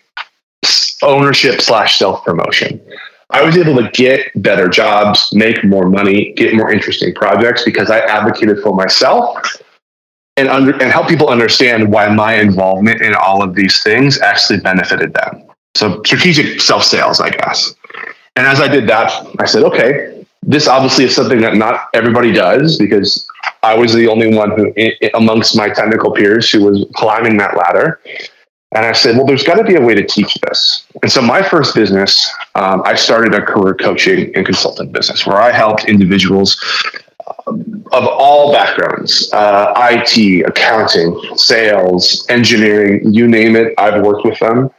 ownership 1.03 1.61
slash 1.61 1.97
self-promotion. 1.99 2.81
I 3.29 3.43
was 3.43 3.57
able 3.57 3.75
to 3.75 3.89
get 3.91 4.31
better 4.41 4.67
jobs, 4.67 5.29
make 5.33 5.63
more 5.63 5.89
money, 5.89 6.33
get 6.33 6.55
more 6.55 6.71
interesting 6.71 7.13
projects 7.13 7.63
because 7.63 7.89
I 7.89 7.99
advocated 7.99 8.59
for 8.61 8.73
myself 8.73 9.37
and 10.37 10.47
under, 10.47 10.73
and 10.73 10.91
help 10.91 11.07
people 11.07 11.29
understand 11.29 11.91
why 11.91 12.09
my 12.09 12.35
involvement 12.35 13.01
in 13.01 13.15
all 13.15 13.43
of 13.43 13.55
these 13.55 13.81
things 13.83 14.19
actually 14.21 14.59
benefited 14.59 15.13
them. 15.13 15.43
So 15.75 16.01
strategic 16.03 16.61
self 16.61 16.83
sales, 16.83 17.19
I 17.19 17.29
guess. 17.29 17.75
And 18.35 18.47
as 18.47 18.59
I 18.59 18.67
did 18.67 18.87
that, 18.87 19.11
I 19.39 19.45
said, 19.45 19.63
okay, 19.63 20.25
this 20.41 20.67
obviously 20.67 21.05
is 21.05 21.15
something 21.15 21.41
that 21.41 21.55
not 21.55 21.89
everybody 21.93 22.31
does 22.31 22.77
because 22.77 23.27
I 23.63 23.75
was 23.75 23.93
the 23.93 24.07
only 24.07 24.35
one 24.35 24.51
who, 24.51 24.73
amongst 25.13 25.55
my 25.55 25.69
technical 25.69 26.11
peers, 26.11 26.49
who 26.49 26.63
was 26.63 26.85
climbing 26.95 27.37
that 27.37 27.57
ladder. 27.57 27.99
And 28.71 28.85
I 28.85 28.91
said, 28.91 29.15
well, 29.15 29.25
there's 29.25 29.43
got 29.43 29.55
to 29.55 29.63
be 29.63 29.75
a 29.75 29.81
way 29.81 29.95
to 29.95 30.05
teach 30.05 30.35
this. 30.47 30.85
And 31.01 31.11
so 31.11 31.21
my 31.21 31.41
first 31.41 31.75
business, 31.75 32.29
um, 32.55 32.81
I 32.85 32.95
started 32.95 33.33
a 33.33 33.41
career 33.41 33.73
coaching 33.73 34.35
and 34.35 34.45
consulting 34.45 34.91
business 34.91 35.25
where 35.25 35.37
I 35.37 35.51
helped 35.51 35.85
individuals 35.85 36.61
um, 37.47 37.85
of 37.93 38.05
all 38.05 38.51
backgrounds 38.51 39.31
uh, 39.33 39.73
IT, 39.77 40.45
accounting, 40.45 41.19
sales, 41.37 42.25
engineering, 42.27 43.13
you 43.13 43.27
name 43.27 43.55
it, 43.55 43.73
I've 43.77 44.03
worked 44.03 44.25
with 44.25 44.39
them 44.39 44.69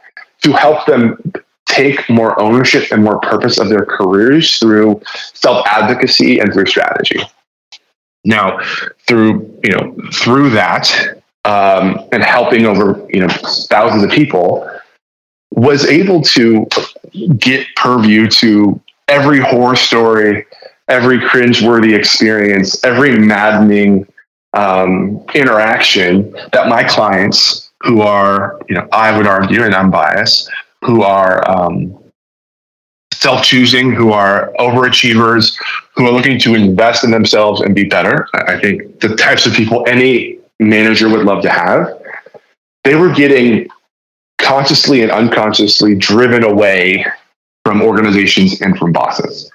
to 0.43 0.51
help 0.53 0.85
them 0.85 1.33
take 1.65 2.09
more 2.09 2.39
ownership 2.39 2.91
and 2.91 3.03
more 3.03 3.19
purpose 3.19 3.59
of 3.59 3.69
their 3.69 3.85
careers 3.85 4.57
through 4.57 5.01
self 5.33 5.65
advocacy 5.67 6.39
and 6.39 6.53
through 6.53 6.65
strategy. 6.65 7.19
Now, 8.23 8.59
through 9.07 9.59
you 9.63 9.71
know 9.71 9.95
through 10.13 10.49
that, 10.51 11.21
um, 11.45 12.07
and 12.11 12.23
helping 12.23 12.65
over 12.65 13.05
you 13.13 13.21
know 13.21 13.29
thousands 13.69 14.03
of 14.03 14.09
people, 14.09 14.69
was 15.51 15.85
able 15.85 16.21
to 16.21 16.67
get 17.37 17.67
purview 17.75 18.27
to 18.27 18.79
every 19.07 19.39
horror 19.39 19.75
story, 19.75 20.45
every 20.87 21.19
cringeworthy 21.19 21.97
experience, 21.97 22.83
every 22.83 23.17
maddening 23.17 24.07
um, 24.53 25.23
interaction 25.33 26.31
that 26.51 26.67
my 26.67 26.83
clients, 26.83 27.66
who 27.83 28.01
are 28.01 28.59
you 28.69 28.75
know 28.75 28.87
I 28.91 29.15
would 29.15 29.27
argue, 29.27 29.63
and 29.63 29.73
I'm 29.73 29.91
biased, 29.91 30.49
who 30.83 31.03
are 31.03 31.49
um, 31.49 31.97
self 33.13 33.43
choosing, 33.43 33.91
who 33.91 34.11
are 34.11 34.53
overachievers, 34.59 35.57
who 35.95 36.05
are 36.05 36.11
looking 36.11 36.39
to 36.39 36.55
invest 36.55 37.03
in 37.03 37.11
themselves 37.11 37.61
and 37.61 37.73
be 37.73 37.85
better. 37.85 38.27
I 38.33 38.59
think 38.59 38.99
the 38.99 39.15
types 39.15 39.45
of 39.45 39.53
people 39.53 39.85
any 39.87 40.39
manager 40.59 41.09
would 41.09 41.25
love 41.25 41.41
to 41.43 41.49
have, 41.49 42.01
they 42.83 42.95
were 42.95 43.13
getting 43.13 43.67
consciously 44.39 45.01
and 45.01 45.11
unconsciously 45.11 45.95
driven 45.95 46.43
away 46.43 47.05
from 47.65 47.81
organizations 47.81 48.61
and 48.61 48.77
from 48.77 48.91
bosses. 48.91 49.51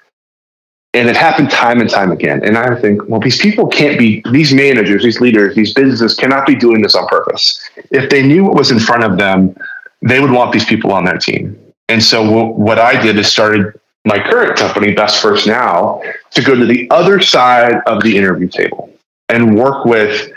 And 0.93 1.09
it 1.09 1.17
happened 1.17 1.49
time 1.49 1.81
and 1.81 1.89
time 1.89 2.11
again. 2.11 2.43
And 2.43 2.55
I 2.55 2.79
think, 2.79 3.01
well, 3.07 3.19
these 3.19 3.41
people 3.41 3.67
can't 3.67 3.97
be, 3.97 4.21
these 4.31 4.53
managers, 4.53 5.03
these 5.03 5.19
leaders, 5.19 5.55
these 5.55 5.73
businesses 5.73 6.13
cannot 6.13 6.45
be 6.45 6.53
doing 6.53 6.83
this 6.83 6.93
on 6.93 7.07
purpose. 7.07 7.59
If 7.93 8.09
they 8.09 8.23
knew 8.23 8.43
what 8.43 8.55
was 8.55 8.71
in 8.71 8.79
front 8.79 9.03
of 9.03 9.17
them, 9.17 9.55
they 10.01 10.19
would 10.19 10.31
want 10.31 10.51
these 10.51 10.65
people 10.65 10.91
on 10.91 11.05
their 11.05 11.17
team. 11.17 11.57
And 11.87 12.03
so 12.03 12.49
what 12.49 12.79
I 12.79 13.01
did 13.01 13.17
is 13.17 13.27
started 13.27 13.79
my 14.05 14.19
current 14.19 14.57
company, 14.57 14.93
Best 14.93 15.21
First 15.21 15.47
Now, 15.47 16.01
to 16.31 16.41
go 16.41 16.55
to 16.55 16.65
the 16.65 16.89
other 16.89 17.21
side 17.21 17.75
of 17.85 18.03
the 18.03 18.17
interview 18.17 18.49
table 18.49 18.91
and 19.29 19.57
work 19.57 19.85
with 19.85 20.29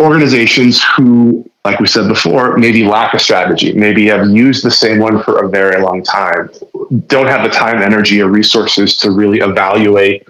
organizations 0.00 0.82
who, 0.96 1.48
like 1.64 1.80
we 1.80 1.86
said 1.86 2.06
before, 2.06 2.56
maybe 2.58 2.84
lack 2.84 3.14
a 3.14 3.18
strategy, 3.18 3.72
maybe 3.72 4.06
have 4.06 4.28
used 4.28 4.64
the 4.64 4.70
same 4.70 4.98
one 4.98 5.22
for 5.22 5.44
a 5.44 5.48
very 5.48 5.80
long 5.82 6.02
time, 6.02 6.50
don't 7.06 7.26
have 7.26 7.42
the 7.42 7.48
time, 7.48 7.82
energy, 7.82 8.20
or 8.20 8.28
resources 8.28 8.96
to 8.98 9.10
really 9.10 9.38
evaluate 9.38 10.28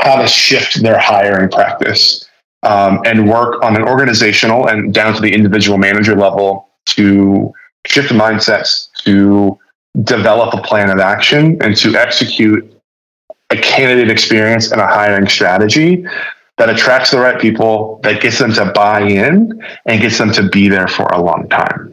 how 0.00 0.16
to 0.20 0.26
shift 0.26 0.80
their 0.82 0.98
hiring 0.98 1.50
practice 1.50 2.25
um, 2.66 3.00
and 3.04 3.28
work 3.28 3.62
on 3.62 3.76
an 3.76 3.82
organizational 3.82 4.66
and 4.66 4.92
down 4.92 5.14
to 5.14 5.20
the 5.20 5.32
individual 5.32 5.78
manager 5.78 6.16
level 6.16 6.68
to 6.86 7.52
shift 7.86 8.10
mindsets, 8.10 8.88
to 9.04 9.58
develop 10.02 10.52
a 10.52 10.60
plan 10.62 10.90
of 10.90 10.98
action, 10.98 11.56
and 11.62 11.76
to 11.76 11.96
execute 11.96 12.70
a 13.50 13.56
candidate 13.56 14.10
experience 14.10 14.72
and 14.72 14.80
a 14.80 14.86
hiring 14.86 15.28
strategy 15.28 16.04
that 16.58 16.68
attracts 16.68 17.10
the 17.10 17.18
right 17.18 17.40
people, 17.40 18.00
that 18.02 18.20
gets 18.20 18.38
them 18.38 18.52
to 18.52 18.64
buy 18.72 19.00
in 19.00 19.62
and 19.84 20.00
gets 20.00 20.18
them 20.18 20.32
to 20.32 20.48
be 20.48 20.68
there 20.68 20.88
for 20.88 21.06
a 21.08 21.22
long 21.22 21.48
time. 21.48 21.92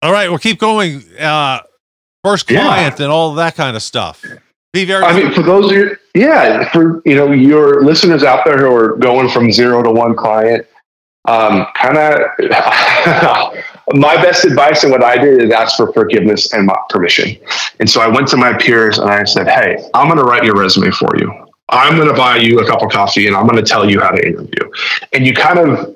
All 0.00 0.12
right, 0.12 0.28
we'll 0.28 0.38
keep 0.38 0.58
going. 0.58 1.02
Uh, 1.18 1.60
first 2.22 2.46
client 2.46 2.98
yeah. 2.98 3.04
and 3.04 3.12
all 3.12 3.34
that 3.34 3.54
kind 3.54 3.76
of 3.76 3.82
stuff. 3.82 4.24
Be 4.74 4.84
very. 4.84 5.04
I 5.04 5.16
mean, 5.16 5.32
for 5.32 5.42
those 5.42 5.70
of 5.70 5.76
you, 5.76 5.96
yeah, 6.14 6.68
for 6.72 7.00
you 7.04 7.14
know 7.14 7.30
your 7.30 7.84
listeners 7.84 8.24
out 8.24 8.44
there 8.44 8.58
who 8.58 8.74
are 8.74 8.96
going 8.96 9.28
from 9.28 9.52
zero 9.52 9.84
to 9.84 9.90
one 9.92 10.16
client, 10.16 10.66
um, 11.26 11.66
kind 11.76 11.96
of 11.96 12.20
my 13.94 14.16
best 14.16 14.44
advice 14.44 14.82
and 14.82 14.90
what 14.90 15.04
I 15.04 15.16
did 15.16 15.42
is 15.42 15.52
ask 15.52 15.76
for 15.76 15.92
forgiveness 15.92 16.52
and 16.52 16.68
permission. 16.90 17.36
And 17.78 17.88
so 17.88 18.00
I 18.00 18.08
went 18.08 18.26
to 18.28 18.36
my 18.36 18.52
peers 18.58 18.98
and 18.98 19.08
I 19.08 19.22
said, 19.22 19.46
Hey, 19.46 19.76
I'm 19.94 20.08
going 20.08 20.18
to 20.18 20.24
write 20.24 20.42
your 20.42 20.56
resume 20.56 20.90
for 20.90 21.16
you. 21.18 21.32
I'm 21.68 21.94
going 21.94 22.08
to 22.08 22.14
buy 22.14 22.38
you 22.38 22.58
a 22.58 22.66
cup 22.66 22.82
of 22.82 22.90
coffee 22.90 23.28
and 23.28 23.36
I'm 23.36 23.46
going 23.46 23.62
to 23.62 23.68
tell 23.70 23.88
you 23.88 24.00
how 24.00 24.10
to 24.10 24.26
interview. 24.26 24.70
And 25.12 25.24
you 25.24 25.34
kind 25.34 25.60
of 25.60 25.94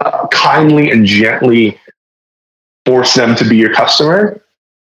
uh, 0.00 0.28
kindly 0.28 0.90
and 0.90 1.04
gently 1.04 1.78
force 2.86 3.12
them 3.12 3.36
to 3.36 3.44
be 3.46 3.58
your 3.58 3.74
customer. 3.74 4.42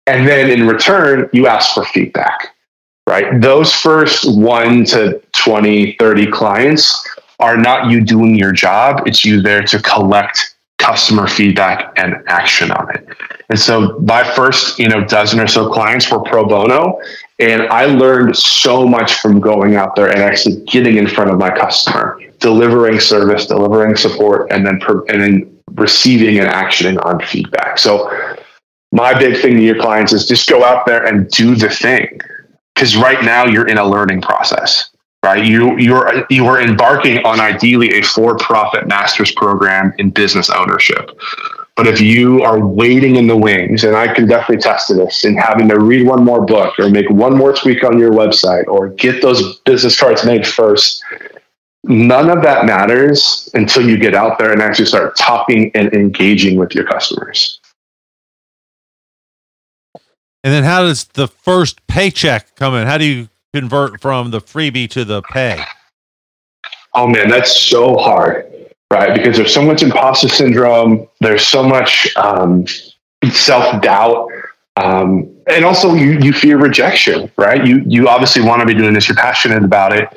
And 0.06 0.28
then 0.28 0.52
in 0.52 0.68
return, 0.68 1.28
you 1.34 1.48
ask 1.48 1.74
for 1.74 1.86
feedback, 1.86 2.53
right? 3.08 3.42
Those 3.42 3.74
first 3.74 4.26
one 4.38 4.86
to 4.86 5.22
20, 5.34 5.96
30 6.00 6.32
clients 6.32 7.08
are 7.40 7.58
not 7.58 7.90
you 7.92 8.02
doing 8.02 8.36
your 8.36 8.52
job. 8.52 9.04
It's 9.06 9.26
you 9.26 9.42
there 9.42 9.64
to 9.64 9.82
collect 9.82 10.56
customer 10.78 11.28
feedback 11.28 11.94
and 11.96 12.16
action 12.28 12.72
on 12.72 12.94
it. 12.96 13.08
And 13.50 13.60
so 13.60 14.00
my 14.00 14.24
first, 14.36 14.80
you 14.80 14.90
know, 14.90 15.04
dozen 15.06 15.40
or 15.40 15.48
so 15.48 15.72
clients 15.72 16.12
were 16.12 16.22
pro 16.22 16.46
bono. 16.46 17.00
And 17.40 17.64
I 17.64 17.86
learned 17.86 18.36
so 18.36 18.86
much 18.86 19.16
from 19.16 19.40
going 19.40 19.76
out 19.76 19.96
there 19.96 20.10
and 20.10 20.20
actually 20.20 20.64
getting 20.66 20.98
in 20.98 21.08
front 21.08 21.30
of 21.30 21.38
my 21.38 21.50
customer, 21.50 22.20
delivering 22.40 23.00
service, 23.00 23.46
delivering 23.48 23.96
support, 23.96 24.52
and 24.52 24.66
then 24.66 24.80
per, 24.80 25.06
and 25.06 25.22
then 25.22 25.60
receiving 25.72 26.40
and 26.40 26.50
actioning 26.50 27.04
on 27.06 27.20
feedback. 27.22 27.78
So 27.78 28.10
my 28.92 29.18
big 29.18 29.42
thing 29.42 29.56
to 29.56 29.62
your 29.62 29.80
clients 29.80 30.14
is 30.14 30.28
just 30.28 30.50
go 30.50 30.64
out 30.64 30.86
there 30.86 31.06
and 31.06 31.30
do 31.30 31.56
the 31.56 31.70
thing. 31.70 32.20
Because 32.76 32.96
right 32.96 33.24
now 33.24 33.46
you're 33.46 33.68
in 33.68 33.78
a 33.78 33.86
learning 33.86 34.22
process 34.22 34.90
right? 35.24 35.44
You 35.44 35.78
you're 35.78 36.26
you 36.30 36.46
are 36.48 36.62
embarking 36.62 37.26
on 37.26 37.40
ideally 37.40 37.94
a 37.94 38.02
for-profit 38.04 38.88
master's 38.88 39.32
program 39.32 39.94
in 39.98 40.12
business 40.12 40.50
ownership. 40.50 41.12
But 41.76 41.88
if 41.88 42.00
you 42.00 42.44
are 42.44 42.64
waiting 42.64 43.16
in 43.16 43.26
the 43.26 43.36
wings, 43.36 43.84
and 43.84 43.96
I 43.96 44.14
can 44.14 44.28
definitely 44.28 44.62
test 44.62 44.88
to 44.90 44.94
this, 44.94 45.24
and 45.24 45.40
having 45.40 45.68
to 45.70 45.80
read 45.80 46.06
one 46.06 46.24
more 46.24 46.46
book 46.46 46.78
or 46.78 46.88
make 46.90 47.10
one 47.10 47.36
more 47.36 47.52
tweak 47.52 47.84
on 47.84 47.98
your 47.98 48.12
website 48.12 48.68
or 48.68 48.90
get 48.90 49.24
those 49.24 49.58
business 49.62 50.00
cards 50.00 50.24
made 50.24 50.46
first, 50.46 51.04
none 51.84 52.30
of 52.30 52.44
that 52.44 52.66
matters 52.66 53.50
until 53.56 53.90
you 53.90 53.98
get 53.98 54.14
out 54.14 54.38
there 54.38 54.52
and 54.52 54.62
actually 54.62 54.86
start 54.86 55.18
talking 55.18 55.72
and 55.74 55.92
engaging 55.94 56.60
with 56.60 56.76
your 56.76 56.86
customers. 56.86 57.60
And 60.44 60.54
then 60.54 60.64
how 60.64 60.82
does 60.84 61.06
the 61.06 61.28
first 61.28 61.86
paycheck 61.88 62.56
come 62.56 62.76
in? 62.76 62.86
How 62.86 62.98
do 62.98 63.06
you 63.06 63.30
convert 63.54 64.02
from 64.02 64.32
the 64.32 64.42
freebie 64.42 64.90
to 64.92 65.06
the 65.06 65.22
pay? 65.22 65.64
Oh 66.94 67.08
man, 67.08 67.30
that's 67.30 67.58
so 67.58 67.96
hard, 67.96 68.46
right? 68.92 69.16
Because 69.16 69.38
there's 69.38 69.54
so 69.54 69.62
much 69.62 69.82
imposter 69.82 70.28
syndrome. 70.28 71.08
There's 71.22 71.46
so 71.46 71.64
much 71.64 72.14
um, 72.18 72.66
self 73.32 73.82
doubt. 73.82 74.30
Um, 74.76 75.30
and 75.48 75.66
also 75.66 75.94
you, 75.94 76.20
you 76.20 76.34
fear 76.34 76.58
rejection, 76.58 77.32
right? 77.38 77.66
You, 77.66 77.84
you 77.86 78.10
obviously 78.10 78.42
want 78.44 78.62
to 78.62 78.66
be 78.66 78.74
doing 78.74 78.94
this. 78.94 79.08
You're 79.08 79.16
passionate 79.16 79.64
about 79.64 79.94
it, 79.94 80.10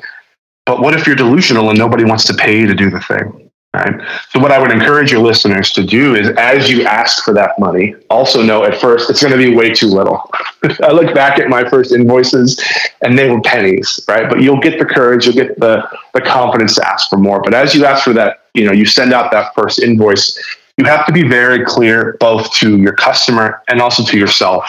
but 0.65 0.81
what 0.81 0.93
if 0.93 1.05
you're 1.05 1.15
delusional 1.15 1.69
and 1.69 1.77
nobody 1.77 2.03
wants 2.03 2.23
to 2.25 2.33
pay 2.33 2.59
you 2.59 2.67
to 2.67 2.73
do 2.73 2.89
the 2.89 2.99
thing? 3.01 3.46
Right. 3.77 4.01
So 4.31 4.39
what 4.39 4.51
I 4.51 4.57
would 4.57 4.71
encourage 4.71 5.11
your 5.11 5.21
listeners 5.21 5.71
to 5.73 5.83
do 5.83 6.15
is 6.15 6.29
as 6.37 6.67
you 6.67 6.83
ask 6.85 7.23
for 7.23 7.31
that 7.35 7.59
money, 7.59 7.93
also 8.09 8.41
know 8.41 8.63
at 8.63 8.81
first 8.81 9.07
it's 9.07 9.21
going 9.21 9.31
to 9.31 9.37
be 9.37 9.55
way 9.55 9.71
too 9.71 9.85
little. 9.85 10.31
I 10.81 10.91
look 10.91 11.13
back 11.13 11.37
at 11.37 11.47
my 11.47 11.67
first 11.69 11.91
invoices 11.91 12.59
and 13.03 13.19
they 13.19 13.29
were 13.29 13.39
pennies, 13.41 13.99
right? 14.07 14.27
But 14.27 14.41
you'll 14.41 14.59
get 14.59 14.79
the 14.79 14.85
courage, 14.85 15.27
you'll 15.27 15.35
get 15.35 15.59
the 15.59 15.87
the 16.15 16.21
confidence 16.21 16.73
to 16.75 16.87
ask 16.87 17.07
for 17.07 17.17
more. 17.17 17.39
But 17.39 17.53
as 17.53 17.75
you 17.75 17.85
ask 17.85 18.03
for 18.03 18.13
that, 18.13 18.45
you 18.55 18.65
know, 18.65 18.71
you 18.71 18.85
send 18.85 19.13
out 19.13 19.31
that 19.31 19.53
first 19.53 19.77
invoice, 19.77 20.35
you 20.77 20.85
have 20.85 21.05
to 21.05 21.11
be 21.11 21.27
very 21.27 21.63
clear 21.63 22.17
both 22.19 22.51
to 22.55 22.77
your 22.77 22.93
customer 22.93 23.61
and 23.67 23.79
also 23.79 24.03
to 24.05 24.17
yourself. 24.17 24.67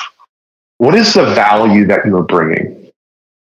What 0.76 0.94
is 0.94 1.14
the 1.14 1.24
value 1.34 1.86
that 1.86 2.04
you're 2.04 2.24
bringing? 2.24 2.90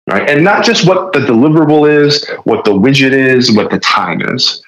Right? 0.06 0.28
And 0.28 0.44
not 0.44 0.64
just 0.64 0.86
what 0.86 1.14
the 1.14 1.20
deliverable 1.20 1.90
is, 1.90 2.28
what 2.44 2.66
the 2.66 2.72
widget 2.72 3.12
is, 3.12 3.56
what 3.56 3.70
the 3.70 3.78
time 3.78 4.20
is? 4.20 4.62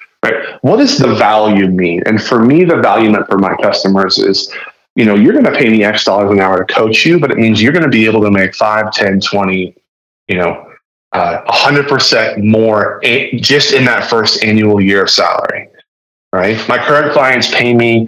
What 0.61 0.77
does 0.77 0.97
the 0.97 1.13
value 1.15 1.67
mean? 1.67 2.03
And 2.05 2.21
for 2.21 2.43
me, 2.43 2.65
the 2.65 2.77
value 2.77 3.09
meant 3.09 3.27
for 3.27 3.37
my 3.37 3.55
customers 3.61 4.17
is, 4.17 4.53
you 4.95 5.05
know, 5.05 5.15
you're 5.15 5.33
going 5.33 5.45
to 5.45 5.51
pay 5.51 5.69
me 5.69 5.83
X 5.83 6.03
dollars 6.03 6.31
an 6.31 6.39
hour 6.39 6.63
to 6.63 6.73
coach 6.73 7.05
you, 7.05 7.19
but 7.19 7.31
it 7.31 7.37
means 7.37 7.61
you're 7.61 7.71
going 7.71 7.83
to 7.83 7.89
be 7.89 8.05
able 8.05 8.21
to 8.21 8.31
make 8.31 8.55
5, 8.55 8.91
10, 8.91 9.21
20, 9.21 9.75
you 10.27 10.37
know, 10.37 10.65
uh, 11.13 11.41
100% 11.47 12.43
more 12.43 12.99
just 13.37 13.73
in 13.73 13.85
that 13.85 14.09
first 14.09 14.43
annual 14.43 14.79
year 14.79 15.03
of 15.03 15.09
salary, 15.09 15.69
right? 16.33 16.67
My 16.67 16.77
current 16.77 17.13
clients 17.13 17.53
pay 17.53 17.73
me 17.73 18.07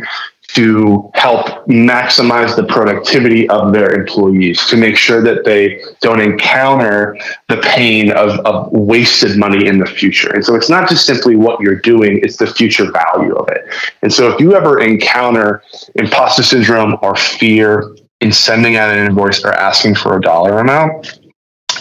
to 0.54 1.10
help 1.14 1.48
maximize 1.68 2.56
the 2.56 2.64
productivity 2.64 3.48
of 3.50 3.72
their 3.72 3.92
employees, 3.94 4.66
to 4.68 4.76
make 4.76 4.98
sure 4.98 5.22
that 5.22 5.46
they 5.46 5.82
don't 6.02 6.20
encounter 6.20 7.18
the 7.48 7.58
pain 7.58 8.12
of, 8.12 8.40
of 8.46 8.72
wasted 8.72 9.38
money 9.38 9.68
in 9.68 9.80
the 9.80 9.86
future. 9.86 10.34
And 10.34 10.44
so 10.44 10.56
it's 10.56 10.70
not 10.70 10.90
just 10.90 11.06
simply 11.06 11.36
what 11.36 11.62
you're 11.62 11.76
doing, 11.76 12.20
it's 12.24 12.38
the 12.38 12.48
future 12.48 12.92
value 12.92 13.34
of 13.36 13.48
it. 13.50 13.66
And 14.02 14.12
so 14.12 14.34
if 14.34 14.40
you 14.40 14.56
ever 14.56 14.80
encounter 14.82 15.64
imposter 15.96 16.44
syndrome 16.44 16.98
or 17.02 17.16
fear 17.16 17.96
in 18.20 18.32
sending 18.32 18.76
out 18.76 18.96
an 18.96 19.06
invoice 19.06 19.44
or 19.44 19.54
asking 19.54 19.96
for 19.96 20.18
a 20.18 20.22
dollar 20.22 20.60
amount, 20.60 21.21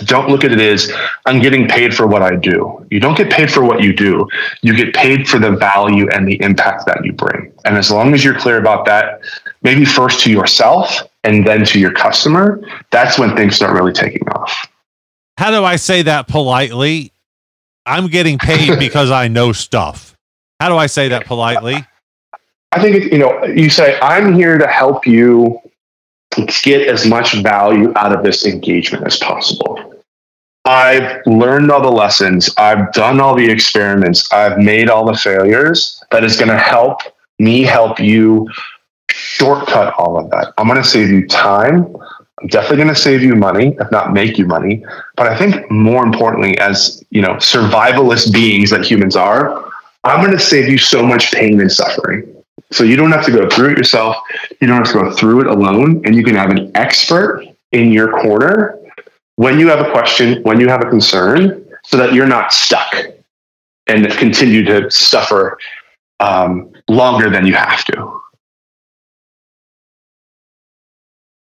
don't 0.04 0.28
look 0.28 0.44
at 0.44 0.52
it 0.52 0.60
as 0.60 0.92
I'm 1.26 1.40
getting 1.40 1.68
paid 1.68 1.94
for 1.94 2.06
what 2.06 2.22
I 2.22 2.36
do. 2.36 2.86
You 2.90 3.00
don't 3.00 3.16
get 3.16 3.30
paid 3.30 3.50
for 3.50 3.64
what 3.64 3.82
you 3.82 3.92
do. 3.92 4.28
You 4.62 4.74
get 4.74 4.94
paid 4.94 5.28
for 5.28 5.38
the 5.38 5.52
value 5.52 6.08
and 6.10 6.26
the 6.26 6.40
impact 6.42 6.86
that 6.86 7.04
you 7.04 7.12
bring. 7.12 7.52
And 7.64 7.76
as 7.76 7.90
long 7.90 8.14
as 8.14 8.24
you're 8.24 8.38
clear 8.38 8.58
about 8.58 8.86
that, 8.86 9.20
maybe 9.62 9.84
first 9.84 10.20
to 10.24 10.30
yourself 10.30 11.00
and 11.24 11.46
then 11.46 11.64
to 11.66 11.78
your 11.78 11.92
customer, 11.92 12.60
that's 12.90 13.18
when 13.18 13.36
things 13.36 13.56
start 13.56 13.74
really 13.74 13.92
taking 13.92 14.26
off. 14.28 14.68
How 15.36 15.50
do 15.50 15.64
I 15.64 15.76
say 15.76 16.02
that 16.02 16.28
politely? 16.28 17.12
I'm 17.86 18.08
getting 18.08 18.38
paid 18.38 18.78
because 18.78 19.10
I 19.10 19.28
know 19.28 19.52
stuff. 19.52 20.16
How 20.60 20.68
do 20.68 20.76
I 20.76 20.86
say 20.86 21.08
that 21.08 21.26
politely? 21.26 21.76
I 22.72 22.80
think 22.80 23.12
you 23.12 23.18
know, 23.18 23.44
you 23.44 23.70
say 23.70 23.98
I'm 24.00 24.34
here 24.34 24.58
to 24.58 24.66
help 24.66 25.06
you 25.06 25.60
get 26.62 26.86
as 26.86 27.06
much 27.06 27.34
value 27.34 27.92
out 27.96 28.14
of 28.14 28.22
this 28.22 28.46
engagement 28.46 29.06
as 29.06 29.16
possible. 29.18 29.89
I've 30.70 31.26
learned 31.26 31.72
all 31.72 31.82
the 31.82 31.90
lessons. 31.90 32.48
I've 32.56 32.92
done 32.92 33.18
all 33.18 33.34
the 33.34 33.50
experiments. 33.50 34.32
I've 34.32 34.58
made 34.58 34.88
all 34.88 35.04
the 35.04 35.18
failures 35.18 36.00
that 36.12 36.22
is 36.22 36.36
going 36.36 36.48
to 36.48 36.56
help 36.56 37.00
me 37.40 37.62
help 37.62 37.98
you 37.98 38.48
shortcut 39.10 39.92
all 39.94 40.16
of 40.16 40.30
that. 40.30 40.54
I'm 40.58 40.68
going 40.68 40.80
to 40.80 40.88
save 40.88 41.10
you 41.10 41.26
time. 41.26 41.92
I'm 42.40 42.46
definitely 42.46 42.76
going 42.76 42.94
to 42.94 42.94
save 42.94 43.20
you 43.20 43.34
money, 43.34 43.76
if 43.80 43.90
not 43.90 44.12
make 44.12 44.38
you 44.38 44.46
money. 44.46 44.84
But 45.16 45.26
I 45.26 45.36
think 45.36 45.68
more 45.72 46.04
importantly, 46.04 46.56
as 46.58 47.02
you 47.10 47.20
know, 47.20 47.34
survivalist 47.34 48.32
beings 48.32 48.70
that 48.70 48.84
humans 48.84 49.16
are, 49.16 49.72
I'm 50.04 50.24
going 50.24 50.38
to 50.38 50.42
save 50.42 50.68
you 50.68 50.78
so 50.78 51.04
much 51.04 51.32
pain 51.32 51.60
and 51.60 51.72
suffering. 51.72 52.32
So 52.70 52.84
you 52.84 52.94
don't 52.94 53.10
have 53.10 53.24
to 53.24 53.32
go 53.32 53.48
through 53.48 53.72
it 53.72 53.78
yourself. 53.78 54.14
You 54.60 54.68
don't 54.68 54.76
have 54.76 54.92
to 54.92 55.02
go 55.02 55.10
through 55.10 55.40
it 55.40 55.46
alone. 55.48 56.00
And 56.04 56.14
you 56.14 56.22
can 56.22 56.36
have 56.36 56.50
an 56.50 56.70
expert 56.76 57.44
in 57.72 57.90
your 57.90 58.12
corner 58.20 58.79
when 59.40 59.58
you 59.58 59.68
have 59.68 59.80
a 59.80 59.90
question, 59.90 60.42
when 60.42 60.60
you 60.60 60.68
have 60.68 60.82
a 60.82 60.90
concern, 60.90 61.66
so 61.82 61.96
that 61.96 62.12
you're 62.12 62.26
not 62.26 62.52
stuck 62.52 62.94
and 63.86 64.06
continue 64.18 64.62
to 64.62 64.90
suffer 64.90 65.56
um, 66.20 66.70
longer 66.90 67.30
than 67.30 67.46
you 67.46 67.54
have 67.54 67.82
to. 67.86 68.20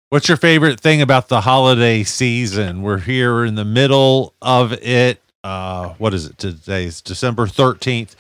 What's 0.10 0.28
your 0.28 0.38
favorite 0.38 0.80
thing 0.80 1.02
about 1.02 1.30
the 1.30 1.42
holiday 1.42 2.04
season? 2.04 2.84
We're 2.84 3.00
here 3.00 3.44
in 3.44 3.56
the 3.56 3.66
middle 3.66 4.36
of 4.44 4.74
it. 4.74 5.20
Uh, 5.44 5.96
what 5.98 6.14
is 6.14 6.28
it? 6.28 6.38
Today 6.38 6.86
is 6.86 7.02
December 7.02 7.48
13th. 7.48 8.14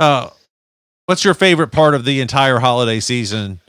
Uh, 0.00 0.30
what's 1.04 1.24
your 1.24 1.34
favorite 1.34 1.70
part 1.70 1.94
of 1.94 2.04
the 2.04 2.20
entire 2.20 2.58
holiday 2.58 2.98
season? 2.98 3.60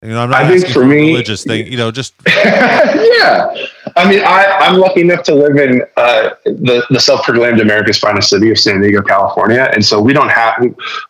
You 0.00 0.08
know, 0.08 0.22
I'm 0.22 0.30
not 0.30 0.44
I 0.44 0.58
think 0.58 0.72
for 0.72 0.86
me, 0.86 1.08
religious 1.08 1.44
thing. 1.44 1.70
You 1.70 1.76
know, 1.76 1.90
just 1.90 2.14
yeah. 2.26 3.66
I 3.96 4.06
mean, 4.08 4.20
I, 4.22 4.44
I'm 4.60 4.78
lucky 4.78 5.00
enough 5.00 5.22
to 5.24 5.34
live 5.34 5.56
in 5.56 5.82
uh, 5.96 6.30
the 6.44 6.84
the 6.90 7.00
self-proclaimed 7.00 7.60
America's 7.60 7.98
finest 7.98 8.28
city 8.28 8.50
of 8.50 8.58
San 8.58 8.82
Diego, 8.82 9.00
California, 9.00 9.70
and 9.72 9.82
so 9.82 10.00
we 10.00 10.12
don't 10.12 10.28
have, 10.28 10.62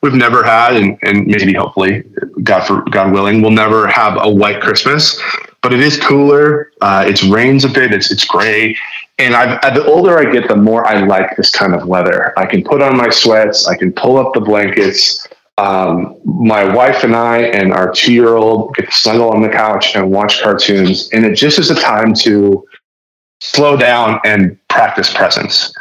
we've 0.02 0.14
never 0.14 0.44
had, 0.44 0.76
and, 0.76 0.96
and 1.02 1.26
maybe 1.26 1.52
hopefully, 1.52 2.04
God 2.44 2.64
for 2.64 2.82
God 2.82 3.12
willing, 3.12 3.42
we'll 3.42 3.50
never 3.50 3.88
have 3.88 4.16
a 4.20 4.30
white 4.30 4.60
Christmas. 4.60 5.20
But 5.62 5.72
it 5.72 5.80
is 5.80 5.98
cooler. 5.98 6.70
Uh, 6.80 7.04
it 7.08 7.20
rains 7.24 7.64
a 7.64 7.68
bit. 7.68 7.92
It's 7.92 8.12
it's 8.12 8.24
gray, 8.24 8.76
and 9.18 9.34
I've, 9.34 9.74
the 9.74 9.84
older 9.84 10.18
I 10.18 10.30
get, 10.30 10.46
the 10.46 10.54
more 10.54 10.86
I 10.86 11.04
like 11.04 11.36
this 11.36 11.50
kind 11.50 11.74
of 11.74 11.88
weather. 11.88 12.38
I 12.38 12.46
can 12.46 12.62
put 12.62 12.82
on 12.82 12.96
my 12.96 13.10
sweats. 13.10 13.66
I 13.66 13.76
can 13.76 13.92
pull 13.92 14.16
up 14.16 14.32
the 14.32 14.40
blankets. 14.40 15.26
Um, 15.58 16.20
my 16.24 16.64
wife 16.64 17.02
and 17.02 17.16
I 17.16 17.38
and 17.38 17.72
our 17.72 17.90
two 17.90 18.12
year 18.12 18.36
old 18.36 18.76
get 18.76 18.90
to 18.90 18.92
snuggle 18.92 19.30
on 19.30 19.40
the 19.40 19.48
couch 19.48 19.96
and 19.96 20.10
watch 20.10 20.42
cartoons. 20.42 21.08
And 21.12 21.24
it 21.24 21.34
just 21.34 21.58
is 21.58 21.70
a 21.70 21.74
time 21.74 22.12
to 22.14 22.62
slow 23.40 23.76
down 23.76 24.20
and 24.24 24.58
practice 24.68 25.12
presence. 25.12 25.72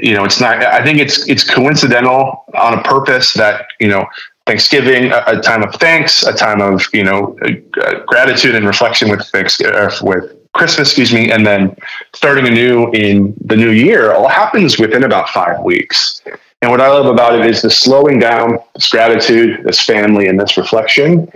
You 0.00 0.14
know, 0.14 0.24
it's 0.24 0.40
not, 0.40 0.62
I 0.62 0.82
think 0.84 0.98
it's, 0.98 1.28
it's 1.28 1.48
coincidental 1.48 2.44
on 2.54 2.78
a 2.78 2.82
purpose 2.82 3.32
that, 3.34 3.66
you 3.80 3.88
know, 3.88 4.06
Thanksgiving, 4.46 5.10
a, 5.10 5.22
a 5.26 5.40
time 5.40 5.62
of 5.62 5.74
thanks, 5.76 6.22
a 6.24 6.32
time 6.32 6.60
of, 6.60 6.82
you 6.92 7.02
know, 7.02 7.36
uh, 7.82 8.00
gratitude 8.06 8.54
and 8.54 8.66
reflection 8.66 9.10
with, 9.10 9.28
uh, 9.34 9.90
with 10.02 10.36
Christmas, 10.52 10.88
excuse 10.88 11.12
me, 11.12 11.32
and 11.32 11.46
then 11.46 11.76
starting 12.14 12.46
anew 12.46 12.90
in 12.92 13.34
the 13.44 13.56
new 13.56 13.70
year 13.70 14.12
all 14.12 14.28
happens 14.28 14.78
within 14.78 15.04
about 15.04 15.28
five 15.30 15.60
weeks. 15.64 16.22
And 16.62 16.70
what 16.70 16.80
I 16.80 16.88
love 16.88 17.06
about 17.06 17.38
it 17.38 17.44
is 17.46 17.60
the 17.62 17.70
slowing 17.70 18.18
down, 18.18 18.58
this 18.74 18.88
gratitude, 18.88 19.64
this 19.64 19.80
family, 19.80 20.28
and 20.28 20.38
this 20.38 20.56
reflection. 20.56 21.30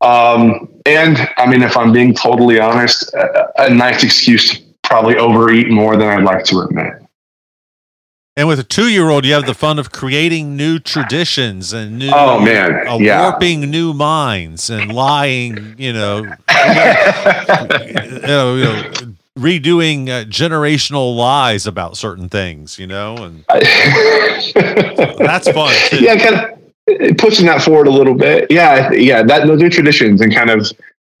Um, 0.00 0.68
and 0.86 1.28
I 1.36 1.46
mean, 1.46 1.62
if 1.62 1.76
I'm 1.76 1.92
being 1.92 2.14
totally 2.14 2.60
honest, 2.60 3.12
a, 3.14 3.64
a 3.64 3.70
nice 3.70 4.04
excuse 4.04 4.50
to 4.50 4.69
probably 4.90 5.16
overeat 5.16 5.70
more 5.70 5.96
than 5.96 6.08
I'd 6.08 6.24
like 6.24 6.44
to 6.46 6.60
admit. 6.60 6.94
And 8.36 8.48
with 8.48 8.58
a 8.58 8.64
two-year-old, 8.64 9.24
you 9.24 9.32
have 9.34 9.46
the 9.46 9.54
fun 9.54 9.78
of 9.78 9.92
creating 9.92 10.56
new 10.56 10.78
traditions 10.78 11.72
and 11.72 11.98
new, 11.98 12.10
oh 12.12 12.40
man, 12.40 12.88
uh, 12.88 12.98
yeah. 12.98 13.22
warping 13.22 13.70
new 13.70 13.92
minds 13.92 14.68
and 14.70 14.92
lying. 14.92 15.74
You 15.78 15.92
know, 15.92 16.18
you 16.18 16.32
know, 18.22 18.56
you 18.56 18.64
know 18.64 18.92
redoing 19.38 20.08
uh, 20.08 20.24
generational 20.24 21.16
lies 21.16 21.66
about 21.66 21.96
certain 21.96 22.28
things, 22.28 22.78
you 22.78 22.86
know, 22.86 23.16
and 23.16 23.44
that's 25.18 25.50
fun. 25.50 25.74
Too. 25.88 26.02
Yeah, 26.02 26.16
kind 26.18 26.34
of 26.36 27.16
pushing 27.18 27.46
that 27.46 27.62
forward 27.62 27.86
a 27.86 27.90
little 27.90 28.14
bit. 28.14 28.50
Yeah, 28.50 28.90
yeah, 28.92 29.22
that 29.22 29.46
those 29.46 29.60
new 29.60 29.70
traditions 29.70 30.20
and 30.20 30.34
kind 30.34 30.50
of. 30.50 30.70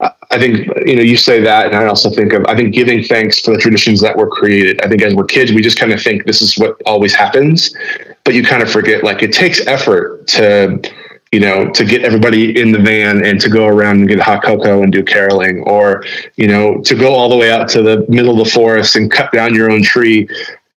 I 0.00 0.38
think 0.38 0.66
you 0.86 0.96
know 0.96 1.02
you 1.02 1.16
say 1.16 1.40
that, 1.40 1.66
and 1.66 1.76
I 1.76 1.86
also 1.86 2.10
think 2.10 2.32
of 2.32 2.44
I 2.46 2.56
think 2.56 2.74
giving 2.74 3.02
thanks 3.04 3.40
for 3.40 3.52
the 3.52 3.58
traditions 3.58 4.00
that 4.00 4.16
were 4.16 4.28
created. 4.28 4.80
I 4.82 4.88
think 4.88 5.02
as 5.02 5.14
we're 5.14 5.24
kids, 5.24 5.52
we 5.52 5.60
just 5.60 5.78
kind 5.78 5.92
of 5.92 6.00
think 6.00 6.24
this 6.24 6.40
is 6.40 6.56
what 6.56 6.80
always 6.86 7.14
happens, 7.14 7.74
but 8.24 8.34
you 8.34 8.42
kind 8.42 8.62
of 8.62 8.70
forget 8.70 9.04
like 9.04 9.22
it 9.22 9.32
takes 9.32 9.66
effort 9.66 10.26
to 10.28 10.80
you 11.32 11.38
know, 11.38 11.70
to 11.70 11.84
get 11.84 12.02
everybody 12.02 12.60
in 12.60 12.72
the 12.72 12.78
van 12.78 13.24
and 13.24 13.40
to 13.40 13.48
go 13.48 13.66
around 13.66 14.00
and 14.00 14.08
get 14.08 14.18
hot 14.18 14.42
cocoa 14.42 14.82
and 14.82 14.92
do 14.92 15.02
caroling, 15.02 15.62
or 15.62 16.04
you 16.36 16.48
know, 16.48 16.80
to 16.80 16.94
go 16.96 17.14
all 17.14 17.28
the 17.28 17.36
way 17.36 17.52
out 17.52 17.68
to 17.68 17.82
the 17.82 18.04
middle 18.08 18.32
of 18.32 18.44
the 18.44 18.50
forest 18.50 18.96
and 18.96 19.12
cut 19.12 19.30
down 19.30 19.54
your 19.54 19.70
own 19.70 19.82
tree. 19.82 20.28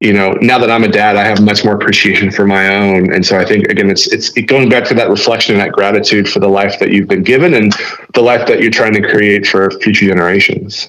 You 0.02 0.12
know, 0.12 0.32
now 0.40 0.58
that 0.58 0.68
I'm 0.68 0.82
a 0.82 0.88
dad, 0.88 1.14
I 1.14 1.22
have 1.22 1.40
much 1.40 1.64
more 1.64 1.76
appreciation 1.76 2.32
for 2.32 2.44
my 2.44 2.74
own, 2.74 3.12
and 3.12 3.24
so 3.24 3.38
I 3.38 3.44
think 3.44 3.68
again, 3.68 3.88
it's 3.88 4.12
it's 4.12 4.30
going 4.30 4.68
back 4.68 4.82
to 4.86 4.94
that 4.94 5.08
reflection 5.08 5.54
and 5.54 5.62
that 5.64 5.70
gratitude 5.70 6.28
for 6.28 6.40
the 6.40 6.48
life 6.48 6.80
that 6.80 6.90
you've 6.90 7.06
been 7.06 7.22
given 7.22 7.54
and 7.54 7.72
the 8.14 8.20
life 8.20 8.48
that 8.48 8.60
you're 8.60 8.72
trying 8.72 8.94
to 8.94 9.00
create 9.00 9.46
for 9.46 9.70
future 9.78 10.06
generations. 10.06 10.88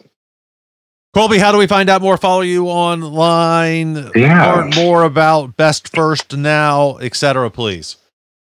Kolby, 1.16 1.38
how 1.38 1.52
do 1.52 1.60
we 1.60 1.68
find 1.68 1.92
out 1.92 2.02
more? 2.02 2.18
Follow 2.18 2.42
you 2.42 2.66
online, 2.66 4.10
yeah. 4.16 4.52
learn 4.52 4.72
more 4.76 5.04
about 5.04 5.56
Best 5.56 5.96
First 5.96 6.36
Now, 6.36 6.98
etc. 6.98 7.52
Please. 7.52 7.98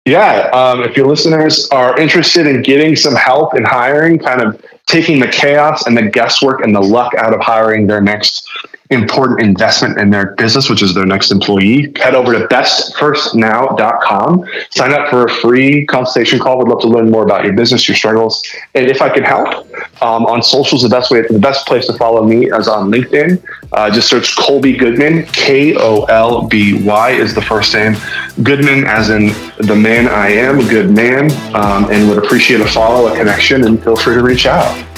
Yeah, 0.06 0.52
um, 0.54 0.84
if 0.84 0.96
your 0.96 1.08
listeners 1.08 1.68
are 1.70 2.00
interested 2.00 2.46
in 2.46 2.62
getting 2.62 2.96
some 2.96 3.16
help 3.16 3.56
in 3.56 3.64
hiring, 3.64 4.20
kind 4.20 4.42
of 4.42 4.64
taking 4.86 5.20
the 5.20 5.30
chaos 5.30 5.88
and 5.88 5.98
the 5.98 6.04
guesswork 6.04 6.62
and 6.62 6.76
the 6.76 6.82
luck 6.82 7.14
out 7.16 7.34
of 7.34 7.40
hiring 7.40 7.88
their 7.88 8.02
next 8.02 8.48
important 8.94 9.42
investment 9.42 10.00
in 10.00 10.10
their 10.10 10.36
business, 10.36 10.70
which 10.70 10.82
is 10.82 10.94
their 10.94 11.06
next 11.06 11.32
employee, 11.32 11.92
head 11.98 12.16
over 12.16 12.32
to 12.34 12.48
bestfirstnow.com. 12.48 14.46
Sign 14.70 14.94
up 14.94 15.10
for 15.10 15.26
a 15.26 15.30
free 15.30 15.86
consultation 15.86 16.40
call. 16.40 16.60
We'd 16.60 16.70
love 16.70 16.82
to 16.82 16.88
learn 16.88 17.12
more 17.12 17.24
about 17.24 17.44
your 17.44 17.54
business, 17.54 17.88
your 17.88 17.96
struggles, 17.96 18.44
and 18.76 18.90
if 18.90 19.02
I 19.02 19.10
can 19.10 19.24
help. 19.24 19.68
Um, 20.02 20.26
on 20.26 20.42
socials, 20.44 20.82
the 20.82 20.90
best 20.90 21.12
way, 21.12 21.22
the 21.22 21.40
best 21.40 21.66
place 21.66 21.88
to 21.88 21.94
follow 21.94 22.24
me 22.26 22.52
is 22.52 22.68
on 22.68 22.92
LinkedIn. 22.92 23.42
Uh, 23.72 23.90
just 23.90 24.10
search 24.10 24.36
Kolby 24.36 24.78
Goodman. 24.78 25.26
K 25.28 25.76
O 25.76 26.04
L 26.06 26.48
B 26.48 26.84
Y 26.84 27.12
is 27.12 27.34
the 27.34 27.42
first 27.42 27.74
name. 27.74 27.96
Goodman, 28.44 28.86
as 28.86 29.10
in 29.10 29.28
the 29.60 29.76
man 29.76 30.08
I 30.08 30.28
am, 30.30 30.60
a 30.60 30.68
good 30.68 30.92
man, 30.92 31.32
um, 31.56 31.90
and 31.92 32.10
would 32.10 32.18
appreciate 32.18 32.62
a 32.62 32.68
follow, 32.68 33.08
a 33.12 33.18
connection, 33.18 33.66
and 33.66 33.82
feel 33.84 33.96
free 33.96 34.16
to 34.16 34.24
reach 34.24 34.46
out. 34.46 34.93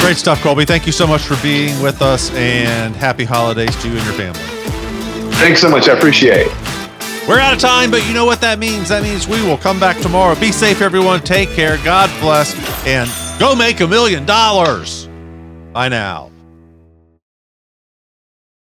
Great 0.00 0.16
stuff, 0.16 0.40
Kolby. 0.40 0.66
Thank 0.66 0.86
you 0.86 0.92
so 0.92 1.06
much 1.06 1.22
for 1.22 1.36
being 1.42 1.80
with 1.82 2.00
us 2.00 2.32
and 2.32 2.96
happy 2.96 3.24
holidays 3.24 3.74
to 3.82 3.88
you 3.88 3.96
and 3.96 4.04
your 4.04 4.14
family. 4.14 4.40
Thanks 5.36 5.60
so 5.60 5.68
much. 5.68 5.88
I 5.88 5.96
appreciate 5.96 6.46
it. 6.46 7.28
We're 7.28 7.38
out 7.38 7.52
of 7.52 7.58
time, 7.58 7.90
but 7.90 8.06
you 8.08 8.14
know 8.14 8.24
what 8.24 8.40
that 8.40 8.58
means? 8.58 8.88
That 8.88 9.02
means 9.02 9.28
we 9.28 9.42
will 9.42 9.58
come 9.58 9.78
back 9.78 9.98
tomorrow. 9.98 10.34
Be 10.40 10.50
safe, 10.50 10.80
everyone. 10.80 11.20
Take 11.20 11.50
care. 11.50 11.76
God 11.84 12.08
bless. 12.20 12.54
And 12.86 13.10
go 13.38 13.54
make 13.54 13.80
a 13.80 13.86
million 13.86 14.24
dollars. 14.24 15.08
Bye 15.74 15.90
now. 15.90 16.30